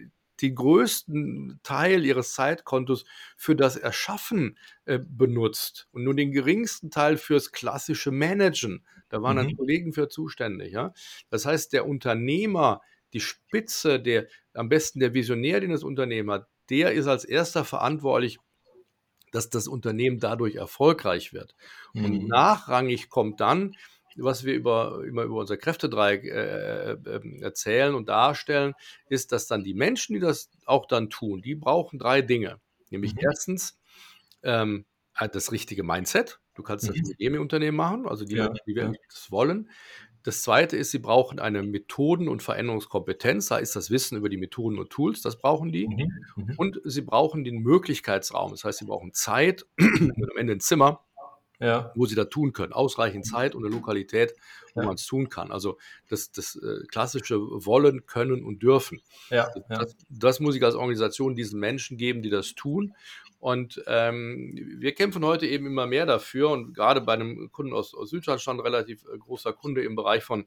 den 0.44 0.54
größten 0.54 1.60
Teil 1.62 2.04
ihres 2.04 2.34
Zeitkontos 2.34 3.04
für 3.36 3.56
das 3.56 3.76
Erschaffen 3.76 4.58
äh, 4.84 4.98
benutzt 4.98 5.88
und 5.92 6.04
nur 6.04 6.14
den 6.14 6.32
geringsten 6.32 6.90
Teil 6.90 7.16
fürs 7.16 7.52
klassische 7.52 8.10
Managen. 8.10 8.84
Da 9.08 9.22
waren 9.22 9.36
mhm. 9.36 9.48
dann 9.48 9.56
Kollegen 9.56 9.92
für 9.92 10.08
zuständig. 10.08 10.72
Ja? 10.72 10.92
Das 11.30 11.46
heißt, 11.46 11.72
der 11.72 11.86
Unternehmer, 11.86 12.82
die 13.12 13.20
Spitze, 13.20 14.00
der 14.00 14.26
am 14.52 14.68
besten 14.68 15.00
der 15.00 15.14
Visionär, 15.14 15.60
den 15.60 15.70
das 15.70 15.82
Unternehmen 15.82 16.30
hat, 16.30 16.48
der 16.70 16.92
ist 16.92 17.06
als 17.06 17.24
erster 17.24 17.64
verantwortlich, 17.64 18.38
dass 19.32 19.50
das 19.50 19.66
Unternehmen 19.66 20.20
dadurch 20.20 20.54
erfolgreich 20.56 21.32
wird. 21.32 21.54
Mhm. 21.92 22.04
Und 22.04 22.28
nachrangig 22.28 23.08
kommt 23.08 23.40
dann, 23.40 23.74
was 24.16 24.44
wir 24.44 24.54
über, 24.54 25.04
immer 25.06 25.22
über 25.22 25.36
unser 25.36 25.56
Kräftedreieck 25.56 26.24
äh, 26.24 26.92
äh, 26.92 27.40
erzählen 27.40 27.94
und 27.94 28.08
darstellen, 28.08 28.74
ist, 29.08 29.32
dass 29.32 29.46
dann 29.46 29.64
die 29.64 29.74
Menschen, 29.74 30.14
die 30.14 30.20
das 30.20 30.50
auch 30.66 30.86
dann 30.86 31.10
tun, 31.10 31.42
die 31.42 31.54
brauchen 31.54 31.98
drei 31.98 32.22
Dinge. 32.22 32.60
Nämlich 32.90 33.14
mhm. 33.14 33.20
erstens 33.22 33.78
ähm, 34.42 34.84
halt 35.14 35.34
das 35.34 35.52
richtige 35.52 35.82
Mindset. 35.82 36.40
Du 36.54 36.62
kannst 36.62 36.88
das 36.88 36.96
mhm. 36.96 37.08
mit 37.08 37.18
jedem 37.18 37.40
Unternehmen 37.40 37.76
machen, 37.76 38.06
also 38.06 38.24
die, 38.24 38.36
ja, 38.36 38.48
die, 38.48 38.60
die 38.66 38.78
ja. 38.78 38.92
das 39.08 39.30
wollen. 39.30 39.68
Das 40.24 40.42
zweite 40.42 40.78
ist, 40.78 40.90
sie 40.90 41.00
brauchen 41.00 41.38
eine 41.38 41.62
Methoden- 41.62 42.28
und 42.28 42.42
Veränderungskompetenz. 42.42 43.48
Da 43.48 43.58
ist 43.58 43.76
das 43.76 43.90
Wissen 43.90 44.16
über 44.16 44.30
die 44.30 44.38
Methoden 44.38 44.78
und 44.78 44.88
Tools, 44.88 45.20
das 45.20 45.38
brauchen 45.38 45.70
die. 45.70 45.86
Mhm. 45.86 46.12
Mhm. 46.36 46.54
Und 46.56 46.80
sie 46.84 47.02
brauchen 47.02 47.44
den 47.44 47.58
Möglichkeitsraum. 47.58 48.52
Das 48.52 48.64
heißt, 48.64 48.78
sie 48.78 48.86
brauchen 48.86 49.12
Zeit 49.12 49.66
und 49.78 50.30
am 50.30 50.36
Ende 50.38 50.54
ein 50.54 50.60
Zimmer, 50.60 51.04
ja. 51.64 51.92
wo 51.94 52.06
sie 52.06 52.14
da 52.14 52.24
tun 52.24 52.52
können. 52.52 52.72
Ausreichend 52.72 53.26
Zeit 53.26 53.54
und 53.54 53.64
eine 53.64 53.74
Lokalität, 53.74 54.34
wo 54.74 54.80
ja. 54.80 54.86
man 54.86 54.96
es 54.96 55.06
tun 55.06 55.28
kann. 55.28 55.50
Also 55.50 55.78
das, 56.08 56.30
das 56.30 56.56
äh, 56.56 56.86
klassische 56.86 57.38
Wollen, 57.38 58.06
Können 58.06 58.44
und 58.44 58.62
Dürfen. 58.62 59.00
Ja. 59.30 59.48
Das, 59.68 59.96
das, 60.08 60.40
muss 60.40 60.56
ich 60.56 60.62
als 60.62 60.74
Organisation 60.74 61.34
diesen 61.34 61.60
Menschen 61.60 61.96
geben, 61.96 62.22
die 62.22 62.30
das 62.30 62.54
tun. 62.54 62.94
Und 63.38 63.82
ähm, 63.86 64.54
wir 64.78 64.94
kämpfen 64.94 65.24
heute 65.24 65.46
eben 65.46 65.66
immer 65.66 65.86
mehr 65.86 66.06
dafür 66.06 66.50
und 66.50 66.72
gerade 66.72 67.02
bei 67.02 67.12
einem 67.12 67.52
Kunden 67.52 67.74
aus, 67.74 67.94
aus 67.94 68.10
Süddeutschland, 68.10 68.62
relativ 68.62 69.04
äh, 69.04 69.18
großer 69.18 69.52
Kunde 69.52 69.82
im 69.82 69.96
Bereich 69.96 70.24
von, 70.24 70.46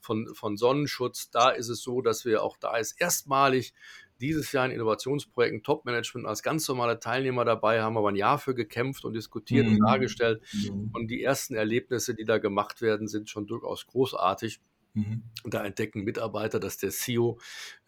von, 0.00 0.34
von 0.34 0.56
Sonnenschutz, 0.56 1.30
da 1.30 1.50
ist 1.50 1.68
es 1.68 1.82
so, 1.82 2.02
dass 2.02 2.24
wir 2.24 2.42
auch 2.42 2.56
da 2.56 2.76
ist 2.76 3.00
erstmalig 3.00 3.74
dieses 4.22 4.52
Jahr 4.52 4.64
ein 4.64 4.70
Innovationsprojekt, 4.70 5.66
Top-Management 5.66 6.26
als 6.26 6.42
ganz 6.42 6.66
normale 6.68 7.00
Teilnehmer 7.00 7.44
dabei, 7.44 7.82
haben 7.82 7.98
aber 7.98 8.10
ein 8.10 8.16
Jahr 8.16 8.38
für 8.38 8.54
gekämpft 8.54 9.04
und 9.04 9.14
diskutiert 9.14 9.66
mhm. 9.66 9.74
und 9.74 9.80
dargestellt. 9.80 10.42
Mhm. 10.52 10.90
Und 10.94 11.08
die 11.08 11.22
ersten 11.22 11.54
Erlebnisse, 11.54 12.14
die 12.14 12.24
da 12.24 12.38
gemacht 12.38 12.80
werden, 12.80 13.08
sind 13.08 13.28
schon 13.28 13.46
durchaus 13.46 13.86
großartig. 13.86 14.60
Mhm. 14.94 15.22
Da 15.44 15.64
entdecken 15.64 16.04
Mitarbeiter, 16.04 16.60
dass 16.60 16.76
der 16.76 16.90
CEO 16.90 17.38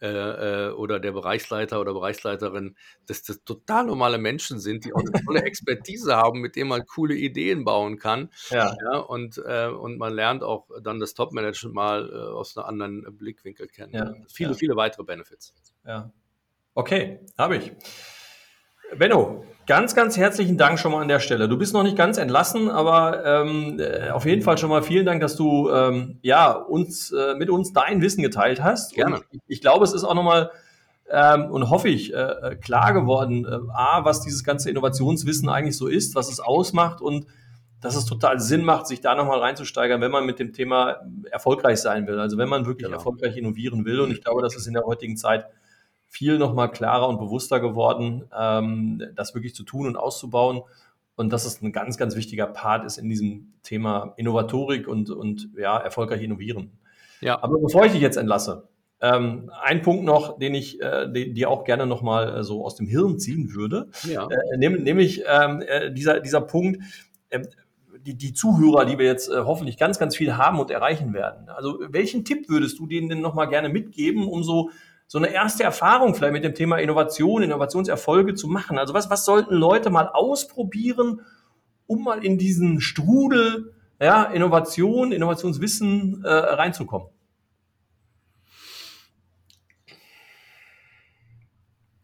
äh, 0.01 0.07
äh, 0.07 0.71
oder 0.71 0.99
der 0.99 1.11
Bereichsleiter 1.11 1.79
oder 1.79 1.93
Bereichsleiterin, 1.93 2.75
dass 3.05 3.21
das 3.21 3.43
total 3.43 3.85
normale 3.85 4.17
Menschen 4.17 4.59
sind, 4.59 4.85
die 4.85 4.93
auch 4.93 5.01
eine 5.01 5.23
tolle 5.23 5.43
Expertise 5.45 6.15
haben, 6.15 6.41
mit 6.41 6.55
denen 6.55 6.69
man 6.69 6.85
coole 6.85 7.15
Ideen 7.15 7.63
bauen 7.63 7.99
kann. 7.99 8.29
Ja. 8.49 8.75
ja 8.91 8.97
und, 8.97 9.37
äh, 9.45 9.67
und 9.67 9.97
man 9.97 10.13
lernt 10.13 10.43
auch 10.43 10.67
dann 10.81 10.99
das 10.99 11.13
Top-Management 11.13 11.75
mal 11.75 12.09
äh, 12.09 12.15
aus 12.15 12.57
einem 12.57 12.67
anderen 12.67 13.17
Blickwinkel 13.17 13.67
kennen. 13.67 13.93
Ja. 13.93 14.13
Viele, 14.27 14.51
ja. 14.51 14.55
viele 14.55 14.75
weitere 14.75 15.03
Benefits. 15.03 15.53
Ja. 15.85 16.11
Okay, 16.77 17.21
habe 17.37 17.55
ich. 17.55 17.71
Benno, 18.97 19.45
ganz, 19.65 19.95
ganz 19.95 20.17
herzlichen 20.17 20.57
Dank 20.57 20.77
schon 20.77 20.91
mal 20.91 21.01
an 21.01 21.07
der 21.07 21.21
Stelle. 21.21 21.47
Du 21.47 21.57
bist 21.57 21.73
noch 21.73 21.83
nicht 21.83 21.95
ganz 21.95 22.17
entlassen, 22.17 22.69
aber 22.69 23.23
ähm, 23.25 23.79
äh, 23.79 24.09
auf 24.09 24.25
jeden 24.25 24.41
Fall 24.41 24.57
schon 24.57 24.69
mal 24.69 24.83
vielen 24.83 25.05
Dank, 25.05 25.21
dass 25.21 25.37
du 25.37 25.69
ähm, 25.69 26.19
ja 26.21 26.51
uns 26.51 27.13
äh, 27.13 27.35
mit 27.35 27.49
uns 27.49 27.71
dein 27.71 28.01
Wissen 28.01 28.21
geteilt 28.21 28.61
hast. 28.61 28.93
Gerne. 28.93 29.15
Und 29.15 29.41
ich 29.47 29.61
glaube, 29.61 29.85
es 29.85 29.93
ist 29.93 30.03
auch 30.03 30.15
nochmal 30.15 30.51
ähm, 31.09 31.49
und 31.49 31.69
hoffe 31.69 31.87
ich 31.87 32.13
äh, 32.13 32.17
äh, 32.17 32.55
klar 32.57 32.91
geworden, 32.91 33.45
äh, 33.45 33.71
a, 33.73 34.03
was 34.03 34.19
dieses 34.19 34.43
ganze 34.43 34.69
Innovationswissen 34.69 35.47
eigentlich 35.47 35.77
so 35.77 35.87
ist, 35.87 36.13
was 36.13 36.29
es 36.29 36.41
ausmacht 36.41 36.99
und 36.99 37.25
dass 37.79 37.95
es 37.95 38.05
total 38.05 38.41
Sinn 38.41 38.65
macht, 38.65 38.85
sich 38.85 38.99
da 38.99 39.15
nochmal 39.15 39.39
reinzusteigern, 39.39 40.01
wenn 40.01 40.11
man 40.11 40.25
mit 40.25 40.39
dem 40.39 40.51
Thema 40.51 40.97
erfolgreich 41.31 41.79
sein 41.79 42.05
will. 42.05 42.19
Also 42.19 42.37
wenn 42.37 42.49
man 42.49 42.65
wirklich 42.65 42.87
genau. 42.87 42.97
erfolgreich 42.97 43.37
innovieren 43.37 43.85
will. 43.85 44.01
Und 44.01 44.11
ich 44.11 44.21
glaube, 44.21 44.41
das 44.41 44.57
ist 44.57 44.67
in 44.67 44.73
der 44.73 44.83
heutigen 44.83 45.15
Zeit 45.15 45.45
viel 46.07 46.37
nochmal 46.37 46.71
klarer 46.71 47.07
und 47.07 47.19
bewusster 47.19 47.59
geworden, 47.59 48.23
ähm, 48.37 49.03
das 49.15 49.33
wirklich 49.33 49.55
zu 49.55 49.63
tun 49.63 49.87
und 49.87 49.97
auszubauen. 49.97 50.61
Und 51.17 51.31
dass 51.31 51.45
es 51.45 51.61
ein 51.61 51.71
ganz, 51.71 51.97
ganz 51.97 52.15
wichtiger 52.15 52.45
Part 52.45 52.85
ist 52.85 52.97
in 52.97 53.07
diesem 53.07 53.53
Thema 53.63 54.13
Innovatorik 54.17 54.87
und, 54.87 55.09
und 55.09 55.49
ja, 55.57 55.77
erfolgreich 55.77 56.21
innovieren. 56.21 56.71
Ja. 57.21 57.41
Aber 57.41 57.57
bevor 57.57 57.85
ich 57.85 57.93
dich 57.93 58.01
jetzt 58.01 58.17
entlasse, 58.17 58.67
ähm, 59.01 59.51
ein 59.61 59.81
Punkt 59.81 60.03
noch, 60.03 60.39
den 60.39 60.55
ich 60.55 60.81
äh, 60.81 61.07
dir 61.11 61.49
auch 61.49 61.63
gerne 61.63 61.85
nochmal 61.85 62.39
äh, 62.39 62.43
so 62.43 62.65
aus 62.65 62.75
dem 62.75 62.87
Hirn 62.87 63.19
ziehen 63.19 63.53
würde, 63.53 63.89
ja. 64.03 64.27
äh, 64.27 64.57
nämlich 64.57 65.23
ähm, 65.27 65.61
äh, 65.61 65.91
dieser, 65.91 66.21
dieser 66.21 66.41
Punkt, 66.41 66.81
äh, 67.29 67.41
die, 68.05 68.15
die 68.15 68.33
Zuhörer, 68.33 68.85
die 68.85 68.97
wir 68.97 69.05
jetzt 69.05 69.29
äh, 69.29 69.41
hoffentlich 69.45 69.77
ganz, 69.77 69.99
ganz 69.99 70.15
viel 70.15 70.37
haben 70.37 70.59
und 70.59 70.71
erreichen 70.71 71.13
werden. 71.13 71.49
Also 71.49 71.79
welchen 71.89 72.23
Tipp 72.23 72.49
würdest 72.49 72.79
du 72.79 72.87
denen 72.87 73.09
denn 73.09 73.21
nochmal 73.21 73.49
gerne 73.49 73.69
mitgeben, 73.69 74.27
um 74.27 74.43
so 74.43 74.69
so 75.07 75.17
eine 75.17 75.31
erste 75.31 75.63
Erfahrung 75.63 76.15
vielleicht 76.15 76.33
mit 76.33 76.43
dem 76.43 76.55
Thema 76.55 76.77
Innovation, 76.77 77.43
Innovationserfolge 77.43 78.33
zu 78.33 78.47
machen. 78.47 78.77
Also 78.77 78.93
was, 78.93 79.09
was 79.09 79.25
sollten 79.25 79.53
Leute 79.53 79.89
mal 79.89 80.07
ausprobieren, 80.07 81.21
um 81.87 82.03
mal 82.03 82.25
in 82.25 82.37
diesen 82.37 82.81
Strudel 82.81 83.73
ja, 84.01 84.23
Innovation, 84.23 85.11
Innovationswissen 85.11 86.23
äh, 86.25 86.29
reinzukommen? 86.29 87.09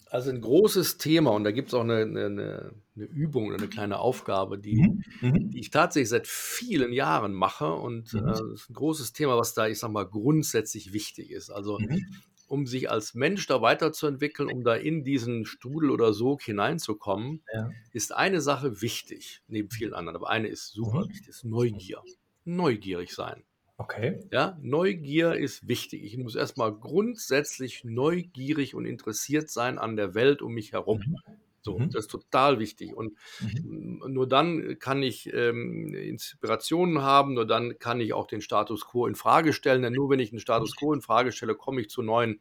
Also 0.08 0.30
ein 0.30 0.42
großes 0.42 0.98
Thema 0.98 1.32
und 1.32 1.46
da 1.46 1.52
gibt 1.52 1.70
es 1.70 1.74
auch 1.74 1.84
eine, 1.84 2.02
eine, 2.02 2.26
eine, 2.26 3.06
Übung 3.06 3.48
oder 3.48 3.58
eine 3.58 3.70
kleine 3.70 3.98
Aufgabe, 4.00 4.60
die, 4.60 4.76
mhm. 4.76 5.04
mhm. 5.22 5.52
die, 5.52 5.60
ich 5.60 5.70
tatsächlich 5.70 6.10
seit 6.10 6.28
vielen 6.28 6.92
Jahren 6.92 7.32
mache 7.34 7.74
und 7.74 8.14
mhm. 8.14 8.20
äh, 8.20 8.24
das 8.24 8.42
ist 8.42 8.70
ein 8.70 8.74
großes 8.74 9.14
Thema, 9.14 9.38
was 9.38 9.54
da, 9.54 9.68
ich 9.68 9.80
sag 9.80 9.90
mal, 9.90 10.06
grundsätzlich 10.06 10.92
wichtig 10.92 11.32
ist. 11.32 11.50
Also 11.50 11.80
mhm 11.80 12.06
um 12.52 12.68
sich 12.68 12.92
als 12.92 13.14
Mensch 13.14 13.48
da 13.48 13.62
weiterzuentwickeln, 13.62 14.52
um 14.52 14.64
da 14.64 14.76
in 14.76 15.04
diesen 15.06 15.46
Strudel 15.46 15.90
oder 15.90 16.12
Sog 16.14 16.42
hineinzukommen, 16.42 17.44
ja. 17.54 17.72
ist 17.94 18.14
eine 18.14 18.42
Sache 18.42 18.82
wichtig, 18.82 19.42
neben 19.48 19.70
vielen 19.70 19.94
anderen. 19.94 20.18
Aber 20.18 20.30
eine 20.30 20.50
ist 20.50 20.72
super 20.72 21.06
mhm. 21.06 21.10
wichtig, 21.10 21.30
ist 21.30 21.46
Neugier. 21.46 22.04
Neugierig 22.44 23.14
sein. 23.14 23.44
Okay. 23.78 24.20
Ja, 24.32 24.58
Neugier 24.62 25.34
ist 25.36 25.68
wichtig. 25.68 26.04
Ich 26.04 26.18
muss 26.18 26.36
erstmal 26.36 26.74
grundsätzlich 26.74 27.86
neugierig 27.86 28.76
und 28.76 28.86
interessiert 28.86 29.50
sein 29.50 29.80
an 29.80 29.96
der 29.96 30.14
Welt 30.14 30.42
um 30.42 30.54
mich 30.54 30.74
herum. 30.74 31.00
Mhm. 31.00 31.18
So, 31.62 31.78
mhm. 31.78 31.92
das 31.92 32.06
ist 32.06 32.12
total 32.12 32.60
wichtig. 32.60 32.96
Und 32.96 33.14
mhm. 33.40 34.04
nur 34.08 34.28
dann 34.28 34.80
kann 34.80 35.04
ich 35.04 35.32
ähm, 35.34 35.94
Inspirationen 35.94 37.02
haben, 37.02 37.36
nur 37.36 37.46
dann 37.46 37.78
kann 37.80 38.02
ich 38.02 38.14
auch 38.14 38.28
den 38.28 38.42
Status 38.42 38.86
quo 38.86 39.06
in 39.08 39.16
Frage 39.16 39.54
stellen. 39.54 39.82
Denn 39.82 39.94
nur 39.94 40.10
wenn 40.10 40.20
ich 40.20 40.32
den 40.32 40.40
Status 40.40 40.76
quo 40.76 40.94
in 40.94 41.02
Frage 41.02 41.32
stelle, 41.32 41.56
komme 41.56 41.82
ich 41.82 41.90
zu 41.90 42.02
neuen 42.02 42.40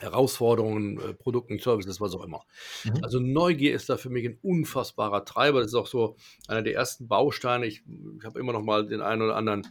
Herausforderungen, 0.00 0.98
äh, 0.98 1.14
Produkten, 1.14 1.58
Services, 1.58 2.00
was 2.00 2.14
auch 2.14 2.24
immer. 2.24 2.44
Mhm. 2.84 3.02
Also 3.02 3.20
Neugier 3.20 3.74
ist 3.74 3.88
da 3.88 3.96
für 3.96 4.10
mich 4.10 4.26
ein 4.26 4.38
unfassbarer 4.42 5.24
Treiber. 5.24 5.60
Das 5.60 5.68
ist 5.68 5.74
auch 5.74 5.86
so 5.86 6.16
einer 6.48 6.62
der 6.62 6.74
ersten 6.74 7.06
Bausteine. 7.06 7.66
Ich, 7.66 7.82
ich 8.18 8.24
habe 8.24 8.40
immer 8.40 8.52
noch 8.52 8.62
mal 8.62 8.86
den 8.86 9.00
einen 9.00 9.22
oder 9.22 9.36
anderen 9.36 9.66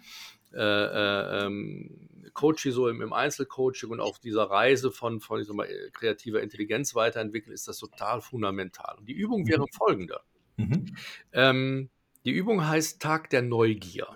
äh, 0.53 0.59
äh, 0.59 1.45
ähm, 1.45 2.09
Coaching 2.33 2.71
so 2.71 2.87
im, 2.87 3.01
im, 3.01 3.13
Einzelcoaching 3.13 3.89
und 3.89 3.99
auf 3.99 4.19
dieser 4.19 4.43
Reise 4.43 4.91
von, 4.91 5.19
von 5.19 5.41
ich 5.41 5.47
mal, 5.49 5.67
kreativer 5.93 6.41
Intelligenz 6.41 6.95
weiterentwickeln, 6.95 7.53
ist 7.53 7.67
das 7.67 7.77
total 7.77 8.21
fundamental. 8.21 8.95
Und 8.97 9.07
die 9.07 9.13
Übung 9.13 9.41
mhm. 9.41 9.47
wäre 9.47 9.65
folgende. 9.71 10.19
Mhm. 10.57 10.95
Ähm, 11.31 11.89
die 12.25 12.31
Übung 12.31 12.67
heißt 12.67 13.01
Tag 13.01 13.29
der 13.29 13.41
Neugier. 13.41 14.07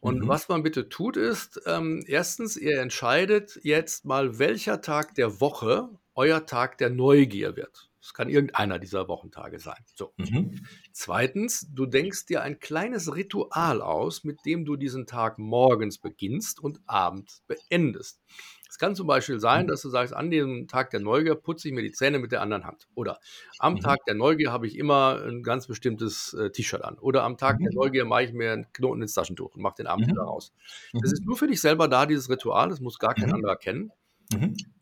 Und 0.00 0.22
mhm. 0.22 0.28
was 0.28 0.48
man 0.48 0.62
bitte 0.62 0.88
tut, 0.88 1.16
ist, 1.16 1.60
ähm, 1.66 2.04
erstens, 2.06 2.56
ihr 2.56 2.80
entscheidet 2.80 3.60
jetzt 3.62 4.04
mal, 4.04 4.38
welcher 4.38 4.80
Tag 4.80 5.14
der 5.14 5.40
Woche 5.40 5.88
euer 6.14 6.44
Tag 6.44 6.78
der 6.78 6.90
Neugier 6.90 7.56
wird. 7.56 7.91
Es 8.02 8.14
kann 8.14 8.28
irgendeiner 8.28 8.80
dieser 8.80 9.06
Wochentage 9.06 9.60
sein. 9.60 9.78
So. 9.94 10.12
Mhm. 10.16 10.66
Zweitens, 10.92 11.68
du 11.72 11.86
denkst 11.86 12.26
dir 12.26 12.42
ein 12.42 12.58
kleines 12.58 13.14
Ritual 13.14 13.80
aus, 13.80 14.24
mit 14.24 14.44
dem 14.44 14.64
du 14.64 14.76
diesen 14.76 15.06
Tag 15.06 15.38
morgens 15.38 15.98
beginnst 15.98 16.58
und 16.58 16.80
abends 16.86 17.44
beendest. 17.46 18.20
Es 18.68 18.78
kann 18.78 18.96
zum 18.96 19.06
Beispiel 19.06 19.38
sein, 19.38 19.66
mhm. 19.66 19.68
dass 19.68 19.82
du 19.82 19.88
sagst, 19.88 20.14
an 20.14 20.30
diesem 20.30 20.66
Tag 20.66 20.90
der 20.90 20.98
Neugier 20.98 21.36
putze 21.36 21.68
ich 21.68 21.74
mir 21.74 21.82
die 21.82 21.92
Zähne 21.92 22.18
mit 22.18 22.32
der 22.32 22.42
anderen 22.42 22.64
Hand. 22.64 22.88
Oder 22.94 23.20
am 23.58 23.74
mhm. 23.74 23.80
Tag 23.80 24.04
der 24.06 24.14
Neugier 24.14 24.50
habe 24.50 24.66
ich 24.66 24.76
immer 24.76 25.22
ein 25.22 25.44
ganz 25.44 25.68
bestimmtes 25.68 26.34
äh, 26.34 26.50
T-Shirt 26.50 26.82
an. 26.82 26.98
Oder 26.98 27.22
am 27.22 27.36
Tag 27.36 27.60
mhm. 27.60 27.64
der 27.64 27.72
Neugier 27.74 28.04
mache 28.04 28.24
ich 28.24 28.32
mir 28.32 28.52
einen 28.52 28.72
Knoten 28.72 29.02
ins 29.02 29.14
Taschentuch 29.14 29.54
und 29.54 29.62
mache 29.62 29.76
den 29.76 29.86
Abend 29.86 30.08
wieder 30.08 30.22
mhm. 30.22 30.28
raus. 30.28 30.52
Das 30.92 31.12
ist 31.12 31.24
nur 31.24 31.36
für 31.36 31.46
dich 31.46 31.60
selber 31.60 31.86
da, 31.86 32.06
dieses 32.06 32.28
Ritual. 32.28 32.70
Das 32.70 32.80
muss 32.80 32.98
gar 32.98 33.14
kein 33.14 33.32
anderer 33.32 33.56
kennen. 33.56 33.92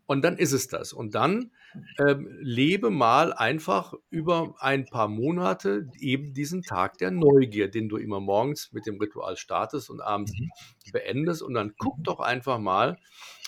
Und 0.06 0.22
dann 0.22 0.38
ist 0.38 0.52
es 0.52 0.68
das. 0.68 0.92
Und 0.92 1.14
dann 1.14 1.50
ähm, 1.98 2.28
lebe 2.40 2.90
mal 2.90 3.32
einfach 3.32 3.94
über 4.10 4.54
ein 4.58 4.86
paar 4.86 5.08
Monate 5.08 5.88
eben 5.98 6.34
diesen 6.34 6.62
Tag 6.62 6.98
der 6.98 7.10
Neugier, 7.10 7.68
den 7.68 7.88
du 7.88 7.96
immer 7.96 8.20
morgens 8.20 8.72
mit 8.72 8.86
dem 8.86 8.98
Ritual 8.98 9.36
startest 9.36 9.90
und 9.90 10.00
abends 10.00 10.32
mhm. 10.32 10.50
beendest. 10.92 11.42
Und 11.42 11.54
dann 11.54 11.74
guck 11.78 12.02
doch 12.02 12.20
einfach 12.20 12.58
mal, 12.58 12.98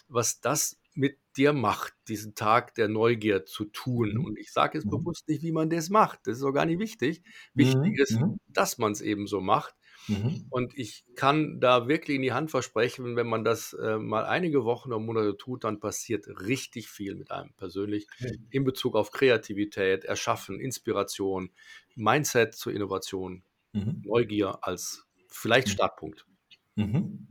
was 0.08 0.40
das 0.40 0.78
mit 0.94 1.18
dir 1.36 1.52
macht, 1.52 1.94
diesen 2.08 2.34
Tag 2.34 2.74
der 2.74 2.88
Neugier 2.88 3.46
zu 3.46 3.64
tun. 3.64 4.14
Mhm. 4.14 4.24
Und 4.24 4.38
ich 4.38 4.52
sage 4.52 4.78
jetzt 4.78 4.86
mhm. 4.86 4.90
bewusst 4.90 5.28
nicht, 5.28 5.42
wie 5.42 5.52
man 5.52 5.70
das 5.70 5.90
macht. 5.90 6.20
Das 6.24 6.38
ist 6.38 6.44
auch 6.44 6.52
gar 6.52 6.66
nicht 6.66 6.78
wichtig. 6.78 7.22
Wichtig 7.54 7.98
ist, 7.98 8.18
dass 8.48 8.78
man 8.78 8.92
es 8.92 9.00
eben 9.00 9.26
so 9.26 9.40
macht. 9.40 9.74
Mhm. 10.08 10.46
Und 10.50 10.76
ich 10.76 11.04
kann 11.14 11.60
da 11.60 11.88
wirklich 11.88 12.16
in 12.16 12.22
die 12.22 12.32
Hand 12.32 12.50
versprechen, 12.50 13.16
wenn 13.16 13.28
man 13.28 13.44
das 13.44 13.72
äh, 13.74 13.98
mal 13.98 14.24
einige 14.24 14.64
Wochen 14.64 14.90
oder 14.90 14.98
Monate 14.98 15.36
tut, 15.36 15.64
dann 15.64 15.80
passiert 15.80 16.26
richtig 16.28 16.88
viel 16.88 17.14
mit 17.14 17.30
einem 17.30 17.52
persönlich 17.54 18.06
mhm. 18.18 18.46
in 18.50 18.64
Bezug 18.64 18.96
auf 18.96 19.12
Kreativität, 19.12 20.04
Erschaffen, 20.04 20.60
Inspiration, 20.60 21.50
Mindset 21.94 22.54
zur 22.54 22.72
Innovation, 22.72 23.42
mhm. 23.72 24.02
Neugier 24.04 24.58
als 24.62 25.06
vielleicht 25.28 25.68
mhm. 25.68 25.72
Startpunkt. 25.72 26.26
Mhm. 26.74 27.26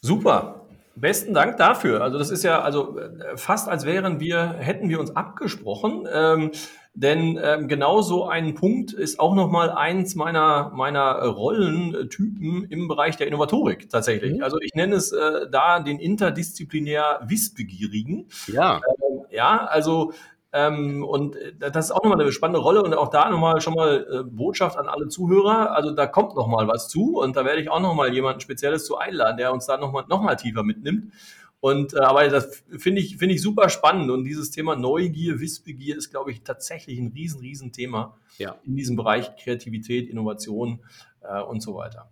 Super. 0.00 0.66
Besten 0.94 1.32
Dank 1.32 1.56
dafür. 1.56 2.02
Also 2.02 2.18
das 2.18 2.30
ist 2.30 2.42
ja 2.42 2.60
also 2.60 2.98
äh, 2.98 3.36
fast 3.36 3.68
als 3.68 3.86
wären 3.86 4.20
wir, 4.20 4.52
hätten 4.52 4.88
wir 4.88 5.00
uns 5.00 5.16
abgesprochen. 5.16 6.06
Ähm, 6.12 6.50
denn 6.94 7.40
ähm, 7.42 7.68
genau 7.68 8.02
so 8.02 8.26
ein 8.26 8.54
Punkt 8.54 8.92
ist 8.92 9.18
auch 9.18 9.34
nochmal 9.34 9.70
eins 9.70 10.14
meiner, 10.14 10.70
meiner 10.74 11.24
Rollentypen 11.24 12.64
im 12.64 12.86
Bereich 12.86 13.16
der 13.16 13.26
Innovatorik 13.28 13.88
tatsächlich. 13.88 14.34
Mhm. 14.34 14.42
Also 14.42 14.58
ich 14.60 14.74
nenne 14.74 14.96
es 14.96 15.10
äh, 15.10 15.48
da 15.50 15.80
den 15.80 15.98
interdisziplinär 15.98 17.20
Wissbegierigen. 17.24 18.28
Ja. 18.46 18.76
Ähm, 18.76 19.24
ja, 19.30 19.64
also 19.64 20.12
ähm, 20.52 21.02
und 21.02 21.36
äh, 21.36 21.54
das 21.58 21.86
ist 21.86 21.92
auch 21.92 22.02
nochmal 22.02 22.20
eine 22.20 22.30
spannende 22.30 22.60
Rolle 22.60 22.82
und 22.82 22.92
auch 22.92 23.08
da 23.08 23.30
nochmal 23.30 23.62
schon 23.62 23.74
mal 23.74 24.06
äh, 24.10 24.22
Botschaft 24.22 24.76
an 24.76 24.86
alle 24.86 25.08
Zuhörer. 25.08 25.74
Also 25.74 25.92
da 25.92 26.06
kommt 26.06 26.36
nochmal 26.36 26.68
was 26.68 26.88
zu 26.88 27.18
und 27.18 27.36
da 27.36 27.46
werde 27.46 27.62
ich 27.62 27.70
auch 27.70 27.80
nochmal 27.80 28.12
jemanden 28.12 28.40
Spezielles 28.40 28.84
zu 28.84 28.98
einladen, 28.98 29.38
der 29.38 29.52
uns 29.52 29.64
da 29.64 29.78
nochmal 29.78 30.04
noch 30.08 30.20
mal 30.20 30.36
tiefer 30.36 30.62
mitnimmt. 30.62 31.12
Und 31.62 31.94
äh, 31.94 31.98
aber 32.00 32.26
das 32.26 32.64
finde 32.76 33.00
ich, 33.00 33.18
finde 33.18 33.36
ich 33.36 33.40
super 33.40 33.68
spannend. 33.68 34.10
Und 34.10 34.24
dieses 34.24 34.50
Thema 34.50 34.74
Neugier, 34.74 35.38
Wissbegier 35.38 35.96
ist, 35.96 36.10
glaube 36.10 36.32
ich, 36.32 36.42
tatsächlich 36.42 36.98
ein 36.98 37.12
riesen, 37.14 37.38
riesen 37.38 37.70
Thema 37.70 38.18
ja. 38.36 38.56
in 38.64 38.74
diesem 38.74 38.96
Bereich 38.96 39.36
Kreativität, 39.36 40.10
Innovation 40.10 40.80
äh, 41.20 41.40
und 41.40 41.60
so 41.60 41.76
weiter. 41.76 42.10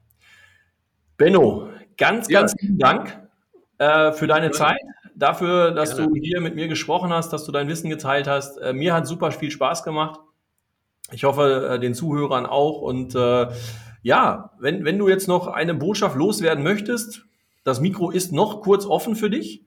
Benno, 1.17 1.69
ganz, 1.97 2.29
ganz 2.29 2.53
ja. 2.53 2.59
vielen 2.61 2.79
Dank 2.79 3.29
äh, 3.79 4.13
für 4.13 4.29
deine 4.29 4.47
ja. 4.47 4.53
Zeit 4.53 4.79
dafür, 5.17 5.73
dass 5.73 5.97
Gerne. 5.97 6.13
du 6.13 6.15
hier 6.15 6.41
mit 6.41 6.55
mir 6.55 6.69
gesprochen 6.69 7.13
hast, 7.13 7.33
dass 7.33 7.45
du 7.45 7.51
dein 7.51 7.67
Wissen 7.67 7.91
geteilt 7.91 8.29
hast. 8.29 8.57
Äh, 8.59 8.73
mir 8.73 8.95
hat 8.95 9.09
super 9.09 9.33
viel 9.33 9.51
Spaß 9.51 9.83
gemacht. 9.83 10.21
Ich 11.11 11.25
hoffe, 11.25 11.71
äh, 11.73 11.81
den 11.81 11.95
Zuhörern 11.95 12.47
auch. 12.47 12.83
Und 12.83 13.17
äh, 13.17 13.49
ja, 14.03 14.53
wenn, 14.61 14.85
wenn 14.85 14.97
du 14.97 15.09
jetzt 15.09 15.27
noch 15.27 15.49
eine 15.49 15.75
Botschaft 15.75 16.15
loswerden 16.15 16.63
möchtest, 16.63 17.27
das 17.65 17.81
Mikro 17.81 18.11
ist 18.11 18.33
noch 18.33 18.61
kurz 18.63 18.87
offen 18.87 19.17
für 19.17 19.31
dich. 19.31 19.65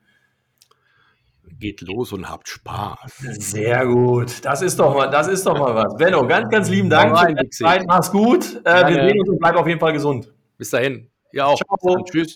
Geht 1.60 1.82
los 1.82 2.12
und 2.12 2.30
habt 2.30 2.50
Spaß. 2.50 3.18
Sehr 3.40 3.86
gut. 3.86 4.44
Das 4.44 4.62
ist 4.62 4.80
doch 4.80 4.96
mal, 4.96 5.10
das 5.10 5.28
ist 5.28 5.46
doch 5.46 5.58
mal 5.58 5.76
was. 5.76 5.96
Benno, 5.96 6.26
ganz, 6.28 6.50
ganz 6.50 6.70
lieben 6.70 6.90
Dank 6.90 7.18
für 7.18 7.34
deine 7.34 7.50
Zeit. 7.50 7.86
Mach's 7.88 8.12
gut. 8.12 8.62
Äh, 8.66 8.88
wir 8.88 9.08
sehen 9.08 9.20
uns 9.20 9.30
und 9.30 9.40
bleib 9.40 9.56
auf 9.56 9.68
jeden 9.68 9.80
Fall 9.80 9.94
gesund. 9.94 10.34
Bis 10.58 10.72
dahin. 10.72 11.10
Ja 11.32 11.46
auch. 11.46 11.58
Ciao. 11.58 12.04
Tschüss. 12.04 12.36